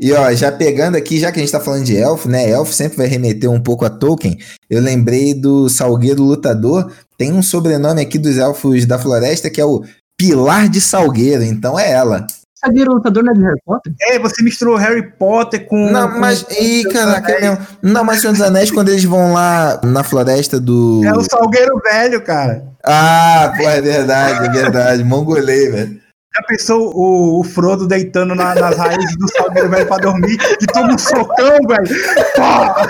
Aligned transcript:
E 0.00 0.12
ó, 0.12 0.32
já 0.32 0.52
pegando 0.52 0.96
aqui, 0.96 1.18
já 1.18 1.32
que 1.32 1.38
a 1.38 1.42
gente 1.42 1.52
tá 1.52 1.60
falando 1.60 1.84
de 1.84 1.96
elfo, 1.96 2.28
né? 2.28 2.48
Elfo 2.48 2.72
sempre 2.72 2.98
vai 2.98 3.06
remeter 3.06 3.50
um 3.50 3.60
pouco 3.60 3.84
a 3.84 3.90
Tolkien. 3.90 4.38
Eu 4.70 4.80
lembrei 4.80 5.34
do 5.34 5.68
Salgueiro 5.68 6.22
Lutador. 6.22 6.92
Tem 7.16 7.32
um 7.32 7.42
sobrenome 7.42 8.00
aqui 8.00 8.18
dos 8.18 8.38
elfos 8.38 8.86
da 8.86 8.98
floresta 8.98 9.50
que 9.50 9.60
é 9.60 9.64
o 9.64 9.82
Pilar 10.16 10.68
de 10.68 10.80
Salgueiro. 10.80 11.42
Então 11.42 11.78
é 11.78 11.90
ela. 11.90 12.26
Salgueiro 12.60 12.92
Lutador 12.92 13.22
não 13.22 13.32
é 13.32 13.36
de 13.36 13.42
Harry 13.42 13.60
Potter? 13.64 13.92
É, 14.00 14.18
você 14.18 14.42
misturou 14.42 14.76
Harry 14.76 15.12
Potter 15.12 15.66
com. 15.66 15.90
Não, 15.90 16.10
com, 16.10 16.18
mas. 16.18 16.44
Ih, 16.50 16.84
caraca, 16.92 17.32
é 17.32 17.40
mesmo. 17.40 17.66
Não, 17.80 18.04
mas 18.04 18.20
Senhor 18.20 18.32
dos 18.32 18.42
Anéis, 18.42 18.70
quando 18.70 18.88
eles 18.88 19.04
vão 19.04 19.32
lá 19.32 19.80
na 19.84 20.02
floresta 20.02 20.58
do. 20.58 21.02
É 21.04 21.12
o 21.12 21.22
Salgueiro 21.22 21.80
Velho, 21.80 22.20
cara. 22.20 22.64
Ah, 22.84 23.52
pô, 23.56 23.62
é 23.62 23.80
verdade, 23.80 24.46
é 24.46 24.50
verdade. 24.50 25.04
Mongolei, 25.04 25.70
velho. 25.70 26.00
Já 26.38 26.42
pensou 26.46 26.92
o, 26.94 27.40
o 27.40 27.44
Frodo 27.44 27.86
deitando 27.86 28.32
na- 28.34 28.54
nas 28.54 28.76
raízes 28.76 29.16
do 29.16 29.28
Salgueiro 29.36 29.68
Velho 29.70 29.86
pra 29.88 29.96
dormir 29.96 30.38
e 30.60 30.66
toma 30.66 30.94
um 30.94 30.98
socão, 30.98 31.58
velho? 31.68 32.02
Pá! 32.36 32.86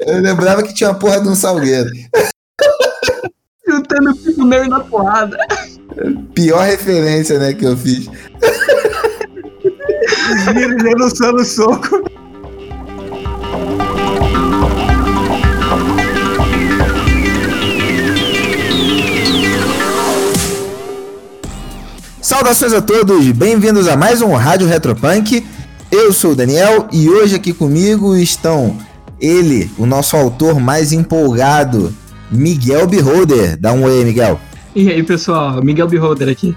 Eu 0.00 0.20
lembrava 0.20 0.62
que 0.62 0.72
tinha 0.72 0.90
uma 0.90 0.98
porra 0.98 1.20
de 1.20 1.28
um 1.28 1.34
salgueiro. 1.34 1.90
Chutando 3.68 4.10
o 4.12 4.16
pico 4.16 4.44
meio 4.44 4.68
na 4.68 4.80
porrada. 4.80 5.36
Pior 6.34 6.60
referência, 6.64 7.38
né, 7.40 7.52
que 7.52 7.64
eu 7.66 7.76
fiz. 7.76 8.06
Os 10.30 10.54
vírus 10.54 10.82
denunciando 10.82 11.38
o 11.40 11.44
soco. 11.44 12.02
Saudações 22.38 22.72
a 22.72 22.80
todos, 22.80 23.28
bem-vindos 23.32 23.88
a 23.88 23.96
mais 23.96 24.22
um 24.22 24.32
Rádio 24.32 24.68
Retropunk. 24.68 25.44
Eu 25.90 26.12
sou 26.12 26.30
o 26.30 26.36
Daniel 26.36 26.86
e 26.92 27.10
hoje 27.10 27.34
aqui 27.34 27.52
comigo 27.52 28.14
estão 28.14 28.78
ele, 29.20 29.68
o 29.76 29.84
nosso 29.84 30.16
autor 30.16 30.60
mais 30.60 30.92
empolgado, 30.92 31.92
Miguel 32.30 32.86
Beholder. 32.86 33.56
Dá 33.58 33.72
um 33.72 33.82
oi, 33.82 34.04
Miguel. 34.04 34.38
E 34.72 34.88
aí, 34.88 35.02
pessoal? 35.02 35.60
Miguel 35.64 35.88
Beholder 35.88 36.28
aqui. 36.28 36.56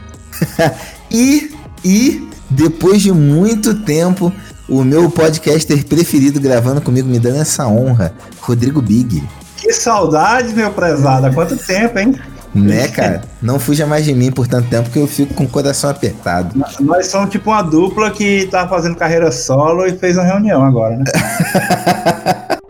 E, 1.10 1.52
e, 1.84 2.30
depois 2.48 3.02
de 3.02 3.12
muito 3.12 3.74
tempo, 3.84 4.32
o 4.70 4.84
meu 4.84 5.10
podcaster 5.10 5.84
preferido 5.84 6.40
gravando 6.40 6.80
comigo, 6.80 7.10
me 7.10 7.20
dando 7.20 7.42
essa 7.42 7.68
honra, 7.68 8.14
Rodrigo 8.40 8.84
Big. 8.84 9.24
Que 9.58 9.74
saudade, 9.74 10.54
meu 10.54 10.72
prezado. 10.72 11.26
Há 11.26 11.34
quanto 11.34 11.58
tempo, 11.58 11.98
hein? 11.98 12.14
Né, 12.54 12.88
cara? 12.90 13.22
Não 13.42 13.60
fuja 13.60 13.88
mais 13.88 14.04
de 14.04 14.14
mim 14.14 14.32
por 14.32 14.46
tanto 14.46 14.70
tempo 14.70 14.90
que 14.90 15.00
eu 15.00 15.08
fico 15.08 15.34
com 15.34 15.46
o 15.46 15.50
coração 15.50 15.90
apertado. 15.90 16.54
Nós 16.82 17.08
somos 17.08 17.30
tipo 17.30 17.50
uma 17.50 17.62
dupla 17.62 18.12
que 18.12 18.48
tá 18.48 18.68
fazendo 18.68 18.96
carreira 18.96 19.32
solo 19.32 19.86
e 19.86 19.98
fez 19.98 20.18
uma 20.18 20.26
reunião 20.26 20.64
agora, 20.64 20.98
né? 20.98 21.06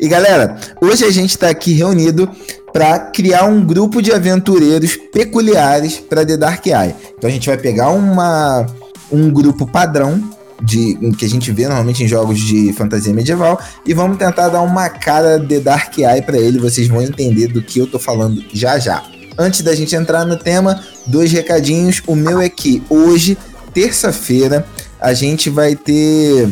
E 0.00 0.08
galera, 0.08 0.56
hoje 0.80 1.04
a 1.04 1.10
gente 1.10 1.38
tá 1.38 1.48
aqui 1.48 1.72
reunido 1.72 2.28
para 2.72 2.98
criar 2.98 3.44
um 3.44 3.64
grupo 3.64 4.02
de 4.02 4.12
aventureiros 4.12 4.96
peculiares 4.96 5.98
para 5.98 6.26
The 6.26 6.36
Dark 6.36 6.66
Eye. 6.66 6.94
Então 7.16 7.30
a 7.30 7.32
gente 7.32 7.48
vai 7.48 7.56
pegar 7.56 7.90
uma, 7.90 8.66
um 9.10 9.30
grupo 9.30 9.66
padrão 9.66 10.22
de 10.62 10.94
que 11.18 11.24
a 11.24 11.28
gente 11.28 11.50
vê 11.52 11.64
normalmente 11.64 12.04
em 12.04 12.08
jogos 12.08 12.38
de 12.38 12.72
fantasia 12.72 13.12
medieval 13.12 13.60
e 13.84 13.92
vamos 13.92 14.18
tentar 14.18 14.48
dar 14.48 14.62
uma 14.62 14.88
cara 14.88 15.38
The 15.38 15.60
Dark 15.60 15.98
Eye 15.98 16.22
para 16.22 16.38
ele, 16.38 16.58
vocês 16.58 16.88
vão 16.88 17.02
entender 17.02 17.48
do 17.48 17.62
que 17.62 17.78
eu 17.78 17.86
tô 17.86 17.98
falando 17.98 18.42
já 18.52 18.78
já. 18.78 19.02
Antes 19.36 19.62
da 19.62 19.74
gente 19.74 19.96
entrar 19.96 20.24
no 20.24 20.36
tema, 20.36 20.80
dois 21.06 21.32
recadinhos. 21.32 22.00
O 22.06 22.14
meu 22.14 22.40
é 22.40 22.48
que 22.48 22.82
hoje, 22.88 23.36
terça-feira, 23.72 24.64
a 25.00 25.12
gente 25.12 25.50
vai 25.50 25.74
ter 25.74 26.48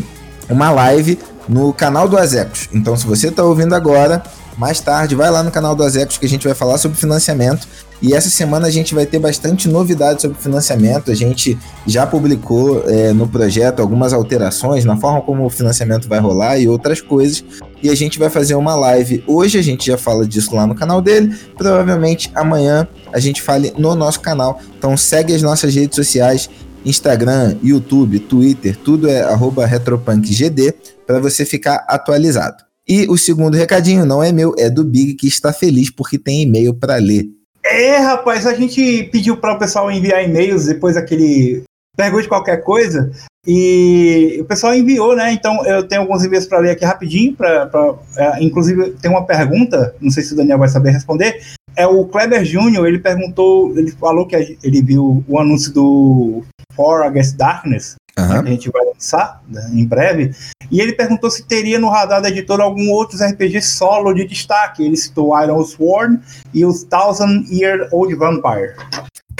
uma 0.49 0.71
live 0.71 1.19
no 1.49 1.73
canal 1.73 2.09
do 2.09 2.19
Azecos. 2.19 2.69
Então, 2.73 2.97
se 2.97 3.07
você 3.07 3.29
está 3.29 3.45
ouvindo 3.45 3.75
agora, 3.75 4.23
mais 4.57 4.81
tarde, 4.81 5.15
vai 5.15 5.31
lá 5.31 5.43
no 5.43 5.51
canal 5.51 5.75
do 5.75 5.83
Azecos 5.83 6.19
que 6.19 6.27
a 6.27 6.29
gente 6.29 6.47
vai 6.47 6.55
falar 6.55 6.79
sobre 6.79 6.99
financiamento. 6.99 7.67
E 8.03 8.15
essa 8.15 8.29
semana 8.29 8.67
a 8.67 8.71
gente 8.71 8.97
vai 8.97 9.07
ter 9.07 9.21
bastante 9.21 9.69
novidades 9.69 10.23
sobre 10.23 10.37
financiamento. 10.37 11.11
A 11.11 11.15
gente 11.15 11.57
já 11.87 12.05
publicou 12.05 12.83
é, 12.89 13.13
no 13.13 13.29
projeto 13.29 13.81
algumas 13.81 14.13
alterações 14.13 14.85
na 14.85 14.97
forma 14.97 15.23
como 15.23 15.47
o 15.47 15.51
financiamento 15.51 16.09
vai 16.09 16.19
rolar 16.19 16.59
e 16.59 16.67
outras 16.67 17.01
coisas. 17.01 17.45
E 17.81 17.89
a 17.89 17.95
gente 17.95 18.19
vai 18.19 18.29
fazer 18.29 18.57
uma 18.57 18.75
live. 18.75 19.23
Hoje 19.25 19.57
a 19.57 19.63
gente 19.63 19.87
já 19.87 19.97
fala 19.97 20.27
disso 20.27 20.55
lá 20.55 20.67
no 20.67 20.75
canal 20.75 21.01
dele. 21.01 21.33
Provavelmente 21.57 22.29
amanhã 22.35 22.89
a 23.13 23.21
gente 23.21 23.41
fale 23.41 23.73
no 23.79 23.95
nosso 23.95 24.19
canal. 24.19 24.61
Então 24.77 24.97
segue 24.97 25.33
as 25.33 25.41
nossas 25.41 25.73
redes 25.73 25.95
sociais. 25.95 26.51
Instagram, 26.85 27.57
YouTube, 27.63 28.19
Twitter, 28.19 28.77
tudo 28.77 29.09
é 29.09 29.25
retropunkgd 29.65 30.75
para 31.07 31.21
você 31.21 31.45
ficar 31.45 31.85
atualizado. 31.87 32.72
E 32.89 33.07
o 33.09 33.17
segundo 33.17 33.57
recadinho 33.57 34.05
não 34.05 34.23
é 34.23 34.33
meu, 34.33 34.55
é 34.59 34.69
do 34.69 34.85
Big 34.85 35.15
que 35.15 35.29
está 35.29 35.53
feliz 35.53 35.91
porque 35.91 36.19
tem 36.19 36.43
e-mail 36.43 36.75
para 36.75 36.97
ler. 36.97 37.27
É, 37.65 37.97
rapaz, 37.99 38.47
a 38.47 38.55
gente 38.55 39.05
pediu 39.13 39.37
para 39.37 39.55
o 39.55 39.59
pessoal 39.59 39.91
enviar 39.91 40.25
e-mails 40.25 40.67
depois 40.67 40.97
daquele 40.97 41.63
pergunte 41.97 42.29
qualquer 42.29 42.59
coisa 42.65 43.13
e 43.47 44.39
o 44.41 44.45
pessoal 44.45 44.75
enviou, 44.75 45.15
né? 45.15 45.33
Então 45.33 45.65
eu 45.67 45.87
tenho 45.87 46.03
alguns 46.03 46.25
e-mails 46.25 46.47
para 46.47 46.59
ler 46.59 46.71
aqui 46.71 46.85
rapidinho. 46.85 47.35
Pra, 47.35 47.67
pra 47.67 47.95
é, 48.17 48.43
inclusive 48.43 48.91
tem 49.01 49.11
uma 49.11 49.27
pergunta, 49.27 49.95
não 50.01 50.11
sei 50.11 50.23
se 50.23 50.33
o 50.33 50.37
Daniel 50.37 50.59
vai 50.59 50.69
saber 50.69 50.91
responder. 50.91 51.41
É 51.75 51.87
o 51.87 52.05
Kleber 52.05 52.45
Júnior, 52.45 52.87
ele 52.87 52.99
perguntou, 52.99 53.77
ele 53.77 53.91
falou 53.93 54.27
que 54.27 54.59
ele 54.63 54.83
viu 54.83 55.25
o 55.27 55.39
anúncio 55.39 55.73
do 55.73 56.45
For 56.75 57.03
Against 57.03 57.37
Darkness, 57.37 57.95
Que 58.15 58.21
a 58.21 58.45
gente 58.45 58.71
vai 58.71 58.85
lançar 58.85 59.43
né, 59.49 59.71
em 59.73 59.87
breve. 59.87 60.35
E 60.71 60.81
ele 60.81 60.93
perguntou 60.93 61.31
se 61.31 61.45
teria 61.45 61.79
no 61.79 61.89
radar 61.89 62.21
da 62.21 62.29
editora 62.29 62.63
algum 62.63 62.91
outros 62.91 63.21
RPG 63.23 63.63
solo 63.63 64.13
de 64.13 64.27
destaque. 64.27 64.85
Ele 64.85 64.97
citou 64.97 65.39
Iron 65.43 65.65
Sworn 65.65 66.21
e 66.53 66.65
o 66.65 66.73
Thousand 66.85 67.45
Year 67.51 67.89
Old 67.91 68.15
Vampire. 68.15 68.75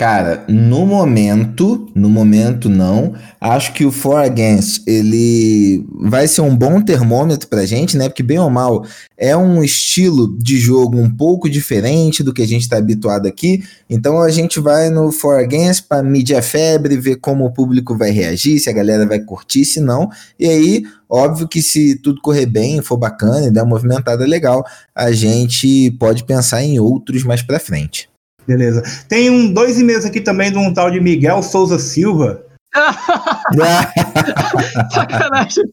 Cara, 0.03 0.45
no 0.49 0.85
momento, 0.85 1.89
no 1.95 2.11
momento 2.11 2.69
não. 2.69 3.15
Acho 3.41 3.73
que 3.73 3.85
o 3.85 3.93
For 3.93 4.17
Against 4.17 4.83
ele 4.85 5.87
vai 5.93 6.27
ser 6.27 6.41
um 6.41 6.57
bom 6.57 6.81
termômetro 6.81 7.47
pra 7.47 7.65
gente, 7.65 7.97
né? 7.97 8.09
Porque 8.09 8.25
bem 8.25 8.41
ou 8.41 8.51
mal 8.51 8.85
é 9.17 9.37
um 9.37 9.63
estilo 9.63 10.37
de 10.37 10.59
jogo 10.59 10.99
um 10.99 11.09
pouco 11.09 11.49
diferente 11.49 12.25
do 12.25 12.35
que 12.35 12.43
a 12.43 12.47
gente 12.49 12.69
tá 12.69 12.79
habituado 12.79 13.29
aqui. 13.29 13.63
Então 13.89 14.21
a 14.21 14.29
gente 14.29 14.59
vai 14.59 14.91
no 14.91 15.13
For 15.13 15.39
Against 15.39 15.85
para 15.89 16.03
medir 16.03 16.35
a 16.35 16.43
febre, 16.43 16.97
ver 16.97 17.21
como 17.21 17.45
o 17.45 17.53
público 17.53 17.97
vai 17.97 18.11
reagir, 18.11 18.59
se 18.59 18.69
a 18.69 18.73
galera 18.73 19.07
vai 19.07 19.21
curtir, 19.21 19.65
se 19.65 19.79
não. 19.79 20.11
E 20.37 20.49
aí, 20.49 20.83
óbvio 21.09 21.47
que 21.47 21.63
se 21.63 21.95
tudo 21.95 22.21
correr 22.21 22.47
bem, 22.47 22.83
for 22.83 22.97
bacana 22.97 23.47
e 23.47 23.53
der 23.53 23.63
uma 23.63 23.77
movimentada 23.77 24.27
legal, 24.27 24.67
a 24.93 25.13
gente 25.13 25.93
pode 25.93 26.25
pensar 26.25 26.61
em 26.61 26.81
outros 26.81 27.23
mais 27.23 27.41
pra 27.41 27.61
frente. 27.61 28.11
Beleza. 28.47 28.83
Tem 29.09 29.31
um, 29.31 29.53
dois 29.53 29.79
e-mails 29.79 30.05
aqui 30.05 30.21
também 30.21 30.51
de 30.51 30.59
um 30.59 30.73
tal 30.73 30.91
de 30.91 31.01
Miguel 31.01 31.43
Souza 31.43 31.79
Silva. 31.79 32.43
Sacanagem. 34.93 35.65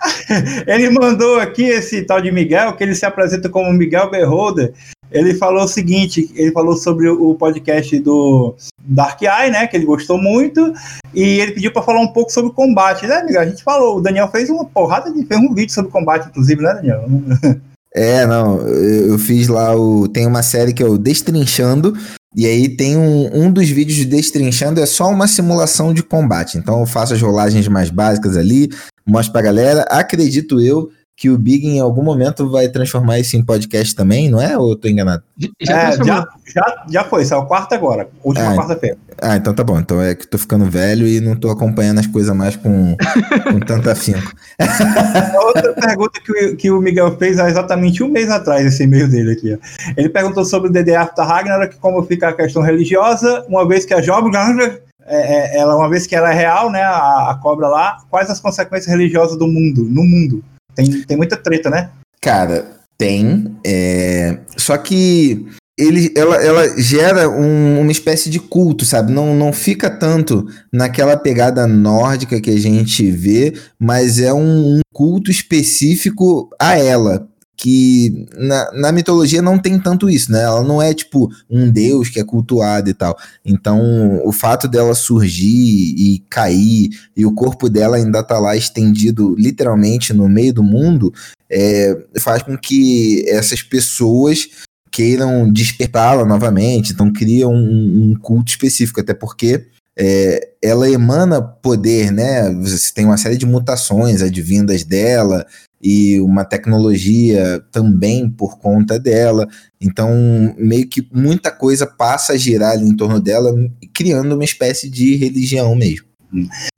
Ele 0.66 0.90
mandou 0.90 1.38
aqui 1.38 1.64
esse 1.64 2.02
tal 2.02 2.20
de 2.20 2.32
Miguel, 2.32 2.74
que 2.74 2.82
ele 2.82 2.94
se 2.94 3.04
apresenta 3.04 3.48
como 3.48 3.72
Miguel 3.72 4.10
Beholder. 4.10 4.72
Ele 5.10 5.34
falou 5.34 5.64
o 5.64 5.68
seguinte: 5.68 6.30
ele 6.34 6.52
falou 6.52 6.76
sobre 6.76 7.08
o 7.08 7.34
podcast 7.34 7.98
do 7.98 8.54
Dark 8.82 9.20
Eye, 9.22 9.50
né? 9.50 9.66
Que 9.66 9.76
ele 9.76 9.84
gostou 9.84 10.16
muito. 10.16 10.72
E 11.12 11.40
ele 11.40 11.52
pediu 11.52 11.72
para 11.72 11.82
falar 11.82 12.00
um 12.00 12.12
pouco 12.12 12.32
sobre 12.32 12.52
combate, 12.52 13.06
né, 13.06 13.22
Miguel? 13.24 13.42
A 13.42 13.46
gente 13.46 13.62
falou, 13.62 13.98
o 13.98 14.00
Daniel 14.00 14.28
fez 14.28 14.48
uma 14.48 14.64
porrada 14.64 15.12
de. 15.12 15.24
fez 15.24 15.40
um 15.40 15.52
vídeo 15.52 15.72
sobre 15.72 15.90
combate, 15.90 16.28
inclusive, 16.28 16.62
né, 16.62 16.74
Daniel? 16.74 17.04
É, 17.94 18.24
não, 18.26 18.60
eu 18.68 19.18
fiz 19.18 19.48
lá 19.48 19.76
o. 19.76 20.06
Tem 20.06 20.26
uma 20.26 20.42
série 20.42 20.72
que 20.72 20.82
é 20.82 20.86
o 20.86 20.96
Destrinchando, 20.96 21.96
e 22.36 22.46
aí 22.46 22.68
tem 22.68 22.96
um, 22.96 23.46
um 23.46 23.52
dos 23.52 23.68
vídeos 23.68 23.96
de 23.96 24.04
Destrinchando 24.04 24.80
é 24.80 24.86
só 24.86 25.08
uma 25.08 25.26
simulação 25.26 25.92
de 25.92 26.02
combate. 26.02 26.56
Então 26.56 26.80
eu 26.80 26.86
faço 26.86 27.14
as 27.14 27.20
rolagens 27.20 27.66
mais 27.66 27.90
básicas 27.90 28.36
ali, 28.36 28.70
mostro 29.04 29.32
pra 29.32 29.42
galera. 29.42 29.82
Acredito 29.90 30.60
eu 30.60 30.90
que 31.20 31.28
o 31.28 31.36
Big 31.36 31.68
em 31.68 31.78
algum 31.78 32.02
momento 32.02 32.48
vai 32.50 32.66
transformar 32.66 33.18
isso 33.18 33.36
em 33.36 33.44
podcast 33.44 33.94
também, 33.94 34.30
não 34.30 34.40
é? 34.40 34.56
Ou 34.56 34.70
eu 34.70 34.76
tô 34.76 34.88
enganado? 34.88 35.22
Já 35.60 35.78
É, 35.78 35.92
já, 35.92 36.26
já, 36.46 36.84
já 36.88 37.04
foi, 37.04 37.26
saiu 37.26 37.44
quarta 37.44 37.74
agora, 37.74 38.08
última 38.24 38.52
Ah, 38.52 38.56
quarta-feira. 38.56 38.96
Ah, 39.20 39.36
então 39.36 39.52
tá 39.52 39.62
bom. 39.62 39.78
Então 39.78 40.00
é 40.00 40.14
que 40.14 40.26
tô 40.26 40.38
ficando 40.38 40.64
velho 40.64 41.06
e 41.06 41.20
não 41.20 41.36
tô 41.36 41.50
acompanhando 41.50 41.98
as 41.98 42.06
coisas 42.06 42.34
mais 42.34 42.56
com, 42.56 42.96
com 43.44 43.60
tanto 43.60 43.90
afinco. 43.90 44.32
Outra 45.44 45.74
pergunta 45.74 46.18
que 46.24 46.32
o, 46.32 46.56
que 46.56 46.70
o 46.70 46.80
Miguel 46.80 47.14
fez 47.18 47.38
há 47.38 47.50
exatamente 47.50 48.02
um 48.02 48.08
mês 48.08 48.30
atrás, 48.30 48.64
esse 48.64 48.84
e-mail 48.84 49.06
dele 49.06 49.32
aqui. 49.32 49.52
Ó. 49.52 49.92
Ele 49.98 50.08
perguntou 50.08 50.42
sobre 50.46 50.70
o 50.70 50.72
DD 50.72 50.94
After 50.94 51.22
Ragnarok, 51.22 51.76
como 51.80 52.02
fica 52.02 52.30
a 52.30 52.32
questão 52.32 52.62
religiosa, 52.62 53.44
uma 53.46 53.68
vez 53.68 53.84
que 53.84 53.92
a 53.92 54.00
Jobgar, 54.00 54.56
é, 55.04 55.56
é, 55.56 55.58
ela, 55.58 55.76
uma 55.76 55.90
vez 55.90 56.06
que 56.06 56.16
ela 56.16 56.32
é 56.32 56.34
real, 56.34 56.70
né, 56.70 56.82
a, 56.82 57.32
a 57.32 57.38
cobra 57.42 57.68
lá, 57.68 57.98
quais 58.08 58.30
as 58.30 58.40
consequências 58.40 58.90
religiosas 58.90 59.36
do 59.36 59.46
mundo, 59.46 59.84
no 59.84 60.02
mundo? 60.02 60.42
Tem, 60.74 61.02
tem 61.02 61.16
muita 61.16 61.36
treta, 61.36 61.68
né? 61.70 61.90
Cara, 62.20 62.66
tem. 62.98 63.56
é, 63.64 64.38
Só 64.56 64.76
que 64.76 65.46
ele, 65.78 66.12
ela, 66.14 66.36
ela 66.36 66.78
gera 66.78 67.28
um- 67.30 67.80
uma 67.80 67.90
espécie 67.92 68.28
de 68.28 68.38
culto, 68.38 68.84
sabe? 68.84 69.12
Não, 69.12 69.34
não 69.34 69.50
fica 69.52 69.88
tanto 69.88 70.46
naquela 70.72 71.16
pegada 71.16 71.66
nórdica 71.66 72.38
que 72.40 72.50
a 72.50 72.58
gente 72.58 73.10
vê, 73.10 73.54
mas 73.78 74.18
é 74.18 74.32
um, 74.34 74.76
um 74.76 74.80
culto 74.92 75.30
específico 75.30 76.50
a 76.60 76.76
ela. 76.78 77.26
Que 77.62 78.26
na, 78.38 78.72
na 78.72 78.92
mitologia 78.92 79.42
não 79.42 79.58
tem 79.58 79.78
tanto 79.78 80.08
isso, 80.08 80.32
né? 80.32 80.42
Ela 80.42 80.62
não 80.62 80.80
é 80.80 80.94
tipo 80.94 81.28
um 81.48 81.70
deus 81.70 82.08
que 82.08 82.18
é 82.18 82.24
cultuado 82.24 82.88
e 82.88 82.94
tal. 82.94 83.16
Então, 83.44 84.20
o 84.24 84.32
fato 84.32 84.66
dela 84.66 84.94
surgir 84.94 85.94
e 85.96 86.24
cair, 86.30 86.88
e 87.14 87.26
o 87.26 87.34
corpo 87.34 87.68
dela 87.68 87.96
ainda 87.96 88.22
tá 88.22 88.38
lá 88.38 88.56
estendido 88.56 89.34
literalmente 89.36 90.14
no 90.14 90.28
meio 90.28 90.54
do 90.54 90.62
mundo, 90.62 91.12
é, 91.50 91.94
faz 92.18 92.42
com 92.42 92.56
que 92.56 93.28
essas 93.28 93.62
pessoas 93.62 94.48
queiram 94.90 95.52
despertá-la 95.52 96.24
novamente, 96.24 96.92
então 96.92 97.12
cria 97.12 97.46
um, 97.46 98.10
um 98.10 98.14
culto 98.20 98.50
específico, 98.50 99.00
até 99.00 99.14
porque 99.14 99.66
é, 99.98 100.48
ela 100.62 100.90
emana 100.90 101.42
poder, 101.42 102.10
né? 102.10 102.52
Você 102.54 102.92
tem 102.94 103.04
uma 103.04 103.18
série 103.18 103.36
de 103.36 103.46
mutações 103.46 104.22
advindas 104.22 104.84
dela 104.84 105.46
e 105.82 106.20
uma 106.20 106.44
tecnologia 106.44 107.62
também 107.72 108.28
por 108.28 108.58
conta 108.58 108.98
dela. 108.98 109.46
Então, 109.80 110.10
meio 110.58 110.86
que 110.88 111.06
muita 111.12 111.50
coisa 111.50 111.86
passa 111.86 112.34
a 112.34 112.36
girar 112.36 112.72
ali 112.72 112.86
em 112.88 112.96
torno 112.96 113.18
dela, 113.20 113.54
criando 113.94 114.34
uma 114.34 114.44
espécie 114.44 114.90
de 114.90 115.16
religião 115.16 115.74
mesmo. 115.74 116.06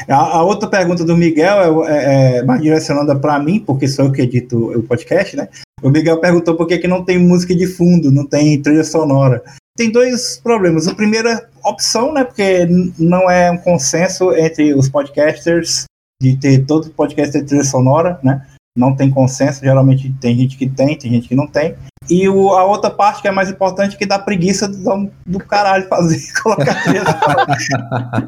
A, 0.09 0.39
a 0.39 0.43
outra 0.43 0.69
pergunta 0.69 1.05
do 1.05 1.17
Miguel 1.17 1.85
é, 1.85 1.93
é- 1.93 2.37
é 2.39 2.43
mais 2.45 2.63
direcionada 2.63 3.15
para 3.15 3.39
mim, 3.39 3.61
porque 3.61 3.87
sou 3.87 4.07
eu 4.07 4.13
que 4.13 4.23
edito 4.23 4.71
o 4.79 4.83
podcast, 4.83 5.37
né? 5.37 5.49
O 5.83 5.91
Miguel 5.91 6.21
perguntou 6.21 6.57
por 6.57 6.67
que, 6.67 6.79
que 6.79 6.89
não 6.89 7.05
tem 7.05 7.19
música 7.19 7.55
de 7.55 7.67
fundo, 7.67 8.11
não 8.11 8.27
tem 8.27 8.63
trilha 8.63 8.85
sonora. 8.85 9.43
Tem 9.77 9.91
dois 9.91 10.41
problemas. 10.43 10.87
O 10.87 10.95
primeiro 10.95 11.29
é 11.29 11.45
opção, 11.65 12.13
né? 12.13 12.25
Porque 12.25 12.67
não 12.99 13.29
é 13.31 13.51
um 13.51 13.59
consenso 13.59 14.33
entre 14.37 14.75
os 14.75 14.89
podcasters 14.89 15.85
de 16.23 16.37
ter 16.37 16.65
todo 16.65 16.91
podcast 16.91 17.33
ter 17.33 17.45
trilha 17.45 17.65
sonora, 17.65 18.19
né? 18.23 18.47
Não 18.77 18.97
tem 18.97 19.11
consenso, 19.11 19.61
geralmente 19.61 20.15
tem 20.21 20.35
gente 20.37 20.57
que 20.57 20.67
tem, 20.67 20.97
tem 20.97 21.11
gente 21.11 21.29
que 21.29 21.35
não 21.35 21.47
tem. 21.47 21.75
E 22.11 22.29
o- 22.29 22.53
a 22.55 22.65
outra 22.65 22.91
parte 22.91 23.21
que 23.23 23.29
é 23.29 23.31
mais 23.31 23.51
importante 23.51 23.97
que 23.97 24.07
dá 24.07 24.19
preguiça 24.19 24.67
do, 24.67 25.11
do 25.27 25.39
caralho 25.39 25.87
fazer, 25.89 26.19
colocar 26.43 26.83
trilha 26.83 27.05
sonora. 27.05 28.27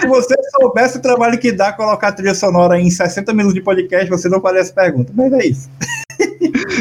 Se 0.00 0.06
você 0.06 0.34
soubesse 0.60 0.98
o 0.98 1.02
trabalho 1.02 1.38
que 1.38 1.50
dá 1.50 1.72
colocar 1.72 2.12
trilha 2.12 2.34
sonora 2.34 2.78
em 2.78 2.90
60 2.90 3.32
minutos 3.32 3.54
de 3.54 3.62
podcast, 3.62 4.08
você 4.08 4.28
não 4.28 4.40
faria 4.40 4.60
essa 4.60 4.72
pergunta. 4.72 5.12
Mas 5.16 5.32
é 5.32 5.46
isso. 5.46 5.68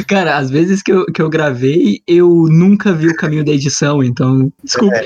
Cara, 0.08 0.38
às 0.38 0.50
vezes 0.50 0.82
que 0.84 0.92
eu, 0.92 1.06
que 1.06 1.22
eu 1.22 1.30
gravei, 1.30 2.02
eu 2.06 2.28
nunca 2.50 2.94
vi 2.94 3.08
o 3.08 3.16
caminho 3.16 3.46
da 3.46 3.52
edição, 3.52 4.04
então. 4.04 4.52
Desculpa. 4.64 4.96
É, 4.98 5.06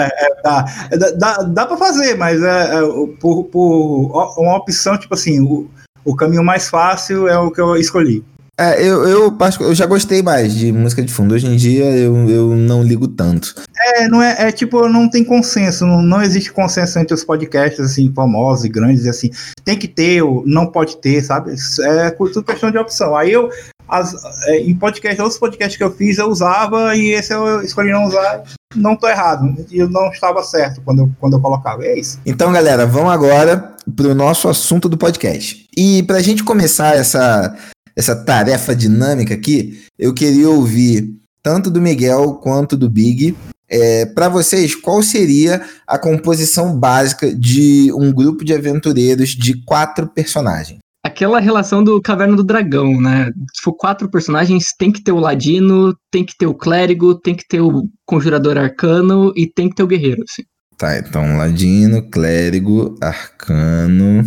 é, 0.00 0.42
dá, 0.42 0.64
É, 0.90 0.96
dá, 0.98 1.10
dá, 1.12 1.36
dá 1.44 1.66
pra 1.66 1.76
fazer, 1.76 2.16
mas 2.16 2.42
é, 2.42 2.74
é, 2.74 2.80
por, 3.20 3.44
por 3.44 4.32
uma 4.38 4.56
opção, 4.56 4.98
tipo 4.98 5.14
assim, 5.14 5.40
o, 5.40 5.68
o 6.04 6.14
caminho 6.14 6.44
mais 6.44 6.68
fácil 6.68 7.28
é 7.28 7.38
o 7.38 7.50
que 7.50 7.60
eu 7.60 7.76
escolhi. 7.76 8.24
É, 8.56 8.80
eu, 8.80 9.04
eu, 9.04 9.36
eu 9.60 9.74
já 9.74 9.84
gostei 9.84 10.22
mais 10.22 10.54
de 10.54 10.70
música 10.70 11.02
de 11.02 11.12
fundo. 11.12 11.34
Hoje 11.34 11.46
em 11.46 11.56
dia 11.56 11.84
eu, 11.84 12.30
eu 12.30 12.54
não 12.54 12.84
ligo 12.84 13.08
tanto. 13.08 13.52
É, 13.76 14.06
não 14.08 14.22
é, 14.22 14.48
é 14.48 14.52
tipo, 14.52 14.88
não 14.88 15.10
tem 15.10 15.24
consenso, 15.24 15.84
não, 15.84 16.00
não 16.00 16.22
existe 16.22 16.52
consenso 16.52 16.98
entre 16.98 17.14
os 17.14 17.24
podcasts, 17.24 17.80
assim, 17.80 18.12
famosos 18.14 18.64
e 18.64 18.68
grandes, 18.68 19.04
e 19.04 19.08
assim, 19.08 19.30
tem 19.64 19.76
que 19.76 19.88
ter, 19.88 20.22
ou 20.22 20.44
não 20.46 20.66
pode 20.66 20.96
ter, 20.98 21.22
sabe? 21.22 21.52
Isso 21.52 21.82
É 21.82 22.10
tudo 22.10 22.44
questão 22.44 22.70
de 22.70 22.78
opção. 22.78 23.16
Aí 23.16 23.32
eu, 23.32 23.50
as, 23.88 24.14
é, 24.46 24.58
em 24.60 24.74
podcast, 24.74 25.20
outros 25.20 25.38
podcasts 25.38 25.76
que 25.76 25.84
eu 25.84 25.92
fiz, 25.92 26.18
eu 26.18 26.28
usava, 26.28 26.96
e 26.96 27.10
esse 27.10 27.32
eu 27.32 27.62
escolhi 27.62 27.92
não 27.92 28.04
usar, 28.04 28.42
não 28.74 28.96
tô 28.96 29.08
errado, 29.08 29.54
eu 29.70 29.88
não 29.88 30.08
estava 30.10 30.42
certo 30.42 30.80
quando 30.84 31.00
eu, 31.00 31.10
quando 31.20 31.34
eu 31.34 31.40
colocava, 31.40 31.84
é 31.84 31.98
isso. 31.98 32.18
Então, 32.24 32.52
galera, 32.52 32.86
vamos 32.86 33.12
agora 33.12 33.74
pro 33.94 34.14
nosso 34.14 34.48
assunto 34.48 34.88
do 34.88 34.98
podcast. 34.98 35.66
E 35.76 36.02
pra 36.04 36.20
gente 36.20 36.42
começar 36.42 36.96
essa, 36.96 37.56
essa 37.94 38.16
tarefa 38.16 38.74
dinâmica 38.74 39.34
aqui, 39.34 39.84
eu 39.98 40.14
queria 40.14 40.48
ouvir 40.48 41.14
tanto 41.42 41.70
do 41.70 41.80
Miguel 41.80 42.34
quanto 42.34 42.76
do 42.76 42.88
Big. 42.88 43.36
É, 43.68 44.06
para 44.06 44.28
vocês, 44.28 44.74
qual 44.74 45.02
seria 45.02 45.62
a 45.86 45.98
composição 45.98 46.78
básica 46.78 47.34
de 47.34 47.92
um 47.92 48.12
grupo 48.12 48.44
de 48.44 48.54
aventureiros 48.54 49.30
de 49.30 49.62
quatro 49.64 50.06
personagens? 50.06 50.78
Aquela 51.14 51.38
relação 51.38 51.84
do 51.84 52.02
Caverna 52.02 52.34
do 52.34 52.42
Dragão, 52.42 53.00
né? 53.00 53.30
Se 53.54 53.62
for 53.62 53.72
quatro 53.72 54.10
personagens, 54.10 54.74
tem 54.76 54.90
que 54.90 55.00
ter 55.00 55.12
o 55.12 55.20
Ladino, 55.20 55.96
tem 56.10 56.24
que 56.24 56.36
ter 56.36 56.46
o 56.46 56.54
Clérigo, 56.54 57.14
tem 57.14 57.36
que 57.36 57.46
ter 57.46 57.60
o 57.60 57.88
Conjurador 58.04 58.58
Arcano 58.58 59.32
e 59.36 59.46
tem 59.46 59.68
que 59.68 59.76
ter 59.76 59.84
o 59.84 59.86
Guerreiro. 59.86 60.24
Assim. 60.28 60.42
Tá, 60.76 60.98
então 60.98 61.36
Ladino, 61.36 62.02
Clérigo, 62.10 62.98
Arcano 63.00 64.24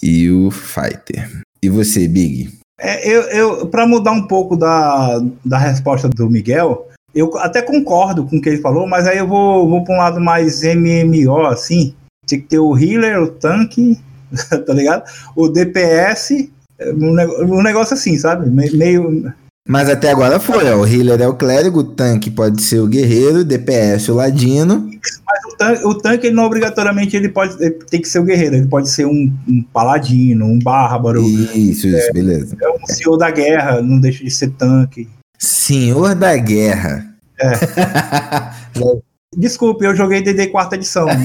e 0.00 0.30
o 0.30 0.48
Fighter. 0.52 1.28
E 1.60 1.68
você, 1.68 2.06
Big? 2.06 2.56
É, 2.78 3.04
eu, 3.04 3.22
eu, 3.22 3.66
para 3.66 3.84
mudar 3.84 4.12
um 4.12 4.28
pouco 4.28 4.56
da, 4.56 5.20
da 5.44 5.58
resposta 5.58 6.08
do 6.08 6.30
Miguel, 6.30 6.88
eu 7.12 7.36
até 7.38 7.60
concordo 7.60 8.24
com 8.24 8.36
o 8.36 8.40
que 8.40 8.48
ele 8.48 8.62
falou, 8.62 8.86
mas 8.86 9.08
aí 9.08 9.18
eu 9.18 9.26
vou, 9.26 9.68
vou 9.68 9.82
para 9.82 9.94
um 9.96 9.98
lado 9.98 10.20
mais 10.20 10.62
MMO, 10.62 11.46
assim. 11.46 11.96
Tinha 12.24 12.40
que 12.40 12.46
ter 12.46 12.60
o 12.60 12.78
healer, 12.78 13.20
o 13.20 13.28
tanque, 13.28 13.98
tá 14.66 14.72
ligado? 14.74 15.04
O 15.36 15.48
DPS, 15.48 16.50
um, 16.94 17.56
um 17.58 17.62
negócio 17.62 17.94
assim, 17.94 18.16
sabe? 18.18 18.48
Me- 18.50 18.70
Meio. 18.70 19.32
Mas 19.68 19.88
até 19.88 20.10
agora 20.10 20.40
foi, 20.40 20.68
ó. 20.72 20.78
O 20.80 20.86
healer 20.86 21.20
é 21.22 21.28
o 21.28 21.34
clérigo, 21.34 21.80
o 21.80 21.84
tanque 21.84 22.30
pode 22.30 22.60
ser 22.62 22.80
o 22.80 22.86
guerreiro, 22.88 23.44
DPS 23.44 24.08
o 24.08 24.14
ladino. 24.16 24.90
Mas 25.24 25.44
o 25.52 25.56
tanque, 25.56 25.86
o 25.86 25.94
tanque 25.94 26.26
ele 26.26 26.34
não 26.34 26.44
obrigatoriamente 26.44 27.16
ele 27.16 27.28
pode 27.28 27.54
ele 27.62 27.70
tem 27.88 28.00
que 28.02 28.08
ser 28.08 28.18
o 28.18 28.24
guerreiro, 28.24 28.56
ele 28.56 28.66
pode 28.66 28.88
ser 28.90 29.06
um, 29.06 29.32
um 29.48 29.62
paladino, 29.72 30.46
um 30.46 30.58
bárbaro, 30.58 31.22
Isso, 31.22 31.86
isso, 31.86 32.12
beleza. 32.12 32.56
é 32.60 32.68
um 32.70 32.86
senhor 32.86 33.16
da 33.16 33.30
guerra, 33.30 33.80
não 33.80 34.00
deixa 34.00 34.24
de 34.24 34.30
ser 34.32 34.50
tanque. 34.50 35.08
Senhor 35.38 36.14
da 36.16 36.36
Guerra. 36.36 37.06
Desculpe, 39.36 39.84
eu 39.84 39.96
joguei 39.96 40.22
DD 40.22 40.48
quarta 40.48 40.74
edição. 40.76 41.06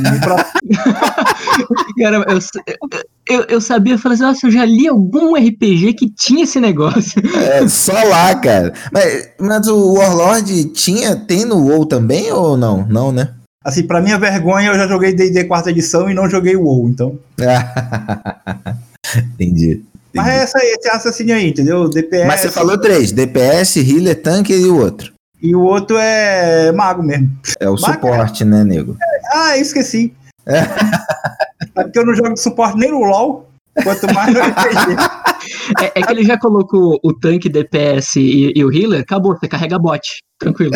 Cara, 1.97 2.23
eu, 2.27 2.39
eu, 3.27 3.45
eu 3.49 3.61
sabia, 3.61 3.95
eu 3.95 3.97
falei 3.99 4.15
assim, 4.15 4.23
nossa, 4.23 4.47
eu 4.47 4.51
já 4.51 4.63
li 4.63 4.87
algum 4.87 5.35
RPG 5.35 5.93
que 5.93 6.09
tinha 6.09 6.43
esse 6.43 6.59
negócio. 6.59 7.21
É, 7.35 7.67
só 7.67 8.03
lá, 8.03 8.35
cara. 8.35 8.73
Mas, 8.91 9.29
mas 9.39 9.67
o 9.67 9.93
Warlord 9.93 10.65
tinha, 10.65 11.15
tem 11.15 11.43
no 11.43 11.57
WoW 11.57 11.85
também 11.85 12.31
ou 12.31 12.55
não? 12.55 12.85
Não, 12.87 13.11
né? 13.11 13.33
Assim, 13.63 13.83
pra 13.83 14.01
minha 14.01 14.17
vergonha, 14.17 14.69
eu 14.69 14.75
já 14.75 14.87
joguei 14.87 15.13
D&D 15.13 15.45
quarta 15.45 15.71
edição 15.71 16.09
e 16.09 16.13
não 16.13 16.29
joguei 16.29 16.55
o 16.55 16.63
WoW, 16.63 16.89
então. 16.89 17.19
Entendi. 19.33 19.83
Mas 20.13 20.27
é 20.27 20.37
essa, 20.37 20.59
esse 20.59 20.89
raciocínio 20.89 21.35
aí, 21.35 21.49
entendeu? 21.49 21.89
DPS. 21.89 22.27
Mas 22.27 22.39
você 22.41 22.49
falou 22.49 22.77
três: 22.77 23.11
DPS, 23.11 23.77
healer, 23.77 24.21
tanque 24.21 24.53
e 24.53 24.65
o 24.65 24.77
outro. 24.77 25.13
E 25.41 25.55
o 25.55 25.61
outro 25.61 25.97
é 25.97 26.71
mago 26.71 27.03
mesmo. 27.03 27.29
É 27.59 27.69
o 27.69 27.77
suporte, 27.77 28.43
né, 28.43 28.63
nego? 28.63 28.97
Ah, 29.31 29.57
esqueci. 29.57 30.13
É 30.47 31.83
porque 31.83 31.99
eu 31.99 32.05
não 32.05 32.15
jogo 32.15 32.33
de 32.33 32.41
suporte 32.41 32.77
nem 32.77 32.91
no 32.91 33.03
LoL, 33.03 33.49
quanto 33.83 34.13
mais 34.13 34.33
no 34.33 34.39
RPG. 34.39 34.95
É, 35.79 35.99
é 35.99 36.01
que 36.01 36.11
ele 36.11 36.23
já 36.23 36.37
colocou 36.37 36.99
o 37.03 37.13
tanque, 37.13 37.47
DPS 37.47 38.17
e, 38.17 38.51
e 38.55 38.65
o 38.65 38.73
healer, 38.73 39.01
acabou, 39.01 39.37
você 39.37 39.47
carrega 39.47 39.79
bot, 39.79 40.01
tranquilo. 40.39 40.73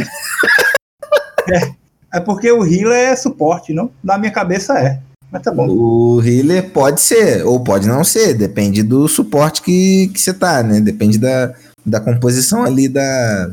É 2.14 2.20
porque 2.20 2.52
o 2.52 2.66
healer 2.66 3.12
é 3.12 3.16
suporte, 3.16 3.74
não? 3.74 3.90
Na 4.04 4.18
minha 4.18 4.32
cabeça 4.32 4.78
é. 4.78 5.00
Mas 5.32 5.42
tá 5.42 5.52
bom. 5.52 5.68
O 5.70 6.22
healer 6.22 6.70
pode 6.72 7.00
ser, 7.00 7.46
ou 7.46 7.64
pode 7.64 7.88
não 7.88 8.04
ser, 8.04 8.34
depende 8.34 8.84
do 8.84 9.08
suporte 9.08 9.62
que, 9.62 10.10
que 10.10 10.20
você 10.20 10.34
tá, 10.34 10.62
né? 10.62 10.82
Depende 10.82 11.18
da, 11.18 11.54
da 11.86 12.02
composição 12.02 12.64
ali 12.64 12.90
da, 12.90 13.50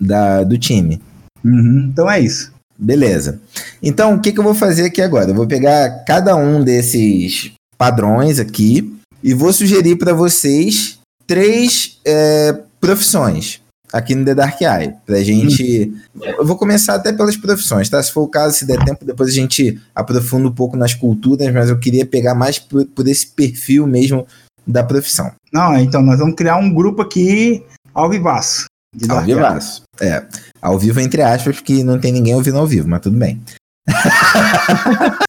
da, 0.00 0.44
do 0.44 0.56
time. 0.56 1.02
Uhum, 1.44 1.88
Então 1.92 2.08
é 2.08 2.20
isso. 2.20 2.52
Beleza. 2.78 3.40
Então, 3.82 4.14
o 4.14 4.20
que, 4.20 4.32
que 4.32 4.38
eu 4.38 4.44
vou 4.44 4.54
fazer 4.54 4.84
aqui 4.84 5.02
agora? 5.02 5.30
Eu 5.30 5.34
vou 5.34 5.46
pegar 5.46 6.04
cada 6.04 6.36
um 6.36 6.62
desses 6.62 7.52
padrões 7.76 8.38
aqui 8.38 8.96
e 9.22 9.34
vou 9.34 9.52
sugerir 9.52 9.96
para 9.96 10.12
vocês 10.12 10.98
três 11.26 11.98
é, 12.04 12.56
profissões 12.80 13.60
aqui 13.92 14.14
no 14.14 14.24
The 14.24 14.34
Dark 14.34 14.60
Eye. 14.60 14.94
Pra 15.04 15.22
gente. 15.22 15.92
Eu 16.22 16.46
vou 16.46 16.56
começar 16.56 16.94
até 16.94 17.12
pelas 17.12 17.36
profissões, 17.36 17.88
tá? 17.88 18.02
Se 18.02 18.12
for 18.12 18.22
o 18.22 18.28
caso, 18.28 18.56
se 18.56 18.64
der 18.64 18.84
tempo, 18.84 19.04
depois 19.04 19.28
a 19.28 19.32
gente 19.32 19.80
aprofunda 19.94 20.48
um 20.48 20.54
pouco 20.54 20.76
nas 20.76 20.94
culturas, 20.94 21.52
mas 21.52 21.68
eu 21.68 21.78
queria 21.78 22.06
pegar 22.06 22.34
mais 22.34 22.58
por, 22.58 22.84
por 22.86 23.08
esse 23.08 23.26
perfil 23.26 23.86
mesmo 23.86 24.26
da 24.66 24.84
profissão. 24.84 25.32
Não, 25.52 25.76
então 25.78 26.02
nós 26.02 26.18
vamos 26.18 26.34
criar 26.34 26.56
um 26.56 26.72
grupo 26.72 27.02
aqui 27.02 27.64
ao 27.94 28.08
vivaço. 28.08 28.66
De 28.94 29.10
Ao 29.10 29.22
vivaço. 29.22 29.82
É. 30.00 30.24
Ao 30.60 30.78
vivo, 30.78 31.00
entre 31.00 31.22
aspas, 31.22 31.56
porque 31.56 31.84
não 31.84 31.98
tem 31.98 32.12
ninguém 32.12 32.34
ouvindo 32.34 32.58
ao 32.58 32.66
vivo, 32.66 32.88
mas 32.88 33.00
tudo 33.00 33.18
bem. 33.18 33.42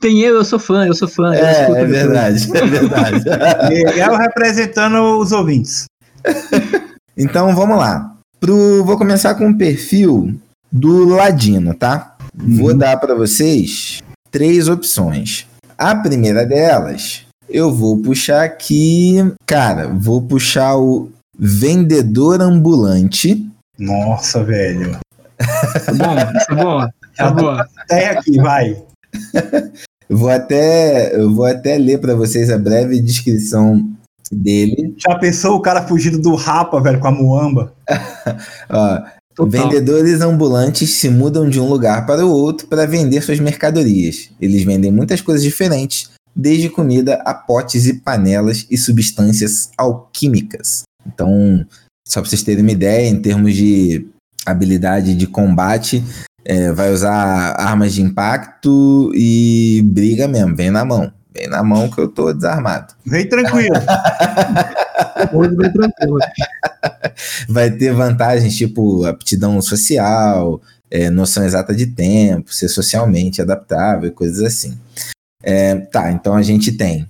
Tem 0.00 0.20
eu, 0.20 0.34
eu 0.34 0.44
sou 0.44 0.58
fã, 0.58 0.84
eu 0.86 0.94
sou 0.94 1.06
fã. 1.06 1.32
É, 1.34 1.70
é 1.70 1.84
verdade, 1.84 2.50
é 2.56 2.66
verdade. 2.66 3.24
Miguel 3.70 4.16
representando 4.16 5.18
os 5.18 5.30
ouvintes. 5.30 5.84
então 7.16 7.54
vamos 7.54 7.78
lá. 7.78 8.16
pro, 8.40 8.84
vou 8.84 8.98
começar 8.98 9.34
com 9.36 9.48
o 9.48 9.56
perfil 9.56 10.34
do 10.70 11.06
Ladino, 11.06 11.74
tá? 11.74 12.16
Uhum. 12.36 12.56
Vou 12.56 12.74
dar 12.74 12.96
para 12.98 13.14
vocês 13.14 14.02
três 14.30 14.68
opções. 14.68 15.46
A 15.78 15.94
primeira 15.94 16.44
delas, 16.44 17.24
eu 17.48 17.72
vou 17.72 17.96
puxar 17.98 18.42
aqui, 18.42 19.16
cara, 19.46 19.86
vou 19.88 20.22
puxar 20.22 20.76
o 20.76 21.10
vendedor 21.38 22.40
ambulante. 22.40 23.46
Nossa, 23.78 24.42
velho. 24.44 24.98
Tá 25.36 25.92
bom, 25.92 26.16
tá 26.46 26.54
bom. 26.54 26.88
Tá 27.16 27.30
boa. 27.30 27.68
Até 27.76 28.10
aqui, 28.10 28.36
vai. 28.38 28.82
Eu 30.08 30.16
vou 30.16 30.30
até, 30.30 31.14
eu 31.14 31.34
vou 31.34 31.44
até 31.44 31.76
ler 31.76 31.98
para 31.98 32.14
vocês 32.14 32.50
a 32.50 32.58
breve 32.58 33.00
descrição 33.00 33.90
dele. 34.30 34.94
Já 34.96 35.18
pensou 35.18 35.56
o 35.56 35.60
cara 35.60 35.86
fugindo 35.86 36.18
do 36.18 36.34
Rapa, 36.34 36.80
velho, 36.80 37.00
com 37.00 37.08
a 37.08 37.12
Muamba? 37.12 37.74
Ó, 38.70 39.46
vendedores 39.46 40.20
ambulantes 40.20 40.94
se 40.94 41.08
mudam 41.08 41.48
de 41.48 41.60
um 41.60 41.68
lugar 41.68 42.06
para 42.06 42.24
o 42.24 42.30
outro 42.30 42.66
para 42.66 42.86
vender 42.86 43.22
suas 43.22 43.40
mercadorias. 43.40 44.30
Eles 44.40 44.64
vendem 44.64 44.90
muitas 44.90 45.20
coisas 45.20 45.42
diferentes, 45.42 46.10
desde 46.34 46.70
comida 46.70 47.20
a 47.26 47.34
potes 47.34 47.86
e 47.86 47.94
panelas 47.94 48.66
e 48.70 48.78
substâncias 48.78 49.70
alquímicas. 49.76 50.82
Então, 51.06 51.64
só 52.06 52.20
para 52.20 52.28
vocês 52.28 52.42
terem 52.42 52.62
uma 52.62 52.72
ideia, 52.72 53.08
em 53.08 53.20
termos 53.20 53.54
de 53.54 54.06
habilidade 54.44 55.14
de 55.14 55.26
combate, 55.26 56.02
é, 56.44 56.72
vai 56.72 56.92
usar 56.92 57.54
armas 57.58 57.94
de 57.94 58.02
impacto 58.02 59.12
e 59.14 59.82
briga 59.84 60.26
mesmo, 60.26 60.56
vem 60.56 60.70
na 60.70 60.84
mão. 60.84 61.12
Vem 61.34 61.48
na 61.48 61.62
mão 61.62 61.88
que 61.88 61.98
eu 61.98 62.08
tô 62.08 62.32
desarmado. 62.32 62.92
Vem 63.06 63.26
tranquilo. 63.26 63.74
Hoje 65.32 65.56
bem 65.56 65.72
tranquilo. 65.72 66.18
vai 67.48 67.70
ter 67.70 67.92
vantagens 67.92 68.54
tipo 68.54 69.04
aptidão 69.06 69.60
social, 69.62 70.60
é, 70.90 71.08
noção 71.08 71.44
exata 71.44 71.74
de 71.74 71.86
tempo, 71.86 72.52
ser 72.52 72.68
socialmente 72.68 73.40
adaptável, 73.40 74.12
coisas 74.12 74.42
assim. 74.42 74.78
É, 75.42 75.74
tá, 75.74 76.12
então 76.12 76.34
a 76.34 76.42
gente 76.42 76.72
tem 76.72 77.08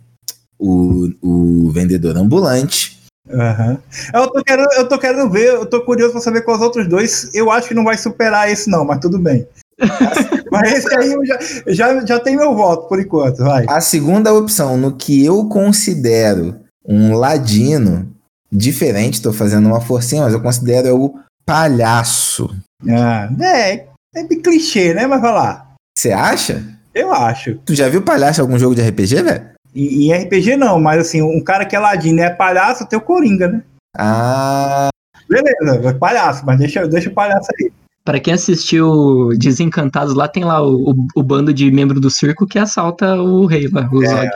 o, 0.58 1.10
o 1.20 1.70
vendedor 1.70 2.16
ambulante. 2.16 2.91
Aham. 3.30 3.78
Eu, 4.12 4.28
tô 4.30 4.42
querendo, 4.42 4.72
eu 4.72 4.88
tô 4.88 4.98
querendo 4.98 5.30
ver, 5.30 5.48
eu 5.48 5.66
tô 5.66 5.80
curioso 5.82 6.12
pra 6.12 6.20
saber 6.20 6.42
quais 6.42 6.60
os 6.60 6.66
outros 6.66 6.88
dois. 6.88 7.30
Eu 7.32 7.50
acho 7.50 7.68
que 7.68 7.74
não 7.74 7.84
vai 7.84 7.96
superar 7.96 8.50
esse, 8.50 8.68
não, 8.68 8.84
mas 8.84 9.00
tudo 9.00 9.18
bem. 9.18 9.46
mas 10.50 10.72
esse 10.72 10.94
aí 10.94 11.12
eu 11.12 11.24
já, 11.24 11.38
já, 11.66 12.06
já 12.06 12.20
tem 12.20 12.36
meu 12.36 12.54
voto 12.54 12.88
por 12.88 13.00
enquanto, 13.00 13.38
vai. 13.38 13.64
A 13.68 13.80
segunda 13.80 14.32
opção, 14.32 14.76
no 14.76 14.96
que 14.96 15.24
eu 15.24 15.48
considero 15.48 16.56
um 16.86 17.14
ladino 17.14 18.12
diferente, 18.50 19.22
tô 19.22 19.32
fazendo 19.32 19.66
uma 19.66 19.80
forcinha, 19.80 20.22
mas 20.22 20.34
eu 20.34 20.42
considero 20.42 20.88
é 20.88 20.92
o 20.92 21.14
palhaço. 21.46 22.54
Ah, 22.88 23.28
é, 23.40 23.86
é 24.14 24.24
bem 24.24 24.40
clichê, 24.42 24.92
né? 24.92 25.06
Mas 25.06 25.20
vai 25.20 25.32
lá. 25.32 25.68
Você 25.96 26.12
acha? 26.12 26.62
Eu 26.94 27.12
acho. 27.12 27.54
Tu 27.64 27.74
já 27.74 27.88
viu 27.88 28.02
palhaço 28.02 28.40
em 28.40 28.42
algum 28.42 28.58
jogo 28.58 28.74
de 28.74 28.82
RPG, 28.82 29.22
velho? 29.22 29.52
E, 29.74 30.06
em 30.06 30.12
RPG 30.12 30.56
não, 30.56 30.78
mas 30.80 31.00
assim, 31.00 31.22
um 31.22 31.42
cara 31.42 31.64
que 31.64 31.74
é 31.74 31.78
ladino 31.78 32.18
e 32.18 32.22
é 32.22 32.30
palhaço, 32.30 32.86
tem 32.86 32.98
o 32.98 33.02
Coringa, 33.02 33.48
né? 33.48 33.62
Ah, 33.96 34.88
Beleza, 35.28 35.88
é 35.88 35.94
palhaço, 35.94 36.44
mas 36.44 36.58
deixa, 36.58 36.86
deixa 36.86 37.08
o 37.08 37.14
palhaço 37.14 37.48
aí. 37.58 37.72
Pra 38.04 38.18
quem 38.18 38.34
assistiu 38.34 39.30
Desencantados 39.38 40.14
lá, 40.14 40.26
tem 40.28 40.44
lá 40.44 40.60
o, 40.60 40.90
o, 40.90 41.06
o 41.16 41.22
bando 41.22 41.54
de 41.54 41.70
membro 41.70 42.00
do 42.00 42.10
circo 42.10 42.46
que 42.46 42.58
assalta 42.58 43.14
o 43.16 43.46
rei 43.46 43.68
lá, 43.68 43.88
o 43.92 44.02
É, 44.04 44.28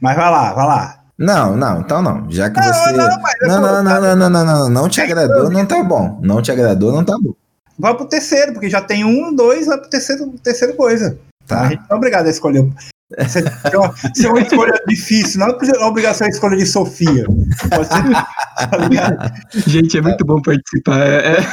mas 0.00 0.16
vai 0.16 0.30
lá, 0.30 0.52
vai 0.52 0.66
lá. 0.66 1.00
Não, 1.18 1.56
não, 1.56 1.80
então 1.80 2.02
não. 2.02 2.30
Já 2.30 2.50
que 2.50 2.60
Não, 2.60 2.66
você. 2.74 2.92
não, 2.92 3.08
Não, 3.08 3.60
não, 3.60 3.82
não, 3.82 4.00
não, 4.00 4.16
não, 4.16 4.30
não, 4.30 4.44
não, 4.44 4.68
não 4.70 4.88
te 4.88 5.00
agradou, 5.00 5.48
não 5.50 5.64
tá 5.64 5.82
bom. 5.82 6.18
Não 6.22 6.42
te 6.42 6.50
agradou, 6.52 6.92
não 6.92 7.04
tá 7.04 7.16
bom. 7.20 7.32
Vai 7.78 7.94
pro 7.96 8.04
terceiro, 8.06 8.52
porque 8.52 8.68
já 8.68 8.80
tem 8.80 9.04
um, 9.04 9.34
dois, 9.34 9.66
vai 9.66 9.78
pro 9.78 9.88
terceiro, 9.88 10.28
terceiro 10.42 10.74
coisa. 10.74 11.18
A 11.44 11.46
Tá. 11.46 11.68
gente 11.68 11.80
não 11.80 11.86
é 11.90 11.94
obrigado 11.94 12.26
a 12.26 12.30
escolher. 12.30 12.68
Uma, 13.74 13.94
se 14.14 14.26
é 14.26 14.30
uma 14.30 14.40
escolha 14.40 14.72
difícil, 14.88 15.40
não 15.40 15.48
é 15.48 15.82
a 15.82 15.86
obrigação 15.86 16.26
a 16.26 16.30
escolha 16.30 16.56
de 16.56 16.66
Sofia. 16.66 17.26
Ser? 19.52 19.60
Gente, 19.70 19.98
é 19.98 20.00
muito 20.00 20.24
bom 20.24 20.40
participar. 20.42 21.00
É, 21.00 21.36
é- 21.38 21.44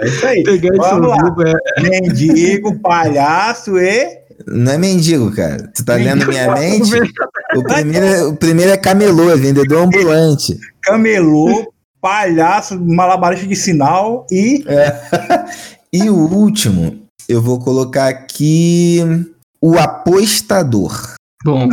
É 0.00 0.06
isso 0.06 0.26
aí. 0.26 0.42
pegar 0.44 0.74
isso 0.74 0.82
Vamos 0.82 1.08
lá. 1.08 1.16
vivo 1.16 1.42
é, 1.48 1.54
Mendigo, 1.82 2.78
palhaço 2.80 3.78
e. 3.78 4.24
Não 4.46 4.72
é 4.72 4.78
mendigo, 4.78 5.30
cara. 5.34 5.70
Tu 5.74 5.84
tá 5.84 5.94
lendo 5.94 6.26
minha 6.26 6.52
mente? 6.52 6.90
Mendigo. 6.90 7.14
O 7.56 7.62
primeiro, 7.64 8.06
é- 8.06 8.24
o 8.24 8.36
primeiro 8.36 8.72
é 8.72 8.76
camelô, 8.76 9.30
é 9.30 9.36
vendedor 9.36 9.84
ambulante. 9.84 10.58
Camelô, 10.82 11.72
palhaço, 12.00 12.78
malabarista 12.78 13.46
de 13.46 13.56
sinal 13.56 14.26
e. 14.30 14.64
E 15.96 16.10
o 16.10 16.16
último, 16.16 17.03
eu 17.28 17.40
vou 17.40 17.58
colocar 17.58 18.08
aqui 18.08 19.00
o 19.60 19.78
apostador. 19.78 21.14
Bom, 21.44 21.68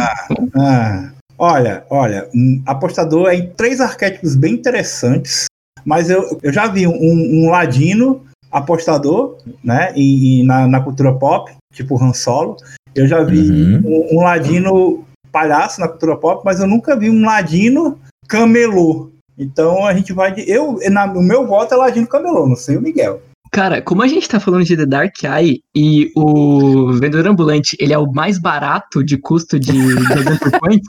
Ah, 0.56 1.12
olha, 1.38 1.84
olha, 1.90 2.30
um 2.34 2.62
apostador 2.66 3.30
é 3.30 3.36
em 3.36 3.50
três 3.52 3.80
arquétipos 3.80 4.36
bem 4.36 4.54
interessantes, 4.54 5.46
mas 5.86 6.10
eu, 6.10 6.40
eu 6.44 6.52
já 6.52 6.68
vi 6.68 6.88
um, 6.88 6.94
um 6.94 7.50
ladino 7.50 8.24
apostador, 8.52 9.38
né, 9.64 9.94
e, 9.96 10.42
e 10.42 10.44
na, 10.44 10.68
na 10.68 10.82
cultura 10.82 11.14
pop, 11.14 11.52
tipo 11.74 12.02
Han 12.02 12.14
Solo. 12.14 12.58
Eu 12.94 13.08
já 13.08 13.24
vi 13.24 13.40
Uhum. 13.50 13.82
um, 13.86 14.18
um 14.18 14.24
ladino 14.24 15.06
palhaço 15.32 15.80
na 15.80 15.88
cultura 15.88 16.18
pop, 16.18 16.42
mas 16.44 16.60
eu 16.60 16.68
nunca 16.68 16.96
vi 16.96 17.10
um 17.10 17.26
ladino 17.26 17.98
camelô. 18.28 19.10
Então 19.38 19.86
a 19.86 19.94
gente 19.94 20.12
vai 20.12 20.34
de. 20.34 20.50
Eu, 20.50 20.78
na, 20.92 21.06
o 21.06 21.22
meu 21.22 21.48
voto 21.48 21.74
é 21.74 21.78
ladino 21.78 22.06
camelô, 22.06 22.46
não 22.46 22.58
sei 22.58 22.76
o 22.76 22.82
Miguel. 22.82 23.22
Cara, 23.52 23.82
como 23.82 24.02
a 24.02 24.08
gente 24.08 24.28
tá 24.30 24.40
falando 24.40 24.64
de 24.64 24.76
The 24.78 24.86
Dark 24.86 25.14
Eye 25.24 25.60
e 25.76 26.12
o 26.16 26.94
vendedor 26.94 27.28
ambulante, 27.28 27.76
ele 27.80 27.94
é 27.94 27.98
o 27.98 28.12
mais 28.12 28.40
barato 28.40 29.04
de 29.04 29.18
custo 29.18 29.60
de, 29.60 29.72
de 29.72 30.14
Adventure 30.14 30.52
Points, 30.60 30.88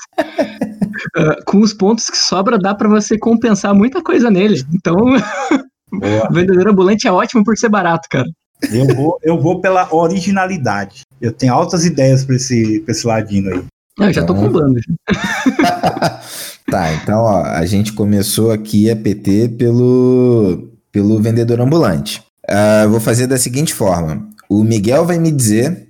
ah, 1.17 1.37
com 1.45 1.61
os 1.61 1.73
pontos 1.73 2.07
que 2.07 2.17
sobra, 2.19 2.59
dá 2.59 2.75
pra 2.75 2.89
você 2.89 3.19
compensar 3.19 3.75
muita 3.75 4.03
coisa 4.03 4.31
nele. 4.31 4.63
Então, 4.73 4.95
o 5.93 6.33
vendedor 6.33 6.69
ambulante 6.69 7.07
é 7.09 7.13
ótimo 7.13 7.45
por 7.45 7.57
ser 7.59 7.69
barato, 7.69 8.09
cara. 8.11 8.29
Eu 8.73 8.87
vou, 8.95 9.19
eu 9.25 9.41
vou 9.41 9.61
pela 9.61 9.93
originalidade. 9.93 11.01
Eu 11.21 11.33
tenho 11.33 11.53
altas 11.53 11.85
ideias 11.85 12.25
pra 12.25 12.37
esse, 12.37 12.81
pra 12.81 12.93
esse 12.93 13.05
ladino 13.07 13.51
aí. 13.51 13.63
Não, 13.99 14.07
eu 14.07 14.13
já 14.13 14.25
tô 14.25 14.33
Então- 14.35 14.47
com 14.47 14.53
bando. 14.53 14.79
já. 14.81 16.21
Tá, 16.71 16.91
então 16.95 17.19
ó, 17.19 17.43
a 17.43 17.67
gente 17.67 17.93
começou 17.93 18.51
aqui 18.53 18.89
a 18.91 18.97
PT 18.97 19.49
pelo, 19.59 20.71
pelo 20.91 21.21
vendedor 21.21 21.61
ambulante. 21.61 22.23
Ah, 22.49 22.87
vou 22.87 23.01
fazer 23.01 23.27
da 23.27 23.39
seguinte 23.39 23.73
forma: 23.73 24.29
o 24.49 24.63
Miguel 24.63 25.05
vai 25.05 25.19
me 25.19 25.31
dizer 25.31 25.89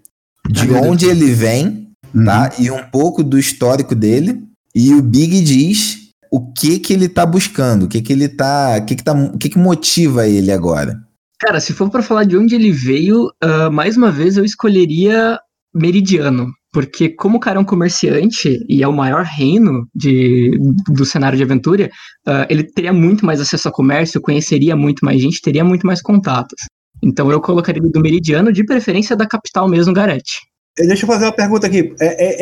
de 0.49 0.67
meu 0.67 0.83
onde 0.83 1.07
ele 1.07 1.33
vem, 1.33 1.89
tá? 2.25 2.51
E 2.59 2.71
um 2.71 2.83
pouco 2.91 3.23
do 3.23 3.39
histórico 3.39 3.95
dele. 3.95 4.43
E 4.75 4.95
o 4.95 5.03
Big 5.03 5.41
diz 5.43 5.99
o 6.31 6.53
que 6.53 6.79
que 6.79 6.93
ele 6.93 7.09
tá 7.09 7.27
buscando, 7.27 7.85
o 7.85 7.89
que 7.89 8.01
que 8.01 8.13
ele 8.13 8.29
tá, 8.29 8.79
o 8.79 8.87
que 8.87 8.97
que 8.97 9.05
tá, 9.05 9.13
o 9.13 9.39
que 9.39 9.51
que 9.51 9.59
motiva 9.59 10.27
ele 10.27 10.51
agora. 10.51 10.99
Cara, 11.39 11.61
se 11.61 11.73
for 11.73 11.91
pra 11.91 12.03
falar 12.03 12.25
de 12.25 12.37
onde 12.37 12.55
ele 12.55 12.73
veio, 12.73 13.31
ah, 13.41 13.71
mais 13.71 13.97
uma 13.97 14.11
vez 14.11 14.37
eu 14.37 14.45
escolheria 14.45 15.39
Meridiano. 15.75 16.53
Porque 16.73 17.11
como 17.11 17.37
o 17.37 17.41
cara 17.41 17.59
é 17.59 17.61
um 17.61 17.65
comerciante 17.65 18.65
e 18.69 18.83
é 18.83 18.89
o 18.89 18.93
maior 18.93 19.25
reino 19.25 19.87
de, 19.95 20.59
do 20.89 21.05
cenário 21.05 21.37
de 21.37 21.45
aventura, 21.45 21.91
ah, 22.27 22.47
ele 22.49 22.65
teria 22.65 22.93
muito 22.93 23.27
mais 23.27 23.41
acesso 23.41 23.69
a 23.69 23.73
comércio, 23.73 24.21
conheceria 24.23 24.75
muito 24.75 25.05
mais 25.05 25.21
gente, 25.21 25.43
teria 25.43 25.63
muito 25.65 25.87
mais 25.87 26.01
contatos. 26.01 26.59
Então 27.03 27.31
eu 27.31 27.41
colocaria 27.41 27.83
do 27.83 28.01
Meridiano, 28.01 28.53
de 28.53 28.65
preferência 28.65 29.15
da 29.15 29.27
capital 29.27 29.69
mesmo, 29.69 29.93
Garete. 29.93 30.41
Eh, 30.79 30.87
Deixa 30.87 31.03
eu 31.05 31.07
fazer 31.09 31.27
uma 31.27 31.33
pergunta 31.33 31.67
aqui. 31.67 31.93
É, 32.01 32.07
é- 32.07 32.37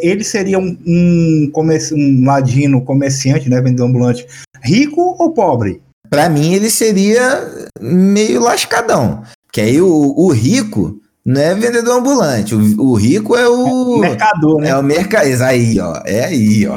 é, 0.00 0.06
ele 0.06 0.24
seria 0.24 0.58
um, 0.58 0.76
um, 0.84 1.50
comerci- 1.52 1.94
um 1.94 2.24
ladino 2.24 2.82
comerciante, 2.84 3.48
né? 3.48 3.60
Vendedor 3.60 3.86
ambulante, 3.88 4.26
rico 4.64 5.14
ou 5.18 5.32
pobre? 5.32 5.80
Pra 6.10 6.28
mim 6.28 6.54
ele 6.54 6.70
seria 6.70 7.68
meio 7.80 8.40
lascadão, 8.40 9.22
que 9.52 9.60
aí 9.60 9.80
o, 9.80 10.14
o 10.16 10.32
rico 10.32 10.98
não 11.26 11.40
é 11.40 11.54
vendedor 11.54 11.98
ambulante, 11.98 12.54
o, 12.54 12.80
o 12.80 12.94
rico 12.94 13.36
é 13.36 13.48
o 13.48 13.98
Mercador, 13.98 14.60
né? 14.60 14.68
é 14.70 14.76
o 14.76 14.82
mercado, 14.82 15.26
aí 15.42 15.78
ó, 15.80 16.00
é 16.06 16.24
aí 16.24 16.66
ó. 16.68 16.76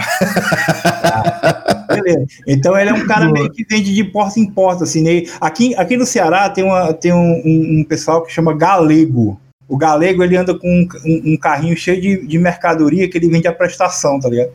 Beleza. 1.94 2.26
Então 2.48 2.78
ele 2.78 2.90
é 2.90 2.94
um 2.94 3.06
cara 3.08 3.32
meio 3.32 3.50
que 3.52 3.66
vende 3.66 3.94
de 3.94 4.04
porta 4.04 4.40
em 4.40 4.50
porta, 4.50 4.84
assim. 4.84 5.02
né? 5.04 5.24
Aqui, 5.40 5.76
aqui 5.76 5.96
no 5.98 6.06
Ceará 6.06 6.50
tem, 6.50 6.64
uma, 6.64 6.94
tem 6.94 7.14
um, 7.14 7.42
um- 7.46 7.80
um 7.80 7.84
pessoal 7.84 8.24
que 8.24 8.32
chama 8.32 8.56
galego. 8.56 9.40
O 9.68 9.78
galego 9.78 10.24
ele 10.24 10.36
anda 10.38 10.58
com 10.58 10.68
um, 10.68 10.88
um- 11.34 11.38
carrinho 11.38 11.76
cheio 11.78 12.02
de, 12.02 12.26
de 12.28 12.38
mercadoria 12.40 13.08
que 13.10 13.18
ele 13.18 13.30
vende 13.30 13.48
a 13.48 13.54
prestação, 13.54 14.20
tá 14.20 14.30
ligado? 14.30 14.52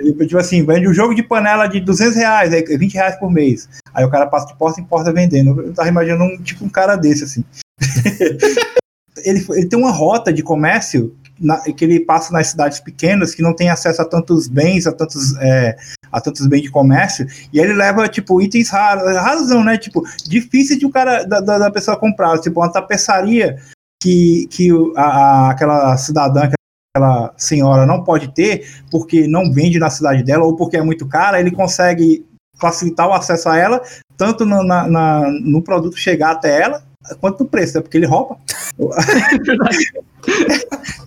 Ele, 0.00 0.12
tipo 0.26 0.38
assim, 0.38 0.64
vende 0.64 0.88
um 0.88 0.94
jogo 0.94 1.14
de 1.14 1.22
panela 1.22 1.66
de 1.68 1.78
200 1.80 2.16
reais, 2.16 2.52
é 2.52 2.60
20 2.62 2.94
reais 2.94 3.16
por 3.16 3.30
mês. 3.30 3.68
Aí 3.94 4.04
o 4.04 4.10
cara 4.10 4.26
passa 4.26 4.46
de 4.48 4.56
porta 4.56 4.80
em 4.80 4.84
porta 4.84 5.12
vendendo. 5.12 5.60
Eu 5.60 5.72
tava 5.72 5.88
imaginando 5.88 6.24
um, 6.24 6.36
tipo 6.42 6.64
um 6.64 6.68
cara 6.68 6.96
desse, 6.96 7.22
assim. 7.24 7.44
ele, 9.24 9.44
ele 9.50 9.66
tem 9.66 9.78
uma 9.78 9.90
rota 9.90 10.32
de 10.32 10.42
comércio 10.42 11.14
na, 11.40 11.58
que 11.60 11.84
ele 11.84 12.00
passa 12.00 12.32
nas 12.32 12.48
cidades 12.48 12.78
pequenas 12.80 13.34
que 13.34 13.42
não 13.42 13.54
tem 13.54 13.70
acesso 13.70 14.02
a 14.02 14.04
tantos 14.04 14.46
bens, 14.46 14.86
a 14.86 14.92
tantos, 14.92 15.36
é, 15.38 15.76
a 16.12 16.20
tantos 16.20 16.46
bens 16.46 16.62
de 16.62 16.70
comércio, 16.70 17.26
e 17.52 17.58
ele 17.58 17.72
leva, 17.72 18.08
tipo, 18.08 18.42
itens 18.42 18.68
raros, 18.68 19.16
razão, 19.16 19.64
né? 19.64 19.78
Tipo, 19.78 20.02
difícil 20.28 20.78
de 20.78 20.84
o 20.84 20.90
cara, 20.90 21.24
da, 21.24 21.40
da 21.40 21.70
pessoa 21.70 21.96
comprar, 21.96 22.38
tipo, 22.38 22.60
uma 22.60 22.70
tapeçaria 22.70 23.56
que, 24.02 24.46
que 24.50 24.70
a, 24.96 25.02
a, 25.02 25.50
aquela 25.50 25.96
cidadã, 25.96 26.50
aquela 26.94 27.32
senhora 27.36 27.86
não 27.86 28.04
pode 28.04 28.34
ter 28.34 28.66
porque 28.90 29.26
não 29.26 29.52
vende 29.52 29.78
na 29.78 29.88
cidade 29.88 30.22
dela 30.22 30.44
ou 30.44 30.56
porque 30.56 30.76
é 30.76 30.82
muito 30.82 31.06
cara, 31.06 31.40
ele 31.40 31.50
consegue 31.50 32.26
facilitar 32.60 33.08
o 33.08 33.14
acesso 33.14 33.48
a 33.48 33.56
ela, 33.56 33.80
tanto 34.16 34.44
no, 34.44 34.62
na, 34.62 34.86
na, 34.86 35.30
no 35.30 35.62
produto 35.62 35.96
chegar 35.96 36.32
até 36.32 36.60
ela, 36.60 36.82
quanto 37.20 37.44
preço, 37.44 37.76
né? 37.76 37.82
Porque 37.82 37.96
ele 37.98 38.06
rouba. 38.06 38.36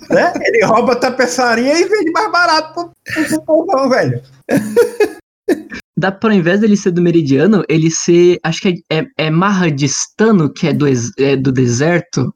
né? 0.10 0.34
Ele 0.42 0.66
rouba 0.66 0.94
a 0.94 0.96
tapeçaria 0.96 1.80
e 1.80 1.86
vende 1.86 2.12
mais 2.12 2.32
barato 2.32 2.92
pro, 3.14 3.26
pro 3.26 3.42
povão, 3.42 3.90
velho. 3.90 4.22
Dá 5.98 6.12
para 6.12 6.34
ao 6.34 6.38
invés 6.38 6.60
dele 6.60 6.76
ser 6.76 6.92
do 6.92 7.02
meridiano, 7.02 7.64
ele 7.70 7.92
ser. 7.92 8.40
Acho 8.44 8.62
que 8.62 8.84
é, 8.90 9.00
é, 9.00 9.08
é 9.18 9.30
Mahadistano, 9.30 10.52
que 10.52 10.68
é 10.68 10.74
do, 10.74 10.86
é 11.20 11.36
do 11.36 11.52
deserto. 11.52 12.34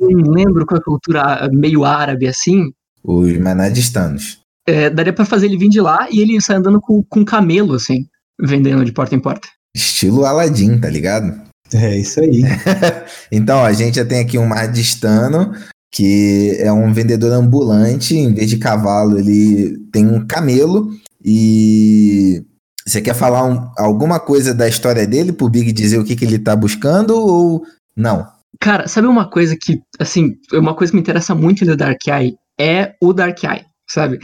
Não 0.00 0.32
lembro 0.32 0.66
qual 0.66 0.78
é 0.78 0.80
a 0.80 0.84
cultura 0.84 1.48
meio 1.52 1.84
árabe 1.84 2.26
assim. 2.26 2.72
Os 3.04 3.36
manadistanos. 3.38 4.40
É, 4.66 4.90
daria 4.90 5.12
para 5.12 5.24
fazer 5.24 5.46
ele 5.46 5.58
vir 5.58 5.68
de 5.68 5.80
lá 5.80 6.08
e 6.10 6.20
ele 6.20 6.40
sai 6.40 6.56
andando 6.56 6.80
com, 6.80 7.00
com 7.04 7.24
camelo, 7.24 7.74
assim, 7.74 8.06
vendendo 8.40 8.84
de 8.84 8.90
porta 8.90 9.14
em 9.14 9.20
porta. 9.20 9.48
Estilo 9.76 10.24
Aladdin, 10.24 10.80
tá 10.80 10.90
ligado? 10.90 11.45
É 11.74 11.96
isso 11.96 12.20
aí. 12.20 12.42
então, 13.30 13.64
a 13.64 13.72
gente 13.72 13.96
já 13.96 14.04
tem 14.04 14.20
aqui 14.20 14.38
um 14.38 14.46
Mahadistano, 14.46 15.52
que 15.90 16.56
é 16.58 16.70
um 16.72 16.92
vendedor 16.92 17.32
ambulante, 17.32 18.16
em 18.16 18.34
vez 18.34 18.50
de 18.50 18.58
cavalo, 18.58 19.18
ele 19.18 19.78
tem 19.92 20.06
um 20.06 20.26
camelo. 20.26 20.90
E 21.24 22.44
você 22.86 23.00
quer 23.00 23.14
falar 23.14 23.44
um, 23.44 23.68
alguma 23.76 24.20
coisa 24.20 24.54
da 24.54 24.68
história 24.68 25.06
dele 25.06 25.32
pro 25.32 25.48
Big 25.48 25.72
dizer 25.72 25.98
o 25.98 26.04
que, 26.04 26.14
que 26.14 26.24
ele 26.24 26.38
tá 26.38 26.54
buscando 26.54 27.16
ou 27.16 27.62
não? 27.96 28.26
Cara, 28.60 28.86
sabe 28.86 29.06
uma 29.06 29.28
coisa 29.28 29.56
que, 29.60 29.80
assim, 29.98 30.34
uma 30.52 30.74
coisa 30.74 30.90
que 30.90 30.96
me 30.96 31.02
interessa 31.02 31.34
muito 31.34 31.64
no 31.64 31.76
Dark 31.76 32.00
Eye 32.06 32.36
é 32.58 32.94
o 33.02 33.12
Dark 33.12 33.42
Eye, 33.42 33.64
sabe? 33.88 34.18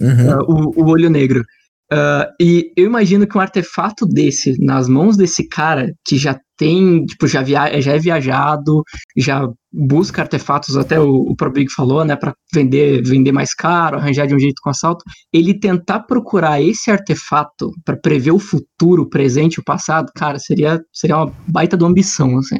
Uhum, 0.00 0.08
uhum. 0.08 0.72
o, 0.78 0.84
o 0.84 0.88
olho 0.88 1.10
negro. 1.10 1.44
Uh, 1.90 2.28
e 2.38 2.70
eu 2.76 2.84
imagino 2.84 3.26
que 3.26 3.36
um 3.36 3.40
artefato 3.40 4.06
desse, 4.06 4.54
nas 4.62 4.88
mãos 4.88 5.16
desse 5.16 5.48
cara, 5.48 5.90
que 6.04 6.18
já 6.18 6.38
tem, 6.58 7.06
tipo, 7.06 7.26
já, 7.26 7.40
via 7.40 7.80
já 7.80 7.94
é 7.94 7.98
viajado, 7.98 8.82
já 9.16 9.48
busca 9.72 10.20
artefatos, 10.20 10.76
até 10.76 11.00
o, 11.00 11.08
o 11.08 11.36
ProBig 11.36 11.72
falou, 11.72 12.04
né, 12.04 12.14
para 12.14 12.34
vender, 12.52 13.02
vender 13.02 13.32
mais 13.32 13.54
caro, 13.54 13.96
arranjar 13.96 14.26
de 14.26 14.34
um 14.34 14.38
jeito 14.38 14.60
com 14.62 14.68
assalto, 14.68 15.02
ele 15.32 15.58
tentar 15.58 16.00
procurar 16.00 16.60
esse 16.60 16.90
artefato 16.90 17.72
para 17.84 17.96
prever 17.96 18.32
o 18.32 18.38
futuro, 18.38 19.04
o 19.04 19.08
presente 19.08 19.60
o 19.60 19.64
passado, 19.64 20.12
cara, 20.14 20.38
seria, 20.38 20.80
seria 20.92 21.16
uma 21.16 21.32
baita 21.46 21.76
de 21.76 21.84
ambição, 21.84 22.36
assim. 22.38 22.58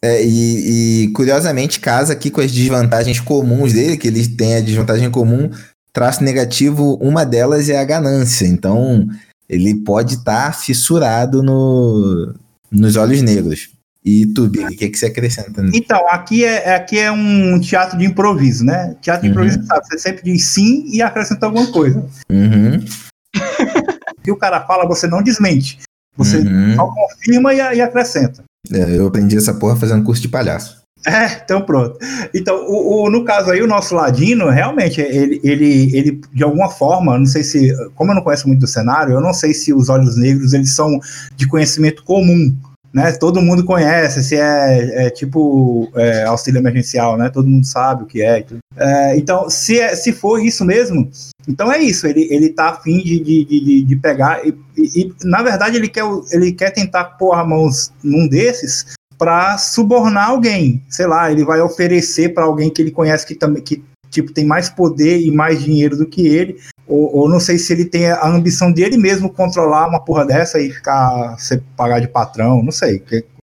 É, 0.00 0.24
e, 0.24 1.06
e, 1.06 1.12
curiosamente 1.12 1.80
casa 1.80 2.12
aqui 2.12 2.30
com 2.30 2.40
as 2.40 2.52
desvantagens 2.52 3.18
comuns 3.18 3.72
dele, 3.72 3.96
que 3.96 4.06
ele 4.06 4.28
tem 4.28 4.54
a 4.54 4.60
desvantagem 4.60 5.10
comum 5.10 5.50
traço 5.98 6.22
negativo, 6.22 6.96
uma 7.00 7.26
delas 7.26 7.68
é 7.68 7.76
a 7.76 7.84
ganância. 7.84 8.46
Então, 8.46 9.08
ele 9.48 9.74
pode 9.74 10.14
estar 10.14 10.46
tá 10.46 10.52
fissurado 10.52 11.42
no, 11.42 12.32
nos 12.70 12.94
olhos 12.94 13.20
negros. 13.20 13.70
E 14.04 14.26
tu, 14.26 14.48
Big, 14.48 14.64
o 14.64 14.68
que, 14.78 14.90
que 14.90 14.96
você 14.96 15.06
acrescenta? 15.06 15.60
Então, 15.74 16.08
aqui 16.08 16.44
é, 16.44 16.76
aqui 16.76 16.96
é 17.00 17.10
um 17.10 17.58
teatro 17.58 17.98
de 17.98 18.04
improviso, 18.04 18.64
né? 18.64 18.94
Teatro 19.02 19.24
de 19.24 19.30
improviso, 19.30 19.58
uhum. 19.58 19.66
sabe? 19.66 19.86
Você 19.86 19.98
sempre 19.98 20.22
diz 20.22 20.44
sim 20.46 20.84
e 20.86 21.02
acrescenta 21.02 21.46
alguma 21.46 21.66
coisa. 21.72 22.06
Uhum. 22.30 22.76
o 22.76 24.22
que 24.22 24.30
o 24.30 24.36
cara 24.36 24.60
fala, 24.60 24.86
você 24.86 25.08
não 25.08 25.20
desmente. 25.20 25.80
Você 26.16 26.38
uhum. 26.38 26.76
só 26.76 26.86
confirma 26.86 27.52
e, 27.52 27.56
e 27.56 27.80
acrescenta. 27.80 28.44
É, 28.72 28.96
eu 28.96 29.08
aprendi 29.08 29.36
essa 29.36 29.52
porra 29.52 29.74
fazendo 29.74 30.04
curso 30.04 30.22
de 30.22 30.28
palhaço. 30.28 30.77
É, 31.06 31.40
então 31.44 31.62
pronto. 31.62 31.98
Então, 32.34 32.66
o, 32.66 33.04
o, 33.04 33.10
no 33.10 33.24
caso 33.24 33.50
aí, 33.50 33.62
o 33.62 33.66
nosso 33.66 33.94
Ladino, 33.94 34.48
realmente, 34.50 35.00
ele, 35.00 35.40
ele, 35.44 35.96
ele, 35.96 36.20
de 36.32 36.42
alguma 36.42 36.70
forma, 36.70 37.18
não 37.18 37.26
sei 37.26 37.42
se, 37.42 37.72
como 37.94 38.10
eu 38.10 38.16
não 38.16 38.22
conheço 38.22 38.48
muito 38.48 38.60
do 38.60 38.66
cenário, 38.66 39.14
eu 39.14 39.20
não 39.20 39.32
sei 39.32 39.54
se 39.54 39.72
os 39.72 39.88
olhos 39.88 40.16
negros, 40.16 40.52
eles 40.52 40.74
são 40.74 40.98
de 41.36 41.46
conhecimento 41.46 42.02
comum, 42.04 42.54
né? 42.92 43.12
Todo 43.12 43.40
mundo 43.40 43.64
conhece, 43.64 44.22
se 44.24 44.36
é, 44.36 45.06
é 45.06 45.10
tipo 45.10 45.90
é, 45.94 46.24
auxílio 46.24 46.58
emergencial, 46.58 47.16
né? 47.16 47.30
Todo 47.30 47.48
mundo 47.48 47.64
sabe 47.64 48.02
o 48.02 48.06
que 48.06 48.22
é. 48.22 48.44
é 48.76 49.16
então, 49.16 49.48
se, 49.48 49.78
é, 49.78 49.94
se 49.94 50.12
for 50.12 50.42
isso 50.42 50.64
mesmo, 50.64 51.08
então 51.46 51.72
é 51.72 51.78
isso, 51.78 52.06
ele, 52.06 52.26
ele 52.30 52.50
tá 52.50 52.70
afim 52.70 52.98
de, 52.98 53.20
de, 53.20 53.44
de, 53.44 53.82
de 53.82 53.96
pegar, 53.96 54.46
e, 54.46 54.54
e, 54.76 55.12
na 55.24 55.42
verdade 55.42 55.76
ele 55.76 55.88
quer, 55.88 56.04
ele 56.32 56.52
quer 56.52 56.70
tentar 56.70 57.04
pôr 57.04 57.32
a 57.32 57.44
mão 57.44 57.68
num 58.02 58.28
desses 58.28 58.97
para 59.18 59.58
subornar 59.58 60.30
alguém. 60.30 60.82
Sei 60.88 61.06
lá, 61.06 61.30
ele 61.30 61.44
vai 61.44 61.60
oferecer 61.60 62.32
para 62.32 62.44
alguém 62.44 62.70
que 62.70 62.80
ele 62.80 62.90
conhece 62.90 63.26
que 63.26 63.34
também 63.34 63.62
que 63.62 63.82
tipo 64.10 64.32
tem 64.32 64.46
mais 64.46 64.70
poder 64.70 65.20
e 65.20 65.30
mais 65.30 65.62
dinheiro 65.62 65.96
do 65.96 66.06
que 66.06 66.26
ele. 66.26 66.56
Ou, 66.86 67.14
ou, 67.14 67.28
não 67.28 67.38
sei 67.38 67.58
se 67.58 67.72
ele 67.72 67.84
tem 67.84 68.06
a 68.06 68.26
ambição 68.26 68.72
de 68.72 68.82
ele 68.82 68.96
mesmo 68.96 69.30
controlar 69.30 69.86
uma 69.86 70.02
porra 70.02 70.24
dessa 70.24 70.58
e 70.58 70.70
ficar 70.70 71.36
ser 71.38 71.62
pagar 71.76 72.00
de 72.00 72.08
patrão, 72.08 72.62
não 72.62 72.72
sei. 72.72 73.02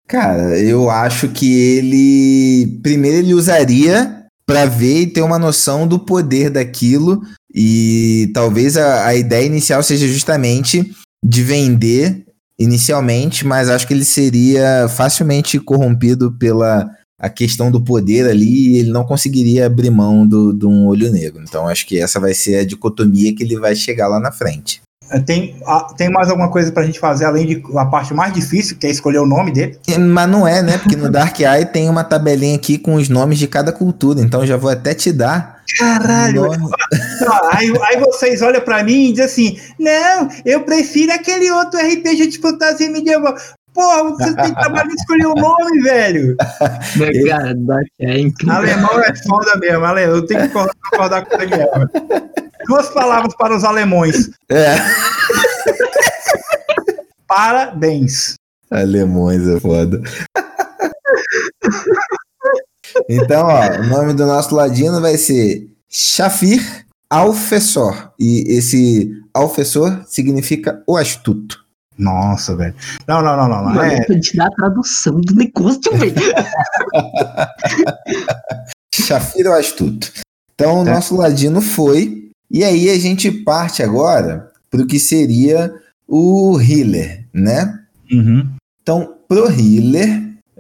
Cara, 0.08 0.58
eu 0.58 0.90
acho 0.90 1.28
que 1.28 1.76
ele 1.76 2.80
primeiro 2.82 3.18
ele 3.18 3.34
usaria 3.34 4.24
para 4.44 4.64
ver 4.64 5.02
e 5.02 5.06
ter 5.06 5.20
uma 5.20 5.38
noção 5.38 5.86
do 5.86 5.98
poder 5.98 6.50
daquilo 6.50 7.20
e 7.54 8.30
talvez 8.34 8.76
a, 8.76 9.06
a 9.06 9.14
ideia 9.14 9.44
inicial 9.44 9.82
seja 9.82 10.08
justamente 10.08 10.90
de 11.22 11.42
vender 11.42 12.24
inicialmente, 12.58 13.46
mas 13.46 13.68
acho 13.68 13.86
que 13.86 13.94
ele 13.94 14.04
seria 14.04 14.88
facilmente 14.88 15.58
corrompido 15.60 16.32
pela 16.32 16.90
a 17.20 17.28
questão 17.28 17.70
do 17.70 17.82
poder 17.82 18.28
ali 18.28 18.68
e 18.68 18.76
ele 18.78 18.90
não 18.90 19.04
conseguiria 19.04 19.66
abrir 19.66 19.90
mão 19.90 20.26
do, 20.26 20.52
de 20.52 20.64
um 20.64 20.86
olho 20.86 21.10
negro. 21.10 21.42
Então 21.42 21.66
acho 21.66 21.84
que 21.84 21.98
essa 21.98 22.20
vai 22.20 22.32
ser 22.32 22.56
a 22.60 22.64
dicotomia 22.64 23.34
que 23.34 23.42
ele 23.42 23.58
vai 23.58 23.74
chegar 23.74 24.06
lá 24.06 24.20
na 24.20 24.30
frente. 24.30 24.80
É, 25.10 25.18
tem, 25.20 25.56
tem 25.96 26.10
mais 26.10 26.28
alguma 26.28 26.50
coisa 26.50 26.70
pra 26.70 26.82
gente 26.82 27.00
fazer 27.00 27.24
além 27.24 27.46
de 27.46 27.62
a 27.76 27.86
parte 27.86 28.12
mais 28.12 28.32
difícil, 28.32 28.76
que 28.76 28.86
é 28.86 28.90
escolher 28.90 29.18
o 29.18 29.26
nome 29.26 29.52
dele? 29.52 29.78
Mas 29.98 30.28
não 30.28 30.46
é, 30.46 30.62
né? 30.62 30.78
Porque 30.78 30.96
no 30.96 31.10
Dark 31.10 31.38
Eye 31.40 31.64
tem 31.64 31.88
uma 31.88 32.04
tabelinha 32.04 32.56
aqui 32.56 32.78
com 32.78 32.94
os 32.94 33.08
nomes 33.08 33.38
de 33.38 33.46
cada 33.46 33.72
cultura, 33.72 34.20
então 34.20 34.46
já 34.46 34.56
vou 34.56 34.70
até 34.70 34.94
te 34.94 35.12
dar. 35.12 35.58
Caralho! 35.78 36.50
aí, 37.52 37.72
aí 37.82 38.00
vocês 38.00 38.42
olham 38.42 38.60
pra 38.60 38.82
mim 38.82 39.08
e 39.08 39.12
dizem 39.12 39.24
assim: 39.24 39.60
não, 39.78 40.28
eu 40.44 40.62
prefiro 40.62 41.12
aquele 41.12 41.50
outro 41.50 41.78
RPG 41.78 42.26
de 42.28 42.38
fantasia 42.38 42.90
medieval. 42.90 43.34
Porra, 43.72 44.04
você 44.10 44.34
tem 44.34 44.52
trabalho 44.54 44.88
de 44.88 44.96
escolher 44.96 45.26
o 45.26 45.34
nome, 45.34 45.82
velho. 45.82 46.36
Cara, 47.28 47.54
Dark 47.54 47.86
é 48.00 48.18
incrível. 48.18 48.56
Alemão 48.56 49.00
é 49.00 49.14
foda 49.14 49.56
mesmo, 49.56 49.84
alemão. 49.84 50.16
Eu 50.16 50.26
tenho 50.26 50.42
que 50.42 50.48
concordar 50.48 51.24
com 51.24 51.34
o 51.34 51.38
Daniel. 51.38 51.70
Duas 52.68 52.90
palavras 52.90 53.34
para 53.34 53.56
os 53.56 53.64
alemães. 53.64 54.30
É. 54.50 54.76
Parabéns. 57.26 58.34
Alemões 58.70 59.48
é 59.48 59.58
foda. 59.58 60.02
Então, 63.08 63.46
ó, 63.46 63.80
o 63.80 63.86
nome 63.86 64.12
do 64.12 64.26
nosso 64.26 64.54
ladino 64.54 65.00
vai 65.00 65.16
ser 65.16 65.70
Shafir 65.88 66.84
Alfessor. 67.08 68.12
E 68.18 68.58
esse 68.58 69.10
Alfessor 69.32 70.04
significa 70.06 70.82
o 70.86 70.96
astuto. 70.96 71.64
Nossa, 71.96 72.54
velho. 72.54 72.74
Não, 73.06 73.22
não, 73.22 73.36
não, 73.36 73.48
não. 73.48 73.64
não. 73.64 73.74
Mano, 73.74 73.92
é... 73.92 74.20
te 74.20 74.36
dar 74.36 74.46
a 74.46 74.50
tradução 74.50 75.20
do 75.20 75.34
negócio, 75.34 75.96
velho. 75.96 76.14
Shafir 78.94 79.46
o 79.46 79.54
astuto. 79.54 80.12
Então, 80.54 80.82
o 80.82 80.88
é. 80.88 80.92
nosso 80.92 81.16
ladino 81.16 81.60
foi 81.60 82.27
e 82.50 82.64
aí 82.64 82.90
a 82.90 82.98
gente 82.98 83.30
parte 83.30 83.82
agora 83.82 84.50
para 84.70 84.82
o 84.82 84.86
que 84.86 84.98
seria 84.98 85.72
o 86.06 86.58
healer, 86.60 87.26
né? 87.32 87.78
Uhum. 88.10 88.48
Então, 88.82 89.14
pro 89.28 89.50
healer, 89.50 90.08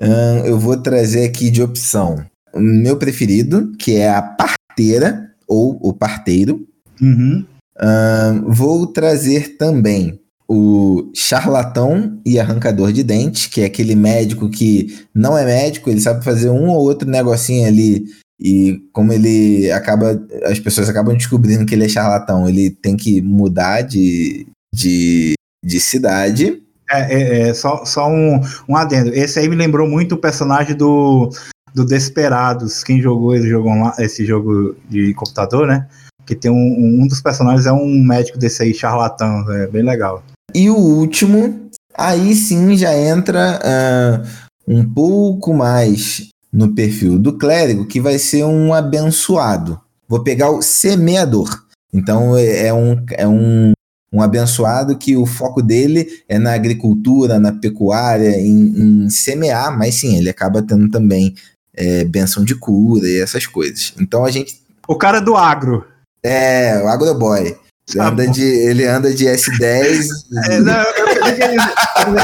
hum, 0.00 0.44
eu 0.44 0.58
vou 0.58 0.76
trazer 0.76 1.24
aqui 1.24 1.50
de 1.50 1.62
opção 1.62 2.24
o 2.52 2.60
meu 2.60 2.96
preferido, 2.96 3.72
que 3.78 3.96
é 3.96 4.10
a 4.10 4.20
parteira 4.20 5.30
ou 5.46 5.78
o 5.80 5.92
parteiro. 5.92 6.66
Uhum. 7.00 7.44
Hum, 7.80 8.44
vou 8.48 8.86
trazer 8.86 9.56
também 9.56 10.20
o 10.48 11.10
charlatão 11.14 12.20
e 12.24 12.38
arrancador 12.38 12.90
de 12.90 13.02
dentes, 13.02 13.46
que 13.46 13.60
é 13.60 13.66
aquele 13.66 13.94
médico 13.94 14.48
que 14.48 15.06
não 15.14 15.36
é 15.36 15.44
médico, 15.44 15.90
ele 15.90 16.00
sabe 16.00 16.24
fazer 16.24 16.48
um 16.48 16.68
ou 16.68 16.80
outro 16.80 17.08
negocinho 17.08 17.66
ali 17.66 18.06
e 18.40 18.82
como 18.92 19.12
ele 19.12 19.70
acaba, 19.72 20.20
as 20.44 20.58
pessoas 20.60 20.88
acabam 20.88 21.16
descobrindo 21.16 21.66
que 21.66 21.74
ele 21.74 21.84
é 21.84 21.88
charlatão, 21.88 22.48
ele 22.48 22.70
tem 22.70 22.96
que 22.96 23.20
mudar 23.20 23.82
de, 23.82 24.46
de, 24.72 25.34
de 25.64 25.80
cidade. 25.80 26.62
É, 26.90 27.14
é, 27.14 27.48
é, 27.48 27.54
só, 27.54 27.84
só 27.84 28.08
um, 28.08 28.40
um 28.68 28.76
adendo. 28.76 29.12
Esse 29.12 29.38
aí 29.38 29.48
me 29.48 29.56
lembrou 29.56 29.88
muito 29.88 30.14
o 30.14 30.20
personagem 30.20 30.76
do 30.76 31.30
do 31.74 31.84
Desperados. 31.84 32.82
Quem 32.82 33.00
jogou 33.00 33.34
esse 33.34 33.48
jogo, 33.48 33.70
esse 33.98 34.26
jogo 34.26 34.76
de 34.88 35.14
computador, 35.14 35.66
né? 35.66 35.86
Que 36.26 36.34
tem 36.34 36.50
um, 36.50 37.02
um 37.02 37.06
dos 37.06 37.20
personagens 37.20 37.66
é 37.66 37.72
um 37.72 38.02
médico 38.04 38.38
desse 38.38 38.62
aí, 38.62 38.74
charlatão. 38.74 39.50
É 39.52 39.66
bem 39.66 39.82
legal. 39.82 40.22
E 40.54 40.68
o 40.70 40.76
último, 40.76 41.68
aí 41.94 42.34
sim 42.34 42.76
já 42.76 42.96
entra 42.96 43.60
uh, 43.62 44.26
um 44.66 44.84
pouco 44.84 45.52
mais 45.54 46.28
no 46.58 46.74
perfil 46.74 47.20
do 47.20 47.38
clérigo, 47.38 47.86
que 47.86 48.00
vai 48.00 48.18
ser 48.18 48.42
um 48.42 48.74
abençoado. 48.74 49.80
Vou 50.08 50.24
pegar 50.24 50.50
o 50.50 50.60
semeador. 50.60 51.48
Então 51.94 52.36
é, 52.36 52.66
é 52.66 52.74
um, 52.74 53.04
é 53.12 53.28
um, 53.28 53.70
um 54.12 54.20
abençoado 54.20 54.98
que 54.98 55.16
o 55.16 55.24
foco 55.24 55.62
dele 55.62 56.08
é 56.28 56.36
na 56.36 56.54
agricultura, 56.54 57.38
na 57.38 57.52
pecuária, 57.52 58.40
em, 58.40 59.04
em 59.04 59.08
semear, 59.08 59.78
mas 59.78 59.94
sim, 59.94 60.18
ele 60.18 60.28
acaba 60.28 60.60
tendo 60.60 60.90
também 60.90 61.32
é, 61.72 62.04
benção 62.04 62.44
de 62.44 62.56
cura 62.56 63.06
e 63.06 63.20
essas 63.20 63.46
coisas. 63.46 63.94
Então 64.00 64.24
a 64.24 64.30
gente. 64.32 64.60
O 64.88 64.96
cara 64.96 65.20
do 65.20 65.36
agro. 65.36 65.86
É, 66.24 66.82
o 66.82 66.88
agroboy. 66.88 67.56
Tá 67.94 68.08
anda 68.08 68.26
de, 68.26 68.42
ele 68.42 68.84
anda 68.84 69.14
de 69.14 69.26
S10. 69.26 70.08
É, 70.50 70.58
não, 70.58 70.74
eu 70.74 71.06
pensei 71.06 71.34
que 71.36 71.42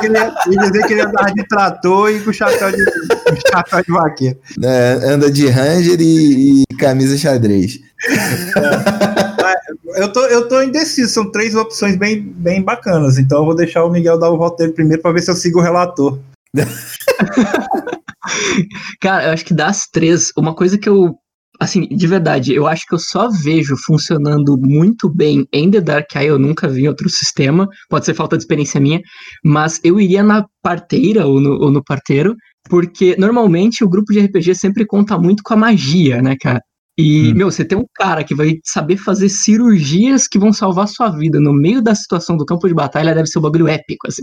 ele, 0.06 0.18
eu 0.18 0.60
dizer 0.60 0.86
que 0.86 0.92
ele 0.92 1.02
andava 1.02 1.32
de 1.32 1.46
trator 1.48 2.10
e 2.10 2.20
com 2.20 2.32
chapéu 2.32 2.70
de, 2.70 2.84
chapéu 3.50 3.82
de 3.82 3.92
vaqueiro. 3.92 4.38
É, 4.62 4.92
anda 5.04 5.30
de 5.30 5.48
Ranger 5.48 6.00
e, 6.00 6.62
e 6.62 6.76
camisa 6.76 7.16
xadrez. 7.16 7.80
É, 9.96 9.96
eu, 10.02 10.12
tô, 10.12 10.20
eu 10.26 10.48
tô 10.48 10.62
indeciso, 10.62 11.12
são 11.12 11.30
três 11.30 11.54
opções 11.54 11.96
bem, 11.96 12.20
bem 12.20 12.62
bacanas. 12.62 13.18
Então 13.18 13.38
eu 13.38 13.44
vou 13.44 13.54
deixar 13.54 13.84
o 13.84 13.90
Miguel 13.90 14.18
dar 14.18 14.30
o 14.30 14.38
voto 14.38 14.58
dele 14.58 14.72
primeiro 14.72 15.02
para 15.02 15.12
ver 15.12 15.22
se 15.22 15.30
eu 15.30 15.36
sigo 15.36 15.58
o 15.58 15.62
relator. 15.62 16.18
Cara, 19.00 19.26
eu 19.26 19.32
acho 19.32 19.44
que 19.44 19.54
das 19.54 19.86
três, 19.86 20.32
uma 20.36 20.54
coisa 20.54 20.78
que 20.78 20.88
eu 20.88 21.16
assim, 21.60 21.86
de 21.86 22.06
verdade, 22.06 22.52
eu 22.52 22.66
acho 22.66 22.86
que 22.86 22.94
eu 22.94 22.98
só 22.98 23.28
vejo 23.30 23.76
funcionando 23.84 24.56
muito 24.58 25.08
bem 25.08 25.46
em 25.52 25.70
The 25.70 25.80
Dark 25.80 26.14
Eye, 26.14 26.26
eu 26.26 26.38
nunca 26.38 26.68
vi 26.68 26.82
em 26.82 26.88
outro 26.88 27.08
sistema, 27.08 27.68
pode 27.88 28.04
ser 28.04 28.14
falta 28.14 28.36
de 28.36 28.42
experiência 28.42 28.80
minha, 28.80 29.00
mas 29.44 29.80
eu 29.84 30.00
iria 30.00 30.22
na 30.22 30.44
parteira 30.62 31.26
ou 31.26 31.40
no, 31.40 31.62
ou 31.62 31.70
no 31.70 31.82
parteiro, 31.82 32.34
porque 32.68 33.16
normalmente 33.18 33.84
o 33.84 33.88
grupo 33.88 34.12
de 34.12 34.20
RPG 34.20 34.54
sempre 34.54 34.86
conta 34.86 35.18
muito 35.18 35.42
com 35.42 35.54
a 35.54 35.56
magia, 35.56 36.22
né, 36.22 36.36
cara? 36.40 36.60
E, 36.96 37.32
hum. 37.32 37.34
meu, 37.34 37.50
você 37.50 37.64
tem 37.64 37.76
um 37.76 37.86
cara 37.92 38.22
que 38.22 38.34
vai 38.34 38.60
saber 38.64 38.96
fazer 38.96 39.28
cirurgias 39.28 40.28
que 40.28 40.38
vão 40.38 40.52
salvar 40.52 40.86
sua 40.86 41.10
vida 41.10 41.40
no 41.40 41.52
meio 41.52 41.82
da 41.82 41.92
situação 41.94 42.36
do 42.36 42.46
campo 42.46 42.68
de 42.68 42.74
batalha, 42.74 43.14
deve 43.14 43.26
ser 43.26 43.40
um 43.40 43.42
bagulho 43.42 43.66
épico, 43.66 44.06
assim. 44.06 44.22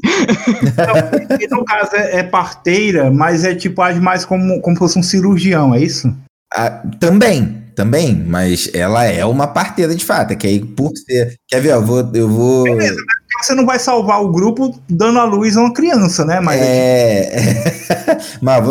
Então, 1.44 1.60
no 1.60 1.66
caso 1.66 1.96
é, 1.96 2.20
é, 2.20 2.24
parteira, 2.24 3.12
mas 3.12 3.44
é 3.44 3.54
tipo, 3.54 3.82
age 3.82 4.00
mais 4.00 4.24
como, 4.24 4.62
como 4.62 4.78
fosse 4.78 4.98
um 4.98 5.04
cirurgião, 5.04 5.76
é 5.76 5.82
isso? 5.82 6.16
Ah, 6.54 6.82
também, 7.00 7.62
também, 7.76 8.16
mas 8.16 8.70
ela 8.74 9.06
é 9.06 9.26
uma 9.26 9.48
parteira 9.48 9.96
de 9.96 10.06
fato. 10.06 10.32
É 10.32 10.36
que 10.36 10.48
aí, 10.48 10.60
por 10.64 10.92
ser. 10.96 11.36
Quer 11.48 11.62
ver? 11.62 11.74
Eu 11.74 11.86
vou. 11.86 12.12
Eu 12.14 12.30
vou... 12.30 12.64
Beleza, 12.64 12.98
você 13.42 13.56
não 13.56 13.66
vai 13.66 13.80
salvar 13.80 14.22
o 14.22 14.32
grupo 14.32 14.80
dando 14.90 15.20
a 15.20 15.26
luz 15.26 15.58
a 15.58 15.62
uma 15.62 15.74
criança, 15.74 16.26
né? 16.26 16.40
Mas 16.40 16.62
é. 16.62 17.64
mas 18.42 18.64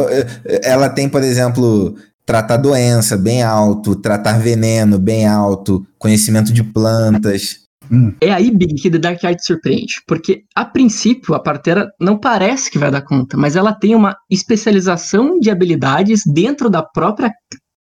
ela 0.63 0.89
tem, 0.89 1.09
por 1.09 1.23
exemplo, 1.23 1.97
tratar 2.25 2.59
doença 2.59 3.17
bem 3.17 3.43
alto, 3.43 3.97
tratar 3.97 4.39
veneno 4.39 4.99
bem 4.99 5.27
alto, 5.27 5.85
conhecimento 5.99 6.53
de 6.53 6.63
plantas. 6.63 7.61
Hum. 7.91 8.15
É 8.21 8.31
aí, 8.31 8.53
Big, 8.53 8.75
que 8.75 8.89
The 8.89 8.99
Dark 8.99 9.23
Knight 9.23 9.45
surpreende. 9.45 9.95
Porque, 10.07 10.45
a 10.55 10.65
princípio, 10.65 11.35
a 11.35 11.41
parteira 11.41 11.91
não 11.99 12.17
parece 12.17 12.71
que 12.71 12.79
vai 12.79 12.91
dar 12.91 13.03
conta, 13.03 13.37
mas 13.37 13.57
ela 13.57 13.73
tem 13.73 13.97
uma 13.97 14.17
especialização 14.31 15.41
de 15.41 15.51
habilidades 15.51 16.23
dentro 16.25 16.71
da 16.71 16.83
própria 16.83 17.33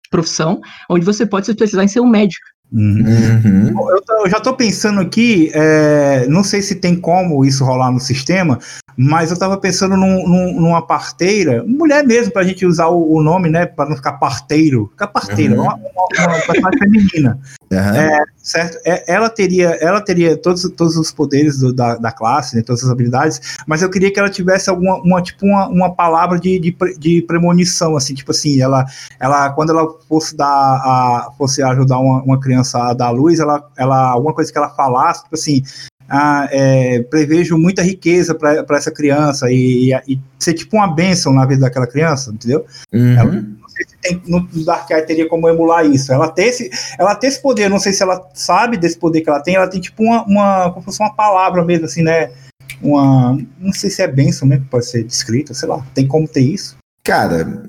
profissão, 0.10 0.60
onde 0.90 1.06
você 1.06 1.26
pode 1.26 1.46
se 1.46 1.52
especializar 1.52 1.86
em 1.86 1.88
ser 1.88 2.00
um 2.00 2.10
médico. 2.10 2.46
Uhum. 2.72 3.04
uhum. 3.46 3.90
Eu, 3.90 4.04
eu, 4.24 4.30
já 4.30 4.38
estou 4.38 4.54
pensando 4.54 5.00
aqui, 5.00 5.50
é, 5.54 6.28
não 6.28 6.44
sei 6.44 6.62
se 6.62 6.76
tem 6.76 7.00
como 7.00 7.46
isso 7.46 7.64
rolar 7.64 7.92
no 7.92 8.00
sistema, 8.00 8.60
mas 8.98 9.30
eu 9.30 9.36
estava 9.36 9.58
pensando 9.58 9.96
num, 9.96 10.28
num, 10.28 10.60
numa 10.60 10.86
parteira, 10.86 11.64
mulher 11.66 12.04
mesmo, 12.06 12.34
para 12.34 12.42
a 12.42 12.46
gente 12.46 12.66
usar 12.66 12.88
o, 12.88 13.14
o 13.14 13.24
nome, 13.24 13.50
né, 13.50 13.66
para 13.66 13.90
não 13.90 13.96
ficar 13.96 14.14
parteiro, 14.14 14.90
ficar 14.92 15.08
parteira, 15.08 15.56
uhum. 15.56 15.62
uma, 15.62 15.76
uma, 15.76 16.28
uma 16.28 16.42
personagem 16.42 16.80
feminina. 16.80 17.40
Uhum. 17.72 17.78
É, 17.78 18.24
certo? 18.38 18.78
É, 18.86 19.04
ela 19.14 19.30
teria, 19.30 19.70
ela 19.82 20.00
teria 20.00 20.38
todos, 20.38 20.64
todos 20.72 20.96
os 20.96 21.12
poderes 21.12 21.60
do, 21.60 21.74
da, 21.74 21.98
da 21.98 22.12
classe, 22.12 22.56
né, 22.56 22.62
todas 22.62 22.84
as 22.84 22.90
habilidades, 22.90 23.58
mas 23.68 23.82
eu 23.82 23.90
queria 23.90 24.12
que 24.12 24.20
ela 24.20 24.30
tivesse 24.30 24.70
alguma, 24.70 24.96
uma, 25.02 25.22
tipo, 25.22 25.46
uma, 25.46 25.68
uma 25.68 25.94
palavra 25.94 26.40
de, 26.40 26.58
de, 26.60 26.76
de 26.98 27.22
premonição, 27.24 27.98
assim, 27.98 28.14
tipo 28.14 28.32
assim, 28.32 28.62
ela, 28.62 28.86
ela 29.20 29.50
quando 29.50 29.72
ela 29.72 29.86
fosse 30.08 30.36
dar 30.36 30.48
a, 30.48 31.32
fosse 31.38 31.62
ajudar 31.62 32.00
uma, 32.00 32.24
uma 32.24 32.40
criança 32.40 32.80
a 32.82 32.94
dar 32.94 33.10
luz, 33.10 33.40
ela, 33.40 33.62
ela, 33.78 34.12
alguma 34.12 34.34
coisa 34.34 34.52
que 34.52 34.58
ela 34.58 34.70
falasse, 34.70 35.24
tipo 35.24 35.36
assim, 35.36 35.62
ah, 36.10 36.48
é, 36.52 37.02
prevejo 37.04 37.58
muita 37.58 37.82
riqueza 37.82 38.34
para 38.34 38.78
essa 38.78 38.92
criança 38.92 39.52
e, 39.52 39.92
e, 39.92 40.14
e, 40.14 40.20
ser 40.40 40.54
tipo 40.54 40.78
uma 40.78 40.88
bênção 40.88 41.34
na 41.34 41.46
vida 41.46 41.62
daquela 41.62 41.86
criança, 41.86 42.32
entendeu? 42.32 42.66
Uhum. 42.94 43.20
Ela, 43.20 43.46
sei 43.78 43.86
se 43.88 43.98
tem, 44.02 44.22
no 44.28 44.48
Dark 44.66 44.90
Eye 44.90 45.06
teria 45.06 45.30
como 45.30 45.48
emular 45.48 45.86
isso. 45.86 46.12
Ela 46.12 46.30
tem 46.30 46.48
esse, 46.48 46.70
ela 46.98 47.16
tem 47.16 47.30
esse 47.30 47.42
poder, 47.42 47.70
não 47.70 47.80
sei 47.80 47.94
se 47.94 48.04
ela 48.04 48.30
sabe 48.34 48.78
desse 48.78 48.98
poder 48.98 49.22
que 49.22 49.30
ela 49.30 49.40
tem, 49.40 49.56
ela 49.56 49.70
tem 49.70 49.80
tipo 49.80 50.04
uma, 50.04 50.24
uma 50.26 50.72
como 50.72 50.84
fosse 50.84 51.00
uma 51.00 51.14
palavra 51.14 51.64
mesmo, 51.64 51.86
assim, 51.86 52.02
né? 52.02 52.32
Uma, 52.82 53.38
não 53.60 53.72
sei 53.72 53.90
se 53.90 54.02
é 54.02 54.08
bênção 54.08 54.48
mesmo, 54.48 54.66
pode 54.70 54.86
ser 54.86 55.04
descrita, 55.04 55.54
sei 55.54 55.70
lá, 55.70 55.86
tem 55.94 56.08
como 56.08 56.28
ter 56.28 56.42
isso? 56.42 56.76
Cara, 57.04 57.64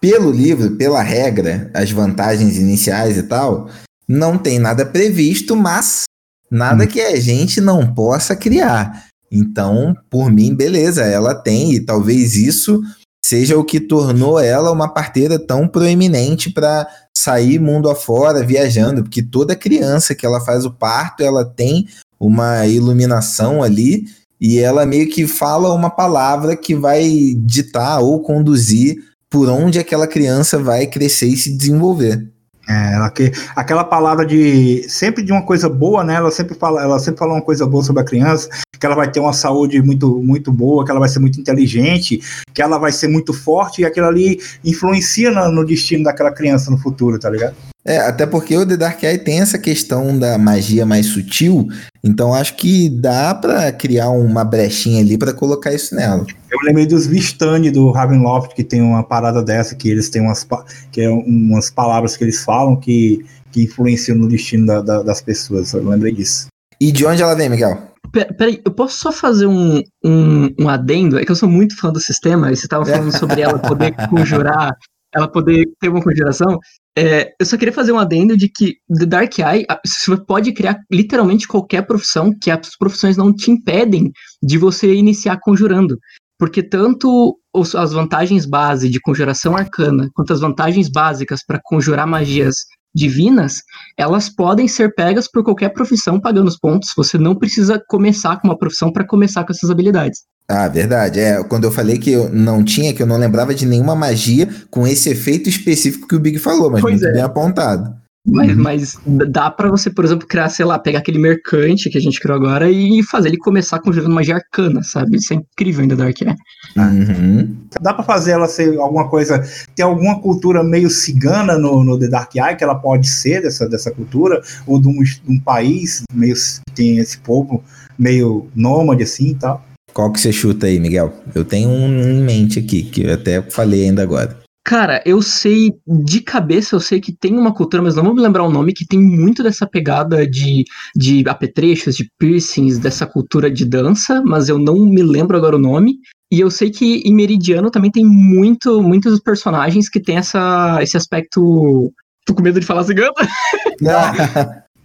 pelo 0.00 0.30
livro, 0.30 0.76
pela 0.76 1.02
regra, 1.02 1.70
as 1.72 1.90
vantagens 1.90 2.58
iniciais 2.58 3.16
e 3.16 3.22
tal, 3.22 3.68
não 4.08 4.36
tem 4.36 4.58
nada 4.58 4.84
previsto, 4.84 5.54
mas 5.54 6.04
nada 6.50 6.84
hum. 6.84 6.86
que 6.86 7.00
a 7.00 7.18
gente 7.18 7.60
não 7.60 7.94
possa 7.94 8.34
criar. 8.34 9.06
Então, 9.30 9.96
por 10.10 10.30
mim, 10.30 10.54
beleza, 10.54 11.02
ela 11.02 11.34
tem, 11.34 11.72
e 11.72 11.80
talvez 11.80 12.36
isso 12.36 12.82
seja 13.24 13.56
o 13.56 13.64
que 13.64 13.80
tornou 13.80 14.38
ela 14.38 14.72
uma 14.72 14.88
parteira 14.88 15.38
tão 15.38 15.68
proeminente 15.68 16.50
para 16.50 16.86
sair 17.16 17.58
mundo 17.58 17.88
afora 17.88 18.44
viajando, 18.44 19.02
porque 19.02 19.22
toda 19.22 19.56
criança 19.56 20.14
que 20.14 20.26
ela 20.26 20.40
faz 20.40 20.64
o 20.64 20.72
parto, 20.72 21.22
ela 21.22 21.44
tem 21.44 21.86
uma 22.18 22.66
iluminação 22.66 23.62
ali 23.62 24.04
e 24.40 24.58
ela 24.58 24.84
meio 24.84 25.08
que 25.08 25.26
fala 25.26 25.72
uma 25.72 25.90
palavra 25.90 26.56
que 26.56 26.74
vai 26.74 27.34
ditar 27.38 28.00
ou 28.00 28.20
conduzir 28.20 28.96
por 29.30 29.48
onde 29.48 29.78
aquela 29.78 30.06
criança 30.06 30.58
vai 30.58 30.86
crescer 30.86 31.26
e 31.26 31.36
se 31.36 31.56
desenvolver. 31.56 32.28
É, 32.68 32.94
ela 32.94 33.10
que, 33.10 33.32
aquela 33.56 33.82
palavra 33.82 34.24
de 34.24 34.84
sempre 34.88 35.22
de 35.22 35.32
uma 35.32 35.42
coisa 35.42 35.68
boa, 35.68 36.04
né? 36.04 36.14
Ela 36.14 36.30
sempre 36.30 36.54
fala, 36.54 36.82
ela 36.82 36.98
sempre 36.98 37.18
fala 37.18 37.34
uma 37.34 37.42
coisa 37.42 37.66
boa 37.66 37.82
sobre 37.82 38.02
a 38.02 38.04
criança, 38.04 38.48
que 38.82 38.86
ela 38.86 38.96
vai 38.96 39.08
ter 39.08 39.20
uma 39.20 39.32
saúde 39.32 39.80
muito, 39.80 40.18
muito 40.18 40.50
boa, 40.50 40.84
que 40.84 40.90
ela 40.90 40.98
vai 40.98 41.08
ser 41.08 41.20
muito 41.20 41.40
inteligente, 41.40 42.20
que 42.52 42.60
ela 42.60 42.78
vai 42.78 42.90
ser 42.90 43.06
muito 43.06 43.32
forte 43.32 43.80
e 43.80 43.84
aquilo 43.84 44.08
ali 44.08 44.40
influencia 44.64 45.30
no, 45.30 45.52
no 45.52 45.64
destino 45.64 46.02
daquela 46.02 46.32
criança 46.32 46.68
no 46.68 46.76
futuro, 46.76 47.16
tá 47.16 47.30
ligado? 47.30 47.54
É, 47.84 47.98
até 47.98 48.26
porque 48.26 48.56
o 48.56 48.66
The 48.66 48.76
Dark 48.76 49.00
Eye 49.04 49.18
tem 49.18 49.40
essa 49.40 49.56
questão 49.56 50.18
da 50.18 50.36
magia 50.36 50.84
mais 50.84 51.06
sutil, 51.06 51.68
então 52.02 52.34
acho 52.34 52.56
que 52.56 52.88
dá 52.88 53.32
para 53.32 53.70
criar 53.70 54.10
uma 54.10 54.44
brechinha 54.44 55.00
ali 55.00 55.16
para 55.16 55.32
colocar 55.32 55.72
isso 55.72 55.94
nela. 55.94 56.26
Eu 56.50 56.58
lembrei 56.64 56.84
dos 56.84 57.06
Vistani 57.06 57.70
do 57.70 57.92
Ravenloft, 57.92 58.52
que 58.52 58.64
tem 58.64 58.82
uma 58.82 59.04
parada 59.04 59.44
dessa, 59.44 59.76
que 59.76 59.88
eles 59.88 60.10
têm 60.10 60.22
umas, 60.22 60.44
que 60.90 61.02
é 61.02 61.08
umas 61.08 61.70
palavras 61.70 62.16
que 62.16 62.24
eles 62.24 62.42
falam 62.42 62.74
que, 62.74 63.24
que 63.52 63.62
influenciam 63.62 64.18
no 64.18 64.28
destino 64.28 64.66
da, 64.66 64.80
da, 64.80 65.02
das 65.04 65.20
pessoas. 65.20 65.72
Eu 65.72 65.88
lembrei 65.88 66.12
disso. 66.12 66.48
E 66.80 66.90
de 66.90 67.06
onde 67.06 67.22
ela 67.22 67.36
vem, 67.36 67.48
Miguel? 67.48 67.91
Peraí, 68.12 68.60
eu 68.64 68.72
posso 68.72 68.98
só 68.98 69.10
fazer 69.10 69.46
um, 69.46 69.82
um, 70.04 70.54
um, 70.60 70.68
adendo? 70.68 71.18
É 71.18 71.24
que 71.24 71.30
eu 71.30 71.36
sou 71.36 71.48
muito 71.48 71.76
fã 71.78 71.90
do 71.90 71.98
sistema, 71.98 72.52
e 72.52 72.56
você 72.56 72.66
estava 72.66 72.84
falando 72.84 73.16
sobre 73.16 73.40
ela 73.40 73.58
poder 73.58 73.94
conjurar, 74.10 74.76
ela 75.14 75.26
poder 75.26 75.66
ter 75.80 75.88
uma 75.88 76.02
conjuração. 76.02 76.58
É, 76.96 77.32
eu 77.40 77.46
só 77.46 77.56
queria 77.56 77.72
fazer 77.72 77.90
um 77.90 77.98
adendo 77.98 78.36
de 78.36 78.50
que 78.50 78.74
The 78.98 79.06
Dark 79.06 79.38
Eye, 79.38 79.64
você 79.84 80.14
pode 80.26 80.52
criar 80.52 80.78
literalmente 80.90 81.48
qualquer 81.48 81.86
profissão, 81.86 82.32
que 82.38 82.50
as 82.50 82.76
profissões 82.76 83.16
não 83.16 83.34
te 83.34 83.50
impedem 83.50 84.12
de 84.42 84.58
você 84.58 84.92
iniciar 84.92 85.38
conjurando. 85.40 85.98
Porque 86.38 86.62
tanto 86.62 87.38
as 87.76 87.92
vantagens 87.92 88.44
base 88.44 88.90
de 88.90 89.00
conjuração 89.00 89.56
arcana, 89.56 90.10
quanto 90.14 90.32
as 90.32 90.40
vantagens 90.40 90.90
básicas 90.90 91.40
para 91.46 91.60
conjurar 91.62 92.06
magias 92.06 92.56
divinas, 92.94 93.62
elas 93.96 94.28
podem 94.28 94.68
ser 94.68 94.94
pegas 94.94 95.30
por 95.30 95.42
qualquer 95.42 95.70
profissão 95.70 96.20
pagando 96.20 96.48
os 96.48 96.58
pontos. 96.58 96.92
Você 96.96 97.18
não 97.18 97.34
precisa 97.34 97.82
começar 97.88 98.40
com 98.40 98.48
uma 98.48 98.58
profissão 98.58 98.92
para 98.92 99.06
começar 99.06 99.44
com 99.44 99.52
essas 99.52 99.70
habilidades. 99.70 100.20
Ah, 100.48 100.68
verdade. 100.68 101.20
É, 101.20 101.42
quando 101.44 101.64
eu 101.64 101.72
falei 101.72 101.98
que 101.98 102.10
eu 102.10 102.28
não 102.28 102.62
tinha, 102.62 102.92
que 102.92 103.02
eu 103.02 103.06
não 103.06 103.16
lembrava 103.16 103.54
de 103.54 103.64
nenhuma 103.64 103.94
magia 103.94 104.48
com 104.70 104.86
esse 104.86 105.08
efeito 105.08 105.48
específico 105.48 106.06
que 106.06 106.16
o 106.16 106.20
Big 106.20 106.38
falou, 106.38 106.70
mas 106.70 106.80
pois 106.80 106.94
muito 106.94 107.06
é. 107.06 107.12
bem 107.12 107.22
apontado. 107.22 108.01
Mas, 108.24 108.50
uhum. 108.50 108.62
mas 108.62 108.98
dá 109.28 109.50
para 109.50 109.68
você, 109.68 109.90
por 109.90 110.04
exemplo, 110.04 110.28
criar, 110.28 110.48
sei 110.48 110.64
lá, 110.64 110.78
pegar 110.78 111.00
aquele 111.00 111.18
mercante 111.18 111.90
que 111.90 111.98
a 111.98 112.00
gente 112.00 112.20
criou 112.20 112.36
agora 112.36 112.70
e 112.70 113.02
fazer 113.02 113.28
ele 113.28 113.36
começar 113.36 113.80
conjurando 113.80 114.14
magia 114.14 114.36
arcana, 114.36 114.80
sabe? 114.84 115.16
Isso 115.16 115.32
é 115.32 115.36
incrível 115.36 115.82
ainda 115.82 115.96
Dark 115.96 116.16
é. 116.22 116.80
Uhum. 116.80 117.56
Dá 117.80 117.92
para 117.92 118.04
fazer 118.04 118.32
ela 118.32 118.46
ser 118.46 118.78
alguma 118.78 119.08
coisa, 119.08 119.42
ter 119.74 119.82
alguma 119.82 120.20
cultura 120.20 120.62
meio 120.62 120.88
cigana 120.88 121.58
no, 121.58 121.82
no 121.82 121.98
The 121.98 122.08
Dark 122.08 122.32
Eye, 122.36 122.56
que 122.56 122.62
ela 122.62 122.76
pode 122.76 123.08
ser 123.08 123.42
dessa, 123.42 123.68
dessa 123.68 123.90
cultura, 123.90 124.40
ou 124.68 124.80
de 124.80 124.86
um, 124.86 125.02
de 125.02 125.22
um 125.28 125.40
país 125.40 126.02
meio 126.14 126.34
que 126.34 126.72
tem 126.74 126.98
esse 126.98 127.18
povo 127.18 127.62
meio 127.98 128.46
nômade 128.54 129.02
assim 129.02 129.30
e 129.30 129.34
tal. 129.34 129.64
Qual 129.92 130.12
que 130.12 130.20
você 130.20 130.32
chuta 130.32 130.66
aí, 130.66 130.78
Miguel? 130.78 131.12
Eu 131.34 131.44
tenho 131.44 131.68
um 131.68 131.88
em 131.88 132.22
mente 132.22 132.58
aqui, 132.58 132.84
que 132.84 133.02
eu 133.02 133.12
até 133.12 133.42
falei 133.42 133.84
ainda 133.84 134.02
agora. 134.02 134.41
Cara, 134.64 135.02
eu 135.04 135.20
sei 135.20 135.72
de 135.86 136.20
cabeça, 136.20 136.76
eu 136.76 136.80
sei 136.80 137.00
que 137.00 137.12
tem 137.12 137.36
uma 137.36 137.52
cultura, 137.52 137.82
mas 137.82 137.96
não 137.96 138.04
vou 138.04 138.14
me 138.14 138.22
lembrar 138.22 138.44
o 138.44 138.50
nome, 138.50 138.72
que 138.72 138.86
tem 138.86 139.00
muito 139.00 139.42
dessa 139.42 139.66
pegada 139.66 140.24
de, 140.24 140.64
de 140.94 141.24
apetrechos, 141.28 141.96
de 141.96 142.08
piercings, 142.16 142.78
dessa 142.78 143.04
cultura 143.04 143.50
de 143.50 143.64
dança, 143.64 144.22
mas 144.24 144.48
eu 144.48 144.58
não 144.58 144.78
me 144.86 145.02
lembro 145.02 145.36
agora 145.36 145.56
o 145.56 145.60
nome. 145.60 145.96
E 146.30 146.38
eu 146.38 146.50
sei 146.50 146.70
que 146.70 147.02
em 147.04 147.12
Meridiano 147.12 147.70
também 147.72 147.90
tem 147.90 148.04
muito, 148.04 148.80
muitos 148.80 149.18
personagens 149.20 149.88
que 149.88 150.00
tem 150.00 150.16
essa, 150.16 150.78
esse 150.80 150.96
aspecto. 150.96 151.92
Tô 152.24 152.32
com 152.32 152.42
medo 152.42 152.60
de 152.60 152.64
falar 152.64 152.84
cigano. 152.84 153.12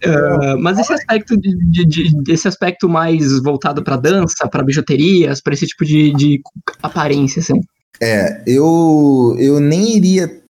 Uh, 0.04 0.58
mas 0.60 0.78
esse 0.80 0.92
aspecto 0.92 1.36
de, 1.40 1.56
de, 1.70 1.84
de, 1.86 2.32
esse 2.32 2.48
aspecto 2.48 2.88
mais 2.88 3.40
voltado 3.40 3.84
para 3.84 3.96
dança, 3.96 4.48
para 4.48 4.64
bijuterias, 4.64 5.40
para 5.40 5.54
esse 5.54 5.66
tipo 5.68 5.84
de, 5.84 6.12
de 6.14 6.40
aparência, 6.82 7.38
assim. 7.40 7.60
É, 8.00 8.42
eu, 8.46 9.36
eu 9.38 9.58
nem 9.60 9.96
iria 9.96 10.40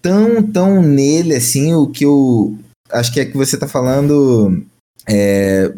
tão, 0.00 0.42
tão 0.42 0.82
nele 0.82 1.34
assim, 1.34 1.74
o 1.74 1.86
que 1.86 2.04
eu 2.04 2.56
acho 2.90 3.12
que 3.12 3.20
é 3.20 3.24
que 3.24 3.36
você 3.36 3.56
tá 3.56 3.68
falando 3.68 4.62
é, 5.08 5.72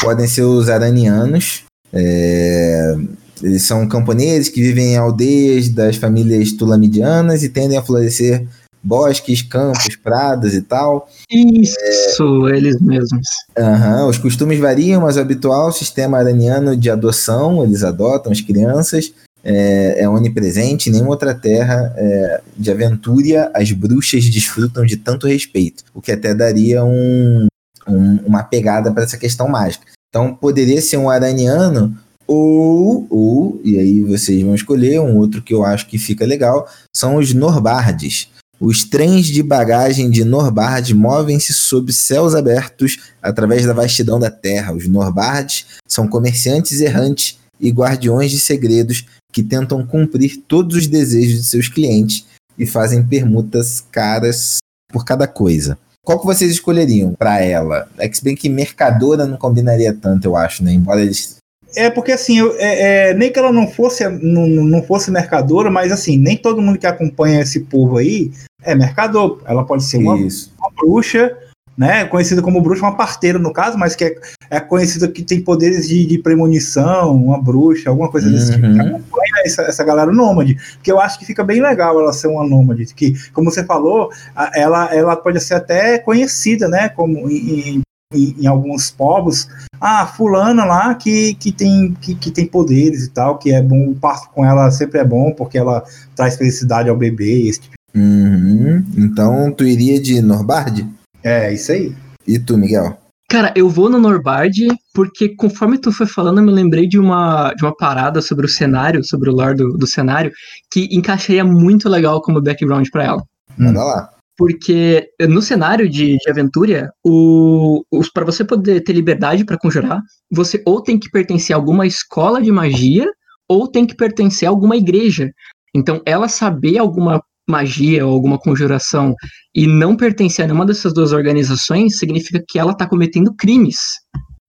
podem 0.00 0.26
ser 0.26 0.42
os 0.42 0.68
aranianos. 0.68 1.64
É, 1.92 2.96
eles 3.42 3.62
são 3.62 3.86
camponeses 3.86 4.48
que 4.48 4.62
vivem 4.62 4.94
em 4.94 4.96
aldeias 4.96 5.68
das 5.68 5.96
famílias 5.96 6.52
tulamidianas 6.52 7.42
e 7.42 7.48
tendem 7.48 7.76
a 7.76 7.82
florescer 7.82 8.46
bosques, 8.82 9.42
campos, 9.42 9.96
pradas 9.96 10.54
e 10.54 10.62
tal. 10.62 11.08
Isso, 11.30 12.48
é, 12.48 12.56
eles 12.56 12.80
mesmos. 12.80 13.26
Uhum, 13.58 14.08
os 14.08 14.16
costumes 14.16 14.60
variam, 14.60 15.02
mas 15.02 15.16
o 15.16 15.20
habitual 15.20 15.72
sistema 15.72 16.18
araniano 16.18 16.76
de 16.76 16.88
adoção, 16.88 17.64
eles 17.64 17.82
adotam 17.82 18.30
as 18.30 18.40
crianças 18.40 19.12
é, 19.48 20.02
é 20.02 20.08
onipresente, 20.08 20.90
nenhuma 20.90 21.10
outra 21.10 21.32
terra 21.32 21.94
é, 21.96 22.40
de 22.56 22.68
aventura 22.68 23.48
as 23.54 23.70
bruxas 23.70 24.24
desfrutam 24.24 24.84
de 24.84 24.96
tanto 24.96 25.28
respeito, 25.28 25.84
o 25.94 26.02
que 26.02 26.10
até 26.10 26.34
daria 26.34 26.84
um, 26.84 27.46
um, 27.86 28.16
uma 28.26 28.42
pegada 28.42 28.90
para 28.90 29.04
essa 29.04 29.16
questão 29.16 29.46
mágica. 29.46 29.86
Então 30.08 30.34
poderia 30.34 30.82
ser 30.82 30.96
um 30.96 31.08
araniano 31.08 31.96
ou, 32.26 33.06
ou, 33.08 33.60
e 33.62 33.78
aí 33.78 34.02
vocês 34.02 34.42
vão 34.42 34.54
escolher, 34.54 34.98
um 35.00 35.16
outro 35.16 35.40
que 35.40 35.54
eu 35.54 35.64
acho 35.64 35.86
que 35.86 35.96
fica 35.96 36.26
legal, 36.26 36.68
são 36.92 37.14
os 37.14 37.32
Norbardes. 37.32 38.28
Os 38.58 38.82
trens 38.82 39.26
de 39.26 39.42
bagagem 39.44 40.10
de 40.10 40.24
Norbard 40.24 40.92
movem-se 40.92 41.52
sob 41.52 41.92
céus 41.92 42.34
abertos 42.34 42.98
através 43.22 43.64
da 43.64 43.74
vastidão 43.74 44.18
da 44.18 44.30
terra. 44.30 44.72
Os 44.72 44.88
Norbards 44.88 45.66
são 45.86 46.08
comerciantes 46.08 46.80
errantes 46.80 47.38
e 47.60 47.70
guardiões 47.70 48.30
de 48.30 48.38
segredos 48.38 49.04
que 49.36 49.42
tentam 49.42 49.86
cumprir 49.86 50.38
todos 50.48 50.78
os 50.78 50.86
desejos 50.86 51.40
de 51.40 51.44
seus 51.44 51.68
clientes 51.68 52.24
e 52.58 52.66
fazem 52.66 53.04
permutas 53.04 53.84
caras 53.92 54.56
por 54.90 55.04
cada 55.04 55.28
coisa. 55.28 55.76
Qual 56.02 56.18
que 56.18 56.24
vocês 56.24 56.50
escolheriam 56.50 57.12
para 57.12 57.42
ela? 57.42 57.86
É 57.98 58.08
que 58.08 58.16
se 58.16 58.24
bem 58.24 58.34
que 58.34 58.48
mercadora 58.48 59.26
não 59.26 59.36
combinaria 59.36 59.92
tanto, 59.92 60.24
eu 60.24 60.36
acho, 60.36 60.64
né? 60.64 60.72
Embora 60.72 61.02
eles 61.02 61.36
é 61.76 61.90
porque 61.90 62.12
assim, 62.12 62.38
eu, 62.38 62.56
é, 62.56 63.10
é, 63.10 63.14
nem 63.14 63.30
que 63.30 63.38
ela 63.38 63.52
não 63.52 63.68
fosse 63.68 64.08
não, 64.08 64.46
não 64.46 64.82
fosse 64.82 65.10
mercadora, 65.10 65.70
mas 65.70 65.92
assim, 65.92 66.16
nem 66.16 66.34
todo 66.34 66.62
mundo 66.62 66.78
que 66.78 66.86
acompanha 66.86 67.42
esse 67.42 67.60
povo 67.60 67.98
aí 67.98 68.32
é 68.62 68.74
mercador. 68.74 69.42
Ela 69.44 69.66
pode 69.66 69.84
ser 69.84 69.98
uma, 69.98 70.14
uma 70.14 70.70
bruxa, 70.80 71.36
né? 71.76 72.04
Conhecida 72.06 72.40
como 72.40 72.62
bruxa, 72.62 72.82
uma 72.82 72.96
parteira 72.96 73.38
no 73.38 73.52
caso, 73.52 73.76
mas 73.76 73.94
que 73.94 74.04
é, 74.04 74.16
é 74.50 74.60
conhecida 74.60 75.08
que 75.08 75.22
tem 75.22 75.40
poderes 75.40 75.88
de, 75.88 76.06
de 76.06 76.18
premonição, 76.18 77.14
uma 77.14 77.40
bruxa, 77.40 77.90
alguma 77.90 78.10
coisa 78.10 78.30
desse 78.30 78.52
tipo. 78.52 78.66
uhum. 78.66 78.72
tipo. 78.72 78.86
Acompanha 78.86 79.42
essa, 79.44 79.62
essa 79.62 79.84
galera 79.84 80.10
nômade, 80.12 80.56
que 80.82 80.90
eu 80.90 80.98
acho 80.98 81.18
que 81.18 81.26
fica 81.26 81.44
bem 81.44 81.60
legal 81.60 81.98
ela 82.00 82.12
ser 82.12 82.28
uma 82.28 82.46
nômade, 82.46 82.86
que, 82.94 83.14
como 83.32 83.50
você 83.50 83.64
falou, 83.64 84.10
ela, 84.54 84.94
ela 84.94 85.16
pode 85.16 85.40
ser 85.40 85.54
até 85.54 85.98
conhecida, 85.98 86.68
né? 86.68 86.88
Como 86.88 87.30
em, 87.30 87.82
em, 88.14 88.36
em 88.40 88.46
alguns 88.46 88.90
povos, 88.90 89.48
ah, 89.80 90.06
fulana 90.06 90.64
lá 90.64 90.94
que, 90.94 91.34
que, 91.34 91.52
tem, 91.52 91.94
que, 92.00 92.14
que 92.14 92.30
tem 92.30 92.46
poderes 92.46 93.04
e 93.04 93.10
tal, 93.10 93.38
que 93.38 93.52
é 93.52 93.60
bom, 93.60 93.90
o 93.90 93.94
parto 93.94 94.30
com 94.30 94.44
ela 94.44 94.70
sempre 94.70 95.00
é 95.00 95.04
bom, 95.04 95.32
porque 95.32 95.58
ela 95.58 95.84
traz 96.14 96.36
felicidade 96.36 96.88
ao 96.88 96.96
bebê, 96.96 97.48
esse 97.48 97.60
tipo. 97.60 97.76
Uhum. 97.94 98.84
Então, 98.96 99.50
tu 99.50 99.64
iria 99.64 100.00
de 100.00 100.20
Norbard? 100.20 100.86
É, 101.26 101.52
isso 101.52 101.72
aí. 101.72 101.92
E 102.24 102.38
tu, 102.38 102.56
Miguel? 102.56 102.96
Cara, 103.28 103.52
eu 103.56 103.68
vou 103.68 103.90
no 103.90 103.98
Norbard 103.98 104.68
porque 104.94 105.34
conforme 105.34 105.76
tu 105.76 105.90
foi 105.90 106.06
falando, 106.06 106.38
eu 106.38 106.44
me 106.44 106.52
lembrei 106.52 106.86
de 106.86 107.00
uma, 107.00 107.52
de 107.54 107.64
uma 107.64 107.76
parada 107.76 108.22
sobre 108.22 108.46
o 108.46 108.48
cenário, 108.48 109.02
sobre 109.02 109.28
o 109.28 109.32
lore 109.32 109.56
do, 109.56 109.76
do 109.76 109.88
cenário, 109.88 110.30
que 110.70 110.88
encaixaria 110.92 111.44
muito 111.44 111.88
legal 111.88 112.22
como 112.22 112.40
background 112.40 112.86
para 112.92 113.04
ela. 113.04 113.22
Manda 113.58 113.82
lá. 113.82 114.10
Porque 114.38 115.08
no 115.28 115.42
cenário 115.42 115.88
de, 115.88 116.16
de 116.16 116.30
aventura, 116.30 116.92
o, 117.04 117.82
para 118.14 118.24
você 118.24 118.44
poder 118.44 118.84
ter 118.84 118.92
liberdade 118.92 119.44
para 119.44 119.58
conjurar, 119.58 120.00
você 120.30 120.62
ou 120.64 120.80
tem 120.80 120.96
que 120.96 121.10
pertencer 121.10 121.56
a 121.56 121.58
alguma 121.58 121.88
escola 121.88 122.40
de 122.40 122.52
magia, 122.52 123.04
ou 123.48 123.66
tem 123.66 123.84
que 123.84 123.96
pertencer 123.96 124.46
a 124.46 124.50
alguma 124.52 124.76
igreja. 124.76 125.28
Então, 125.74 126.00
ela 126.06 126.28
saber 126.28 126.78
alguma 126.78 127.20
magia 127.48 128.06
ou 128.06 128.12
alguma 128.12 128.38
conjuração 128.38 129.14
e 129.54 129.66
não 129.66 129.96
pertencer 129.96 130.44
a 130.44 130.48
nenhuma 130.48 130.66
dessas 130.66 130.92
duas 130.92 131.12
organizações, 131.12 131.98
significa 131.98 132.42
que 132.46 132.58
ela 132.58 132.72
está 132.72 132.86
cometendo 132.86 133.34
crimes. 133.34 133.78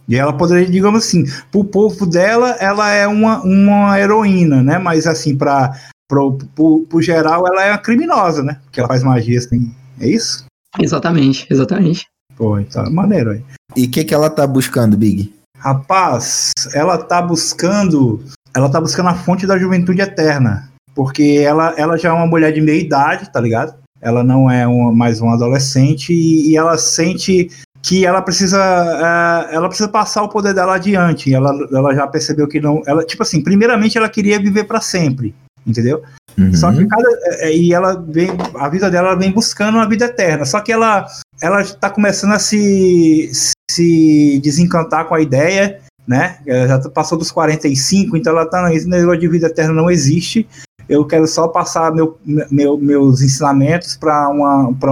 E 0.08 0.16
ela 0.16 0.32
poderia, 0.32 0.70
digamos 0.70 1.06
assim, 1.06 1.26
para 1.52 1.60
o 1.60 1.66
povo 1.66 2.06
dela, 2.06 2.52
ela 2.60 2.90
é 2.92 3.06
uma, 3.06 3.42
uma 3.42 4.00
heroína, 4.00 4.64
né? 4.64 4.78
Mas 4.78 5.06
assim, 5.06 5.36
para 5.36 5.72
pro, 6.08 6.38
pro, 6.56 6.86
pro, 6.90 7.02
geral, 7.02 7.46
ela 7.46 7.64
é 7.64 7.72
uma 7.72 7.78
criminosa, 7.78 8.42
né? 8.42 8.60
Porque 8.64 8.80
ela 8.80 8.88
faz 8.88 9.04
magia 9.04 9.38
assim. 9.38 9.74
É 10.00 10.08
isso? 10.08 10.46
Exatamente, 10.80 11.46
exatamente. 11.50 12.06
Pô, 12.38 12.58
então 12.58 12.86
é 12.86 12.90
maneiro 12.90 13.32
aí. 13.32 13.44
E 13.76 13.86
o 13.86 13.92
que, 13.92 14.06
que 14.06 14.14
ela 14.14 14.30
tá 14.30 14.48
buscando, 14.48 14.96
Big? 14.96 15.34
Rapaz, 15.58 16.54
ela 16.74 16.98
tá 16.98 17.22
buscando. 17.22 18.24
Ela 18.56 18.70
tá 18.70 18.80
buscando 18.80 19.10
a 19.10 19.16
fonte 19.16 19.46
da 19.46 19.58
juventude 19.58 20.02
eterna. 20.02 20.72
Porque 20.98 21.44
ela, 21.46 21.76
ela 21.78 21.96
já 21.96 22.10
é 22.10 22.12
uma 22.12 22.26
mulher 22.26 22.52
de 22.52 22.60
meia 22.60 22.82
idade, 22.82 23.32
tá 23.32 23.40
ligado? 23.40 23.76
Ela 24.02 24.24
não 24.24 24.50
é 24.50 24.66
uma, 24.66 24.92
mais 24.92 25.22
uma 25.22 25.36
adolescente 25.36 26.12
e, 26.12 26.50
e 26.50 26.58
ela 26.58 26.76
sente 26.76 27.52
que 27.84 28.04
ela 28.04 28.20
precisa 28.20 28.58
uh, 28.58 29.54
ela 29.54 29.68
precisa 29.68 29.88
passar 29.88 30.24
o 30.24 30.30
poder 30.30 30.56
dela 30.56 30.74
adiante. 30.74 31.32
Ela, 31.32 31.52
ela 31.72 31.94
já 31.94 32.08
percebeu 32.08 32.48
que 32.48 32.60
não, 32.60 32.82
ela 32.88 33.06
tipo 33.06 33.22
assim, 33.22 33.44
primeiramente 33.44 33.96
ela 33.96 34.10
queria 34.10 34.40
viver 34.40 34.64
para 34.64 34.82
sempre 34.82 35.36
entendeu? 35.68 36.02
Uhum. 36.38 36.56
Só 36.56 36.72
que 36.72 36.88
cada, 36.88 37.10
é, 37.26 37.50
é, 37.50 37.56
e 37.56 37.74
ela 37.74 38.02
vem, 38.08 38.30
a 38.56 38.70
vida 38.70 38.90
dela 38.90 39.16
vem 39.16 39.32
buscando 39.32 39.76
uma 39.76 39.88
vida 39.88 40.06
eterna. 40.06 40.46
Só 40.46 40.62
que 40.62 40.72
ela, 40.72 41.06
ela 41.42 41.62
está 41.62 41.90
começando 41.90 42.32
a 42.32 42.40
se, 42.40 43.30
se 43.70 44.40
desencantar 44.42 45.06
com 45.06 45.14
a 45.14 45.22
ideia, 45.22 45.80
né? 46.08 46.38
Ela 46.48 46.68
já 46.68 46.90
passou 46.90 47.18
dos 47.18 47.32
45, 47.32 48.16
então 48.16 48.32
ela 48.32 48.44
está 48.44 48.68
nesse 48.70 48.88
negócio 48.88 49.20
de 49.20 49.28
vida 49.28 49.48
eterna 49.48 49.74
não 49.74 49.92
existe. 49.92 50.48
Eu 50.90 51.06
quero 51.06 51.28
só 51.28 51.48
passar 51.48 51.92
meu, 51.94 52.18
meu, 52.50 52.78
meus 52.78 53.22
ensinamentos 53.22 53.98
para 53.98 54.32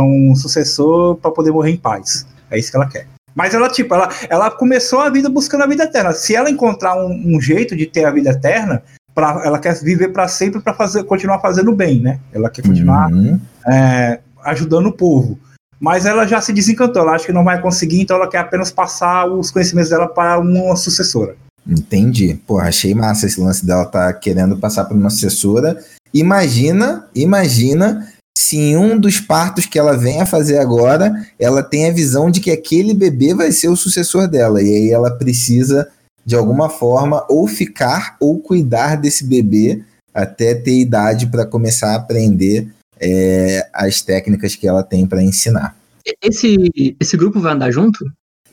um 0.02 0.36
sucessor 0.36 1.16
para 1.16 1.32
poder 1.32 1.52
morrer 1.52 1.72
em 1.72 1.78
paz. 1.78 2.26
É 2.52 2.60
isso 2.60 2.72
que 2.72 2.78
ela 2.78 2.88
quer. 2.88 3.08
Mas 3.34 3.54
ela, 3.54 3.70
tipo, 3.70 3.94
ela, 3.94 4.10
ela 4.30 4.50
começou 4.50 5.00
a 5.02 5.10
vida 5.10 5.30
buscando 5.30 5.64
a 5.64 5.68
vida 5.68 5.84
eterna. 5.84 6.14
Se 6.14 6.36
ela 6.36 6.50
encontrar 6.50 6.96
um, 6.96 7.36
um 7.36 7.42
jeito 7.42 7.76
de 7.76 7.86
ter 7.86 8.06
a 8.06 8.12
vida 8.12 8.30
eterna, 8.30 8.82
pra, 9.14 9.42
ela 9.44 9.60
quer 9.60 9.74
viver 9.82 10.10
para 10.10 10.28
sempre 10.28 10.62
para 10.62 10.74
fazer, 10.74 11.04
continuar 11.04 11.40
fazendo 11.40 11.74
bem, 11.74 12.00
né? 12.02 12.20
Ela 12.34 12.50
quer 12.50 12.62
continuar 12.62 13.12
uhum. 13.12 13.40
é, 13.68 14.20
ajudando 14.44 14.88
o 14.88 14.94
povo. 14.94 15.38
Mas 15.80 16.06
ela 16.06 16.26
já 16.26 16.40
se 16.40 16.54
desencantou, 16.54 17.02
ela 17.02 17.14
acha 17.14 17.26
que 17.26 17.34
não 17.34 17.44
vai 17.44 17.62
conseguir, 17.62 18.02
então 18.02 18.16
ela 18.16 18.30
quer 18.30 18.38
apenas 18.38 18.72
passar 18.72 19.26
os 19.28 19.52
conhecimentos 19.52 19.90
dela 19.90 20.08
para 20.08 20.40
uma 20.40 20.76
sucessora. 20.76 21.36
Entendi. 21.68 22.40
Pô, 22.46 22.60
achei 22.60 22.94
massa 22.94 23.26
esse 23.26 23.40
lance 23.40 23.66
dela 23.66 23.86
tá 23.86 24.12
querendo 24.14 24.58
passar 24.58 24.86
para 24.86 24.96
uma 24.96 25.10
sucessora. 25.10 25.84
Imagina, 26.14 27.08
imagina 27.16 28.08
se 28.38 28.58
em 28.58 28.78
um 28.78 29.00
dos 29.00 29.20
partos 29.20 29.66
que 29.66 29.80
ela 29.80 29.98
vem 29.98 30.22
a 30.22 30.26
fazer 30.26 30.60
agora, 30.60 31.26
ela 31.40 31.64
tem 31.64 31.90
a 31.90 31.94
visão 31.94 32.30
de 32.30 32.40
que 32.40 32.52
aquele 32.52 32.94
bebê 32.94 33.34
vai 33.34 33.52
ser 33.52 33.70
o 33.70 33.76
sucessor 33.76 34.28
dela. 34.28 34.62
E 34.62 34.68
aí 34.68 34.92
ela 34.92 35.12
precisa 35.18 35.90
de 36.26 36.36
alguma 36.36 36.70
forma, 36.70 37.24
ou 37.30 37.48
ficar 37.48 38.18
ou 38.20 38.40
cuidar 38.40 38.96
desse 38.96 39.24
bebê 39.24 39.84
até 40.14 40.56
ter 40.56 40.80
idade 40.80 41.28
para 41.28 41.46
começar 41.46 41.92
a 41.92 41.96
aprender 41.96 42.68
é, 43.00 43.68
as 43.72 44.02
técnicas 44.02 44.56
que 44.56 44.68
ela 44.68 44.82
tem 44.82 45.06
para 45.06 45.22
ensinar. 45.22 45.76
esse, 46.22 46.56
esse 47.00 47.16
grupo 47.16 47.40
vai 47.40 47.54
andar 47.54 47.70
junto? 47.70 48.04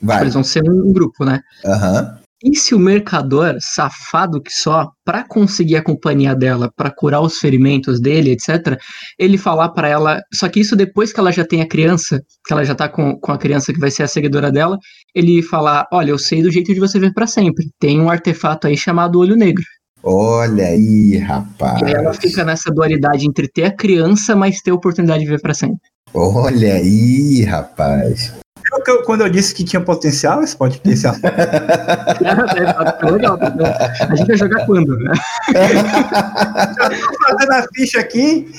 Vai. 0.01 0.21
Eles 0.21 0.33
vão 0.33 0.43
ser 0.43 0.69
um, 0.69 0.89
um 0.89 0.93
grupo, 0.93 1.25
né? 1.25 1.41
Aham. 1.65 2.19
E 2.43 2.53
se 2.57 2.75
o 2.75 2.79
mercador, 2.79 3.55
safado 3.61 4.41
que 4.41 4.51
só, 4.51 4.89
pra 5.05 5.25
conseguir 5.25 5.77
a 5.77 5.83
companhia 5.83 6.35
dela, 6.35 6.69
pra 6.75 6.91
curar 6.91 7.21
os 7.21 7.37
ferimentos 7.37 8.01
dele, 8.01 8.31
etc., 8.31 8.77
ele 9.17 9.37
falar 9.37 9.69
pra 9.69 9.87
ela. 9.87 10.21
Só 10.33 10.49
que 10.49 10.59
isso 10.59 10.75
depois 10.75 11.13
que 11.13 11.19
ela 11.21 11.31
já 11.31 11.45
tem 11.45 11.61
a 11.61 11.67
criança, 11.67 12.19
que 12.45 12.51
ela 12.51 12.65
já 12.65 12.75
tá 12.75 12.89
com, 12.89 13.17
com 13.17 13.31
a 13.31 13.37
criança 13.37 13.71
que 13.71 13.79
vai 13.79 13.89
ser 13.89 14.03
a 14.03 14.07
seguidora 14.07 14.51
dela, 14.51 14.77
ele 15.15 15.41
falar: 15.41 15.87
Olha, 15.93 16.11
eu 16.11 16.19
sei 16.19 16.43
do 16.43 16.51
jeito 16.51 16.73
de 16.73 16.81
você 16.81 16.99
ver 16.99 17.13
pra 17.13 17.25
sempre. 17.25 17.65
Tem 17.79 18.01
um 18.01 18.09
artefato 18.09 18.67
aí 18.67 18.75
chamado 18.75 19.19
Olho 19.19 19.37
Negro. 19.37 19.63
Olha 20.03 20.65
aí, 20.65 21.15
rapaz. 21.17 21.81
E 21.81 21.93
ela 21.93 22.13
fica 22.13 22.43
nessa 22.43 22.69
dualidade 22.69 23.25
entre 23.25 23.47
ter 23.47 23.63
a 23.63 23.73
criança, 23.73 24.35
mas 24.35 24.61
ter 24.61 24.71
a 24.71 24.75
oportunidade 24.75 25.23
de 25.23 25.29
ver 25.29 25.39
pra 25.39 25.53
sempre. 25.53 25.92
Olha 26.13 26.75
aí, 26.75 27.43
rapaz. 27.43 28.33
Eu- 28.87 29.03
quando 29.03 29.21
eu 29.21 29.29
disse 29.29 29.53
que 29.53 29.63
tinha 29.63 29.81
potencial, 29.81 30.41
esse 30.43 30.55
potencial. 30.57 31.13
Legal, 33.11 33.37
tá? 33.37 33.93
A 34.09 34.15
gente 34.15 34.27
vai 34.27 34.37
jogar 34.37 34.65
quando, 34.65 34.97
né? 34.97 35.11
Tô 36.83 37.37
fazendo 37.37 37.51
a 37.51 37.67
ficha 37.75 37.99
aqui. 37.99 38.51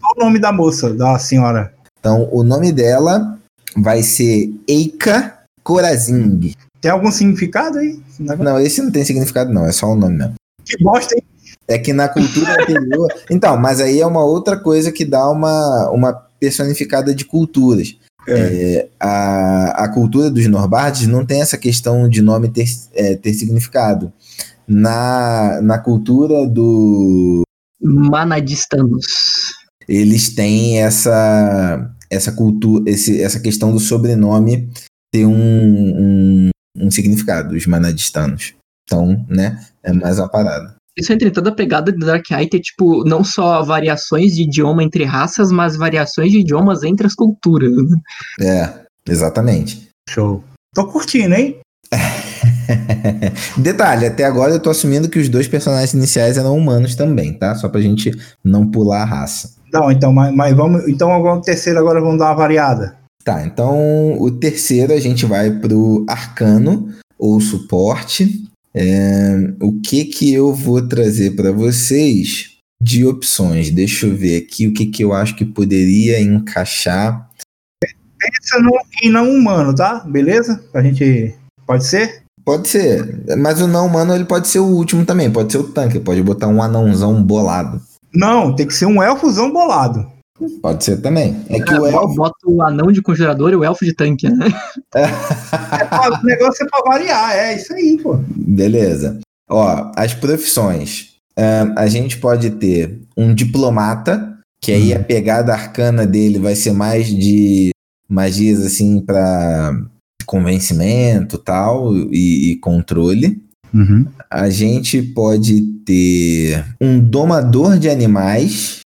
Qual 0.00 0.14
o 0.16 0.20
nome 0.24 0.38
da 0.38 0.52
moça, 0.52 0.92
da 0.92 1.18
senhora? 1.18 1.72
Então, 1.98 2.28
o 2.32 2.42
nome 2.42 2.72
dela 2.72 3.38
vai 3.76 4.02
ser 4.02 4.52
Eika 4.68 5.38
Corazing. 5.62 6.52
Tem 6.80 6.90
algum 6.90 7.10
significado 7.10 7.78
aí? 7.78 8.00
Não, 8.18 8.58
esse 8.60 8.80
não 8.80 8.90
tem 8.90 9.04
significado, 9.04 9.52
não, 9.52 9.66
é 9.66 9.72
só 9.72 9.86
o 9.86 9.96
nome 9.96 10.16
mesmo. 10.18 10.34
Que 10.64 10.82
bosta, 10.82 11.14
hein? 11.14 11.22
É 11.70 11.78
que 11.78 11.92
na 11.92 12.08
cultura 12.08 12.52
anterior. 12.60 13.08
Então, 13.30 13.56
mas 13.56 13.80
aí 13.80 14.00
é 14.00 14.06
uma 14.06 14.24
outra 14.24 14.58
coisa 14.58 14.90
que 14.90 15.04
dá 15.04 15.30
uma, 15.30 15.88
uma 15.90 16.12
personificada 16.12 17.14
de 17.14 17.24
culturas. 17.24 17.96
É, 18.28 18.88
a, 18.98 19.84
a 19.84 19.88
cultura 19.88 20.30
dos 20.30 20.46
Norbardes 20.46 21.06
não 21.06 21.24
tem 21.24 21.40
essa 21.40 21.56
questão 21.56 22.08
de 22.08 22.20
nome 22.20 22.48
ter, 22.48 22.66
é, 22.92 23.14
ter 23.14 23.32
significado. 23.34 24.12
Na, 24.66 25.60
na 25.62 25.78
cultura 25.78 26.46
do. 26.46 27.42
Manadistanos. 27.80 29.06
Eles 29.88 30.28
têm 30.28 30.80
essa, 30.80 31.90
essa 32.08 32.30
cultura, 32.30 32.88
esse, 32.88 33.20
essa 33.20 33.40
questão 33.40 33.72
do 33.72 33.80
sobrenome 33.80 34.70
ter 35.12 35.26
um, 35.26 35.32
um, 35.34 36.50
um 36.76 36.90
significado, 36.90 37.54
os 37.56 37.66
manadistanos. 37.66 38.54
Então, 38.84 39.24
né, 39.28 39.64
é 39.82 39.92
mais 39.92 40.18
uma 40.18 40.28
parada. 40.28 40.79
Isso 40.96 41.12
entra 41.12 41.28
em 41.28 41.32
toda 41.32 41.50
a 41.50 41.54
pegada 41.54 41.92
do 41.92 42.04
Dark 42.04 42.28
Eye 42.30 42.48
ter, 42.48 42.60
tipo, 42.60 43.04
não 43.04 43.22
só 43.22 43.62
variações 43.62 44.34
de 44.34 44.42
idioma 44.42 44.82
entre 44.82 45.04
raças, 45.04 45.50
mas 45.50 45.76
variações 45.76 46.32
de 46.32 46.40
idiomas 46.40 46.82
entre 46.82 47.06
as 47.06 47.14
culturas. 47.14 47.72
É, 48.40 48.72
exatamente. 49.08 49.88
Show. 50.08 50.42
Tô 50.74 50.86
curtindo, 50.86 51.34
hein? 51.34 51.58
Detalhe, 53.56 54.06
até 54.06 54.24
agora 54.24 54.52
eu 54.52 54.60
tô 54.60 54.70
assumindo 54.70 55.08
que 55.08 55.18
os 55.18 55.28
dois 55.28 55.48
personagens 55.48 55.94
iniciais 55.94 56.38
eram 56.38 56.56
humanos 56.56 56.94
também, 56.94 57.32
tá? 57.32 57.54
Só 57.54 57.68
pra 57.68 57.80
gente 57.80 58.10
não 58.44 58.70
pular 58.70 59.02
a 59.02 59.06
raça. 59.06 59.54
Não, 59.72 59.90
então, 59.90 60.12
mas, 60.12 60.34
mas 60.34 60.56
vamos. 60.56 60.88
Então 60.88 61.12
agora 61.12 61.38
o 61.38 61.42
terceiro 61.42 61.78
agora 61.78 62.00
vamos 62.00 62.18
dar 62.18 62.26
uma 62.26 62.34
variada. 62.34 62.96
Tá, 63.24 63.44
então 63.44 64.20
o 64.20 64.30
terceiro 64.30 64.92
a 64.92 65.00
gente 65.00 65.26
vai 65.26 65.50
pro 65.50 66.04
arcano 66.08 66.88
ou 67.18 67.40
suporte. 67.40 68.44
É, 68.74 69.52
o 69.60 69.80
que 69.80 70.04
que 70.04 70.32
eu 70.32 70.54
vou 70.54 70.86
trazer 70.86 71.34
para 71.34 71.50
vocês 71.50 72.58
de 72.80 73.04
opções? 73.04 73.70
Deixa 73.70 74.06
eu 74.06 74.14
ver 74.14 74.42
aqui 74.42 74.66
o 74.66 74.72
que 74.72 74.86
que 74.86 75.02
eu 75.02 75.12
acho 75.12 75.36
que 75.36 75.44
poderia 75.44 76.20
encaixar. 76.20 77.28
Pensa 77.80 78.60
no, 78.60 78.78
em 79.02 79.10
não 79.10 79.30
humano, 79.30 79.74
tá? 79.74 80.00
Beleza? 80.00 80.62
A 80.72 80.82
gente. 80.82 81.34
Pode 81.66 81.86
ser? 81.86 82.22
Pode 82.44 82.68
ser, 82.68 83.22
mas 83.36 83.60
o 83.60 83.68
não 83.68 83.86
humano 83.86 84.14
ele 84.14 84.24
pode 84.24 84.48
ser 84.48 84.60
o 84.60 84.66
último 84.66 85.04
também, 85.04 85.30
pode 85.30 85.52
ser 85.52 85.58
o 85.58 85.68
tanque, 85.68 86.00
pode 86.00 86.22
botar 86.22 86.48
um 86.48 86.62
anãozão 86.62 87.22
bolado. 87.22 87.80
Não, 88.14 88.54
tem 88.56 88.66
que 88.66 88.74
ser 88.74 88.86
um 88.86 89.02
elfozão 89.02 89.52
bolado. 89.52 90.10
Pode 90.62 90.84
ser 90.84 90.98
também. 91.00 91.36
É 91.48 91.60
que 91.60 91.72
o 91.74 91.86
Eu 91.86 91.86
elfo. 91.86 92.14
boto 92.14 92.36
o 92.46 92.62
anão 92.62 92.90
de 92.92 93.02
conjurador 93.02 93.52
e 93.52 93.56
o 93.56 93.64
elfo 93.64 93.84
de 93.84 93.94
tanque, 93.94 94.28
né? 94.28 94.46
É 94.94 95.84
pra- 95.84 96.20
o 96.20 96.24
negócio 96.26 96.64
é 96.64 96.68
pra 96.68 96.80
variar, 96.92 97.32
é 97.36 97.56
isso 97.56 97.72
aí, 97.72 97.98
pô. 98.02 98.18
Beleza. 98.36 99.18
Ó, 99.48 99.90
as 99.96 100.14
profissões. 100.14 101.10
Ahn, 101.36 101.74
a 101.76 101.86
gente 101.86 102.18
pode 102.18 102.50
ter 102.50 103.00
um 103.16 103.34
diplomata, 103.34 104.36
que 104.62 104.72
aí 104.72 104.92
a 104.92 105.02
pegada 105.02 105.52
arcana 105.52 106.06
dele 106.06 106.38
vai 106.38 106.54
ser 106.54 106.72
mais 106.72 107.06
de 107.08 107.70
magias 108.08 108.60
assim 108.64 109.00
para 109.00 109.72
convencimento 110.26 111.38
tal 111.38 111.96
e, 111.96 112.52
e 112.52 112.56
controle. 112.56 113.42
A 114.28 114.50
gente 114.50 115.00
pode 115.02 115.60
ter 115.84 116.64
um 116.80 116.98
domador 116.98 117.78
de 117.78 117.88
animais, 117.88 118.80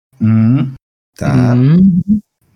tá? 1.20 1.54
Hum, 1.54 2.02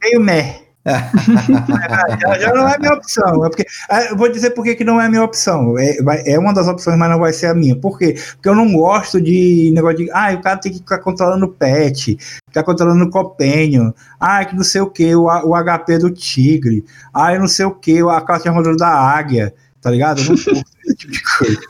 Meio 0.03 0.21
meh. 0.21 0.61
já, 2.21 2.39
já 2.39 2.53
não 2.53 2.69
é 2.69 2.79
minha 2.79 2.93
opção. 2.93 3.45
É 3.45 3.49
porque, 3.49 3.65
ah, 3.89 4.03
eu 4.05 4.17
vou 4.19 4.31
dizer 4.31 4.51
por 4.51 4.63
que 4.65 4.75
que 4.75 4.85
não 4.85 5.01
é 5.01 5.09
minha 5.09 5.23
opção. 5.23 5.79
É, 5.79 5.97
é 6.35 6.39
uma 6.39 6.53
das 6.53 6.69
opções, 6.69 6.99
mas 6.99 7.11
não 7.11 7.19
vai 7.19 7.33
ser 7.33 7.47
a 7.47 7.55
minha. 7.55 7.75
Por 7.75 7.99
quê? 7.99 8.15
Porque 8.35 8.49
eu 8.49 8.55
não 8.55 8.71
gosto 8.73 9.19
de 9.21 9.71
negócio 9.75 9.97
de. 9.99 10.11
Ah, 10.13 10.33
o 10.35 10.43
cara 10.43 10.59
tem 10.59 10.73
que 10.73 10.79
ficar 10.79 10.99
controlando 10.99 11.47
o 11.47 11.49
pet, 11.49 12.19
ficar 12.49 12.63
controlando 12.65 13.05
o 13.05 13.11
copênio. 13.11 13.95
Ah, 14.21 14.45
que 14.45 14.55
não 14.55 14.63
sei 14.65 14.83
o 14.83 14.91
que, 14.91 15.15
o, 15.15 15.25
o 15.25 15.55
HP 15.55 15.99
do 15.99 16.11
tigre. 16.11 16.85
Ah, 17.15 17.33
eu 17.33 17.41
não 17.41 17.49
sei 17.49 17.65
o 17.65 17.71
que, 17.75 18.01
a 18.01 18.21
classe 18.21 18.43
de 18.43 18.49
armadura 18.51 18.77
da 18.77 18.89
águia. 18.91 19.55
Tá 19.81 19.91
ligado? 19.91 20.21
Eu 20.21 20.29
não 20.31 20.37
curto 20.37 20.51
esse 20.85 20.97
tipo 20.97 21.13
de 21.13 21.23
coisa. 21.39 21.61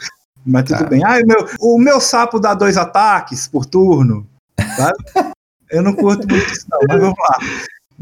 Mas 0.44 0.64
tudo 0.64 0.78
Tá. 0.80 0.84
bem. 0.86 1.02
Ah, 1.04 1.18
o 1.22 1.26
meu, 1.26 1.46
o 1.60 1.78
meu 1.78 2.00
sapo 2.00 2.40
dá 2.40 2.52
dois 2.52 2.76
ataques 2.76 3.46
por 3.46 3.64
turno. 3.64 4.26
Sabe? 4.76 4.96
eu 5.70 5.82
não 5.82 5.94
curto 5.94 6.26
muito 6.28 6.52
isso, 6.52 6.66
não. 6.70 6.78
Mas 6.88 7.00
vamos 7.00 7.18
lá. 7.18 7.38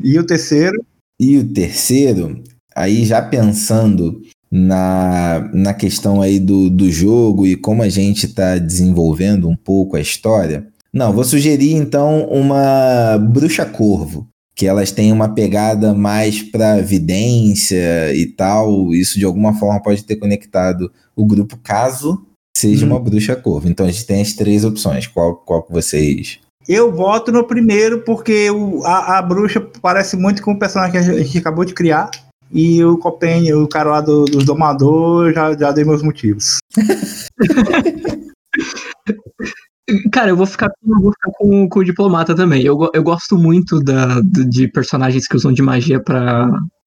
E 0.03 0.19
o 0.19 0.25
terceiro? 0.25 0.85
E 1.21 1.39
o 1.39 1.53
terceiro, 1.53 2.43
aí 2.75 3.05
já 3.05 3.23
pensando 3.23 4.23
na, 4.51 5.51
na 5.53 5.73
questão 5.73 6.21
aí 6.21 6.39
do, 6.39 6.69
do 6.69 6.91
jogo 6.91 7.47
e 7.47 7.57
como 7.57 7.83
a 7.83 7.89
gente 7.89 8.27
está 8.27 8.59
desenvolvendo 8.59 9.49
um 9.49 9.57
pouco 9.57 9.97
a 9.97 10.01
história. 10.01 10.67
Não, 10.93 11.13
vou 11.13 11.25
sugerir 11.25 11.73
então 11.73 12.27
uma 12.27 13.17
bruxa 13.19 13.65
corvo, 13.65 14.29
que 14.55 14.67
elas 14.67 14.91
têm 14.91 15.11
uma 15.11 15.35
pegada 15.35 15.95
mais 15.95 16.43
para 16.43 16.83
vidência 16.83 18.15
e 18.15 18.27
tal. 18.27 18.93
Isso 18.93 19.19
de 19.19 19.25
alguma 19.25 19.55
forma 19.55 19.81
pode 19.83 20.05
ter 20.05 20.17
conectado 20.17 20.93
o 21.17 21.25
grupo 21.25 21.57
caso 21.63 22.27
seja 22.55 22.85
Hum. 22.85 22.91
uma 22.91 23.01
bruxa 23.01 23.35
corvo. 23.35 23.69
Então 23.69 23.87
a 23.87 23.91
gente 23.91 24.07
tem 24.07 24.21
as 24.21 24.35
três 24.35 24.65
opções. 24.65 25.07
Qual, 25.07 25.37
qual 25.37 25.63
que 25.63 25.73
vocês 25.73 26.39
Eu 26.69 26.93
voto 26.93 27.33
no 27.33 27.45
primeiro 27.45 28.01
porque 28.03 28.51
o, 28.51 28.85
a, 28.85 29.19
a 29.19 29.23
bruxa 29.23 29.61
parece 29.81 30.17
muito 30.17 30.43
com 30.43 30.53
o 30.53 30.59
personagem 30.59 30.93
que 30.93 30.99
a 30.99 31.03
gente 31.03 31.39
acabou 31.39 31.65
de 31.65 31.75
criar. 31.75 32.11
E 32.51 32.85
o 32.85 32.99
Copen, 32.99 33.53
o 33.55 33.67
cara 33.67 33.91
lá 33.91 34.01
do, 34.03 34.25
dos 34.27 34.45
domadores, 34.45 35.35
já, 35.35 35.57
já 35.57 35.73
dei 35.73 35.85
meus 35.85 36.03
motivos. 36.03 36.59
Cara, 40.13 40.31
eu 40.31 40.37
vou 40.37 40.47
ficar, 40.47 40.69
com- 40.69 40.95
eu 40.95 41.01
vou 41.01 41.13
ficar 41.13 41.31
com, 41.33 41.69
com 41.69 41.81
o 41.81 41.85
diplomata 41.85 42.35
também. 42.35 42.63
Eu, 42.63 42.79
eu 42.95 43.03
gosto 43.03 43.37
muito 43.37 43.81
da, 43.81 44.21
de 44.23 44.69
personagens 44.69 45.27
que 45.27 45.37
usam 45.37 45.53
de 45.53 45.61
magia 45.63 46.01
pra, 46.03 46.47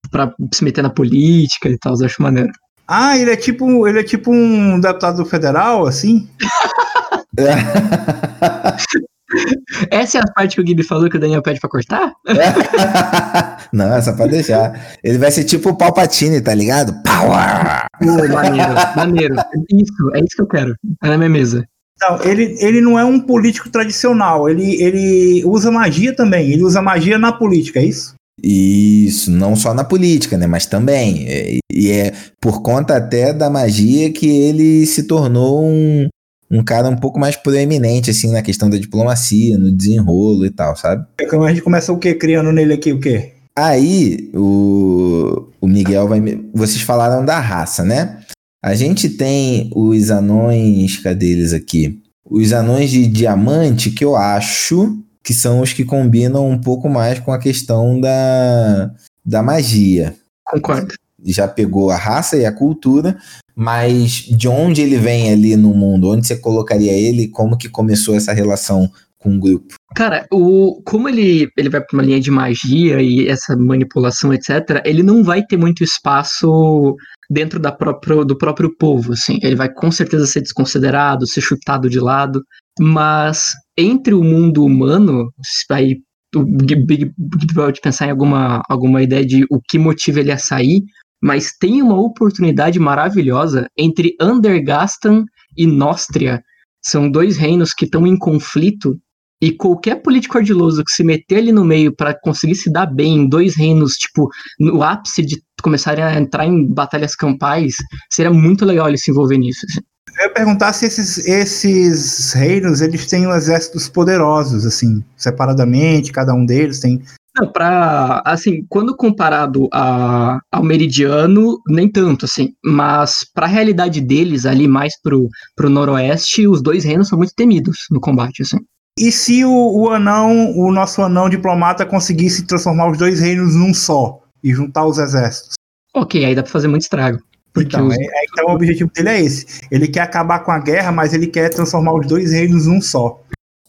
pra 0.09 0.33
se 0.53 0.63
meter 0.63 0.81
na 0.81 0.89
política 0.89 1.67
e 1.69 1.77
tal, 1.77 1.95
eu 1.99 2.05
acho 2.05 2.21
maneiro. 2.21 2.51
Ah, 2.87 3.17
ele 3.17 3.31
é 3.31 3.35
tipo, 3.35 3.87
ele 3.87 3.99
é 3.99 4.03
tipo 4.03 4.31
um 4.31 4.79
deputado 4.79 5.25
federal, 5.25 5.85
assim? 5.85 6.29
Essa 9.91 10.19
é 10.19 10.21
a 10.21 10.31
parte 10.33 10.55
que 10.55 10.61
o 10.61 10.67
Gibi 10.67 10.83
falou 10.83 11.09
que 11.09 11.17
o 11.17 11.19
Daniel 11.19 11.41
pede 11.41 11.59
pra 11.59 11.69
cortar? 11.69 12.13
Não, 13.73 13.93
essa 13.93 14.13
pode 14.13 14.31
deixar. 14.31 14.97
Ele 15.03 15.17
vai 15.17 15.31
ser 15.31 15.43
tipo 15.43 15.69
o 15.69 15.77
Palpatine, 15.77 16.41
tá 16.41 16.53
ligado? 16.53 16.93
Power! 17.03 17.85
Pô, 17.99 18.33
maneiro, 18.33 18.73
maneiro. 18.95 19.35
Isso, 19.71 20.11
é 20.13 20.19
isso 20.19 20.35
que 20.35 20.41
eu 20.41 20.47
quero. 20.47 20.75
É 21.03 21.07
na 21.07 21.17
minha 21.17 21.29
mesa. 21.29 21.65
Não, 22.01 22.21
ele, 22.23 22.57
ele 22.59 22.81
não 22.81 22.99
é 22.99 23.05
um 23.05 23.19
político 23.19 23.69
tradicional. 23.69 24.49
Ele, 24.49 24.81
ele 24.81 25.43
usa 25.45 25.71
magia 25.71 26.15
também. 26.15 26.51
Ele 26.51 26.63
usa 26.63 26.81
magia 26.81 27.17
na 27.17 27.31
política, 27.31 27.79
é 27.79 27.85
isso? 27.85 28.15
Isso, 28.43 29.31
não 29.31 29.55
só 29.55 29.73
na 29.73 29.83
política, 29.83 30.37
né? 30.37 30.45
Mas 30.45 30.65
também. 30.65 31.25
É, 31.27 31.57
E 31.71 31.89
é 31.89 32.13
por 32.39 32.61
conta 32.61 32.97
até 32.97 33.33
da 33.33 33.49
magia 33.49 34.11
que 34.11 34.27
ele 34.27 34.85
se 34.85 35.03
tornou 35.03 35.65
um, 35.65 36.07
um 36.49 36.63
cara 36.63 36.89
um 36.89 36.95
pouco 36.95 37.19
mais 37.19 37.35
proeminente, 37.35 38.11
assim, 38.11 38.31
na 38.31 38.41
questão 38.41 38.69
da 38.69 38.77
diplomacia, 38.77 39.57
no 39.57 39.71
desenrolo 39.71 40.45
e 40.45 40.49
tal, 40.51 40.75
sabe? 40.75 41.05
Então 41.21 41.43
a 41.43 41.49
gente 41.49 41.61
começa 41.63 41.91
o 41.91 41.97
quê? 41.97 42.13
Criando 42.13 42.51
nele 42.51 42.73
aqui 42.73 42.93
o 42.93 42.99
quê? 42.99 43.33
Aí, 43.57 44.29
o, 44.33 45.47
o 45.61 45.67
Miguel 45.67 46.07
vai. 46.07 46.19
me- 46.19 46.49
Vocês 46.53 46.81
falaram 46.81 47.23
da 47.25 47.39
raça, 47.39 47.83
né? 47.83 48.19
A 48.63 48.75
gente 48.75 49.09
tem 49.09 49.69
os 49.75 50.11
anões. 50.11 50.97
Cadê 50.97 51.27
eles 51.31 51.53
aqui? 51.53 52.01
Os 52.29 52.51
anões 52.51 52.89
de 52.89 53.07
diamante 53.07 53.91
que 53.91 54.03
eu 54.03 54.15
acho 54.15 54.97
que 55.23 55.33
são 55.33 55.61
os 55.61 55.71
que 55.73 55.83
combinam 55.85 56.47
um 56.49 56.59
pouco 56.59 56.89
mais 56.89 57.19
com 57.19 57.31
a 57.31 57.39
questão 57.39 57.99
da, 57.99 58.91
da 59.25 59.41
magia. 59.41 60.15
Concordo. 60.45 60.93
Já 61.23 61.47
pegou 61.47 61.89
a 61.89 61.95
raça 61.95 62.35
e 62.37 62.45
a 62.45 62.51
cultura, 62.51 63.17
mas 63.55 64.11
de 64.11 64.47
onde 64.47 64.81
ele 64.81 64.97
vem 64.97 65.31
ali 65.31 65.55
no 65.55 65.73
mundo? 65.73 66.09
Onde 66.09 66.27
você 66.27 66.37
colocaria 66.37 66.91
ele? 66.91 67.29
Como 67.29 67.57
que 67.57 67.69
começou 67.69 68.15
essa 68.15 68.33
relação 68.33 68.91
com 69.17 69.35
o 69.35 69.39
grupo? 69.39 69.75
Cara, 69.95 70.27
o, 70.31 70.81
como 70.85 71.07
ele, 71.07 71.49
ele 71.57 71.69
vai 71.69 71.81
para 71.81 71.97
uma 71.97 72.03
linha 72.03 72.19
de 72.19 72.29
magia 72.29 73.01
e 73.01 73.27
essa 73.27 73.55
manipulação, 73.55 74.33
etc., 74.33 74.81
ele 74.83 75.01
não 75.01 75.23
vai 75.23 75.41
ter 75.43 75.57
muito 75.57 75.83
espaço 75.83 76.95
dentro 77.29 77.59
da 77.59 77.71
própria, 77.71 78.23
do 78.25 78.37
próprio 78.37 78.75
povo, 78.77 79.13
assim. 79.13 79.39
Ele 79.41 79.55
vai 79.55 79.71
com 79.71 79.89
certeza 79.89 80.27
ser 80.27 80.41
desconsiderado, 80.41 81.25
ser 81.25 81.41
chutado 81.41 81.89
de 81.89 81.99
lado. 81.99 82.43
Mas 82.79 83.53
entre 83.77 84.13
o 84.13 84.23
mundo 84.23 84.63
humano, 84.65 85.31
aí 85.71 85.97
o 86.35 86.43
Big 86.43 87.13
pode 87.53 87.79
pensar 87.79 88.07
em 88.07 88.11
alguma, 88.11 88.61
alguma 88.69 89.01
ideia 89.01 89.25
de 89.25 89.45
o 89.49 89.59
que 89.61 89.79
motiva 89.79 90.19
ele 90.19 90.31
a 90.31 90.37
sair, 90.37 90.83
mas 91.25 91.53
tem 91.59 91.81
uma 91.81 91.99
oportunidade 91.99 92.79
maravilhosa 92.79 93.67
entre 93.75 94.15
Andergastan 94.21 95.25
e 95.57 95.65
Nostria. 95.65 96.43
São 96.85 97.09
dois 97.09 97.35
reinos 97.35 97.73
que 97.73 97.85
estão 97.85 98.05
em 98.05 98.15
conflito 98.15 98.95
e 99.41 99.51
qualquer 99.51 100.03
político 100.03 100.37
ardiloso 100.37 100.83
que 100.83 100.91
se 100.91 101.03
meter 101.03 101.37
ali 101.37 101.51
no 101.51 101.65
meio 101.65 101.95
para 101.95 102.13
conseguir 102.13 102.53
se 102.53 102.71
dar 102.71 102.85
bem 102.85 103.15
em 103.15 103.27
dois 103.27 103.55
reinos, 103.55 103.93
tipo, 103.93 104.29
no 104.59 104.83
ápice 104.83 105.25
de 105.25 105.41
começarem 105.63 106.03
a 106.03 106.13
entrar 106.13 106.45
em 106.45 106.71
batalhas 106.71 107.15
campais, 107.15 107.73
seria 108.13 108.31
muito 108.31 108.63
legal 108.63 108.87
ele 108.87 108.99
se 108.99 109.09
envolver 109.09 109.39
nisso. 109.39 109.65
Assim. 109.67 109.81
Eu 110.19 110.27
ia 110.27 110.33
perguntar 110.33 110.73
se 110.73 110.85
esses, 110.85 111.17
esses 111.27 112.33
reinos, 112.33 112.81
eles 112.81 113.07
têm 113.07 113.23
exércitos 113.31 113.89
poderosos, 113.89 114.63
assim, 114.63 115.03
separadamente, 115.17 116.11
cada 116.11 116.35
um 116.35 116.45
deles 116.45 116.79
tem... 116.79 117.01
Não, 117.37 117.51
pra, 117.51 118.21
assim, 118.25 118.65
quando 118.69 118.95
comparado 118.95 119.67
a, 119.73 120.39
ao 120.51 120.63
Meridiano, 120.63 121.59
nem 121.67 121.91
tanto, 121.91 122.25
assim, 122.25 122.53
mas 122.63 123.25
pra 123.33 123.45
realidade 123.45 123.99
deles, 123.99 124.45
ali 124.45 124.67
mais 124.67 124.93
pro, 125.01 125.27
pro 125.55 125.69
noroeste, 125.69 126.47
os 126.47 126.61
dois 126.61 126.85
reinos 126.85 127.09
são 127.09 127.17
muito 127.17 127.33
temidos 127.35 127.87
no 127.91 127.99
combate, 127.99 128.41
assim. 128.41 128.57
E 128.97 129.11
se 129.11 129.43
o, 129.43 129.51
o 129.51 129.89
anão, 129.89 130.57
o 130.57 130.71
nosso 130.71 131.01
anão 131.01 131.29
diplomata 131.29 131.85
conseguisse 131.85 132.47
transformar 132.47 132.91
os 132.91 132.97
dois 132.97 133.19
reinos 133.19 133.53
num 133.53 133.73
só 133.73 134.21
e 134.41 134.53
juntar 134.53 134.85
os 134.85 134.97
exércitos? 134.97 135.55
Ok, 135.93 136.23
aí 136.23 136.33
dá 136.33 136.41
pra 136.41 136.51
fazer 136.51 136.69
muito 136.69 136.83
estrago. 136.83 137.19
Então, 137.57 137.87
os... 137.87 137.97
é, 137.97 138.01
é, 138.01 138.25
então 138.31 138.45
o 138.47 138.53
objetivo 138.53 138.89
dele 138.93 139.09
é 139.09 139.21
esse. 139.21 139.45
Ele 139.69 139.87
quer 139.89 140.01
acabar 140.01 140.39
com 140.39 140.51
a 140.51 140.59
guerra, 140.59 140.91
mas 140.93 141.13
ele 141.13 141.27
quer 141.27 141.49
transformar 141.49 141.93
os 141.95 142.07
dois 142.07 142.31
reinos 142.31 142.67
num 142.67 142.81
só. 142.81 143.21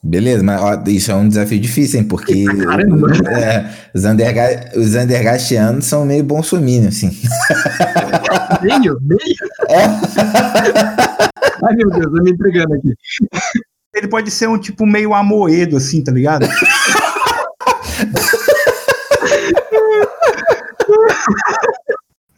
Beleza, 0.02 0.42
mas 0.42 0.60
ó, 0.60 0.82
isso 0.86 1.10
é 1.10 1.14
um 1.14 1.28
desafio 1.28 1.58
difícil, 1.58 2.00
hein? 2.00 2.06
Porque 2.06 2.44
é, 3.28 3.66
os, 3.92 4.04
os 4.76 4.94
Andergastianos 4.94 5.86
são 5.86 6.04
meio 6.06 6.22
bolsominions, 6.22 6.96
assim. 6.96 7.10
Meio? 8.62 8.98
Meio? 9.02 9.36
É. 9.68 9.84
Ai, 11.64 11.74
meu 11.74 11.90
Deus, 11.90 12.06
eu 12.14 12.22
me 12.22 12.30
entregando 12.30 12.74
aqui. 12.74 12.94
Ele 13.94 14.08
pode 14.08 14.30
ser 14.30 14.48
um 14.48 14.58
tipo 14.58 14.86
meio 14.86 15.14
amoedo, 15.14 15.76
assim, 15.76 16.04
tá 16.04 16.12
ligado? 16.12 16.46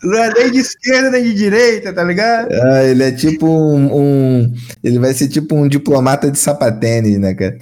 Não 0.03 0.19
é 0.19 0.33
nem 0.33 0.51
de 0.53 0.59
esquerda 0.59 1.11
nem 1.11 1.25
de 1.25 1.35
direita, 1.35 1.93
tá 1.93 2.05
ligado? 2.05 2.49
Ah, 2.53 2.85
ele 2.85 3.03
é 3.03 3.13
tipo 3.13 3.47
um, 3.47 3.97
um, 3.97 4.55
Ele 4.83 4.99
vai 4.99 5.13
ser 5.13 5.29
tipo 5.29 5.57
um 5.57 5.67
diplomata 5.67 6.31
de 6.31 6.39
sapatênis, 6.39 7.19
né, 7.19 7.35
cara? 7.35 7.59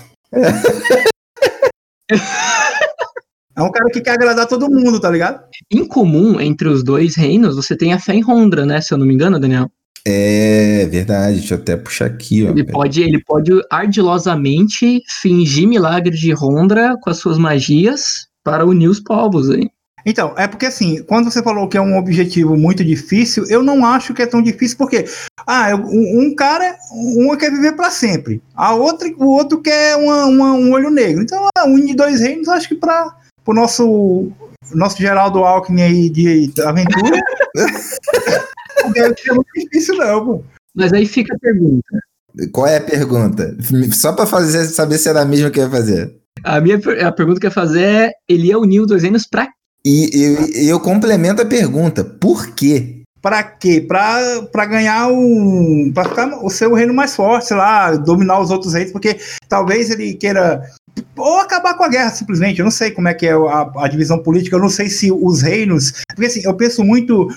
É 3.56 3.62
um 3.62 3.72
cara 3.72 3.88
que 3.88 4.02
quer 4.02 4.10
agradar 4.10 4.46
todo 4.46 4.70
mundo, 4.70 5.00
tá 5.00 5.10
ligado? 5.10 5.42
Em 5.72 5.86
comum 5.86 6.38
entre 6.38 6.68
os 6.68 6.84
dois 6.84 7.16
reinos, 7.16 7.56
você 7.56 7.74
tem 7.74 7.94
a 7.94 7.98
fé 7.98 8.12
em 8.12 8.20
Rondra, 8.20 8.66
né? 8.66 8.82
Se 8.82 8.92
eu 8.92 8.98
não 8.98 9.06
me 9.06 9.14
engano, 9.14 9.40
Daniel. 9.40 9.70
É 10.06 10.86
verdade, 10.86 11.38
deixa 11.38 11.54
eu 11.54 11.58
até 11.58 11.76
puxar 11.76 12.04
aqui, 12.04 12.44
ó. 12.44 12.50
Ele 12.50 12.64
pode, 12.64 13.02
ele 13.02 13.20
pode 13.24 13.50
ardilosamente 13.70 15.00
fingir 15.22 15.66
milagres 15.66 16.20
de 16.20 16.32
Rondra 16.32 16.96
com 17.00 17.08
as 17.10 17.16
suas 17.16 17.38
magias 17.38 18.28
para 18.44 18.64
unir 18.64 18.88
os 18.88 19.00
povos, 19.00 19.48
hein? 19.50 19.68
Então, 20.06 20.32
é 20.38 20.46
porque 20.46 20.66
assim, 20.66 21.02
quando 21.02 21.28
você 21.28 21.42
falou 21.42 21.68
que 21.68 21.76
é 21.76 21.80
um 21.80 21.98
objetivo 21.98 22.56
muito 22.56 22.84
difícil, 22.84 23.44
eu 23.48 23.60
não 23.60 23.84
acho 23.84 24.14
que 24.14 24.22
é 24.22 24.26
tão 24.26 24.40
difícil, 24.40 24.78
porque 24.78 25.04
ah, 25.44 25.74
um, 25.74 26.20
um 26.20 26.34
cara, 26.36 26.76
um 26.92 27.36
quer 27.36 27.50
viver 27.50 27.72
para 27.72 27.90
sempre, 27.90 28.40
a 28.54 28.72
outra, 28.72 29.08
o 29.18 29.26
outro 29.26 29.60
quer 29.60 29.96
uma, 29.96 30.26
uma, 30.26 30.52
um 30.52 30.70
olho 30.70 30.90
negro. 30.90 31.22
Então, 31.22 31.48
ah, 31.58 31.64
um 31.64 31.84
de 31.84 31.92
dois 31.92 32.20
reinos, 32.20 32.48
acho 32.48 32.68
que 32.68 32.76
para 32.76 33.16
o 33.44 33.52
nosso 33.52 34.30
nosso 34.72 34.98
Geraldo 34.98 35.40
Alckmin 35.40 35.82
aí 35.82 36.08
de 36.08 36.52
aventura, 36.64 37.20
não 38.84 38.92
deve 38.92 39.20
ser 39.20 39.32
muito 39.32 39.48
difícil 39.56 39.96
não, 39.96 40.24
pô. 40.24 40.44
Mas 40.74 40.92
aí 40.92 41.04
fica 41.04 41.34
a 41.34 41.38
pergunta. 41.38 41.98
Qual 42.52 42.66
é 42.66 42.76
a 42.76 42.80
pergunta? 42.80 43.56
Só 43.92 44.12
para 44.12 44.26
fazer 44.26 44.66
saber 44.66 44.98
se 44.98 45.08
era 45.08 45.22
a 45.22 45.24
mesma 45.24 45.50
que 45.50 45.58
ia 45.58 45.70
fazer. 45.70 46.14
A 46.44 46.60
minha 46.60 46.78
a 47.04 47.10
pergunta 47.10 47.40
que 47.40 47.46
eu 47.46 47.50
ia 47.50 47.54
fazer 47.54 47.82
é: 47.82 48.12
ele 48.28 48.48
ia 48.48 48.58
unir 48.58 48.80
os 48.80 48.86
dois 48.86 49.02
reinos 49.02 49.26
para 49.26 49.48
e 49.88 50.10
eu, 50.20 50.70
eu 50.70 50.80
complemento 50.80 51.40
a 51.40 51.46
pergunta: 51.46 52.02
por 52.02 52.48
quê? 52.48 53.02
Para 53.22 53.40
quê? 53.44 53.80
Para 53.80 54.66
ganhar 54.66 55.06
um. 55.06 55.92
Para 55.94 56.08
ficar 56.08 56.44
o 56.44 56.50
seu 56.50 56.74
reino 56.74 56.92
mais 56.92 57.14
forte, 57.14 57.54
lá, 57.54 57.94
dominar 57.94 58.40
os 58.40 58.50
outros 58.50 58.74
reinos, 58.74 58.90
porque 58.90 59.16
talvez 59.48 59.88
ele 59.88 60.14
queira. 60.14 60.60
Ou 61.16 61.38
acabar 61.38 61.74
com 61.74 61.84
a 61.84 61.88
guerra, 61.88 62.10
simplesmente. 62.10 62.58
Eu 62.58 62.64
não 62.64 62.70
sei 62.72 62.90
como 62.90 63.06
é 63.06 63.14
que 63.14 63.28
é 63.28 63.32
a, 63.32 63.70
a 63.76 63.86
divisão 63.86 64.20
política, 64.20 64.56
eu 64.56 64.60
não 64.60 64.68
sei 64.68 64.88
se 64.88 65.12
os 65.12 65.42
reinos. 65.42 65.92
Porque 66.08 66.26
assim, 66.26 66.42
eu 66.44 66.54
penso 66.54 66.82
muito. 66.82 67.28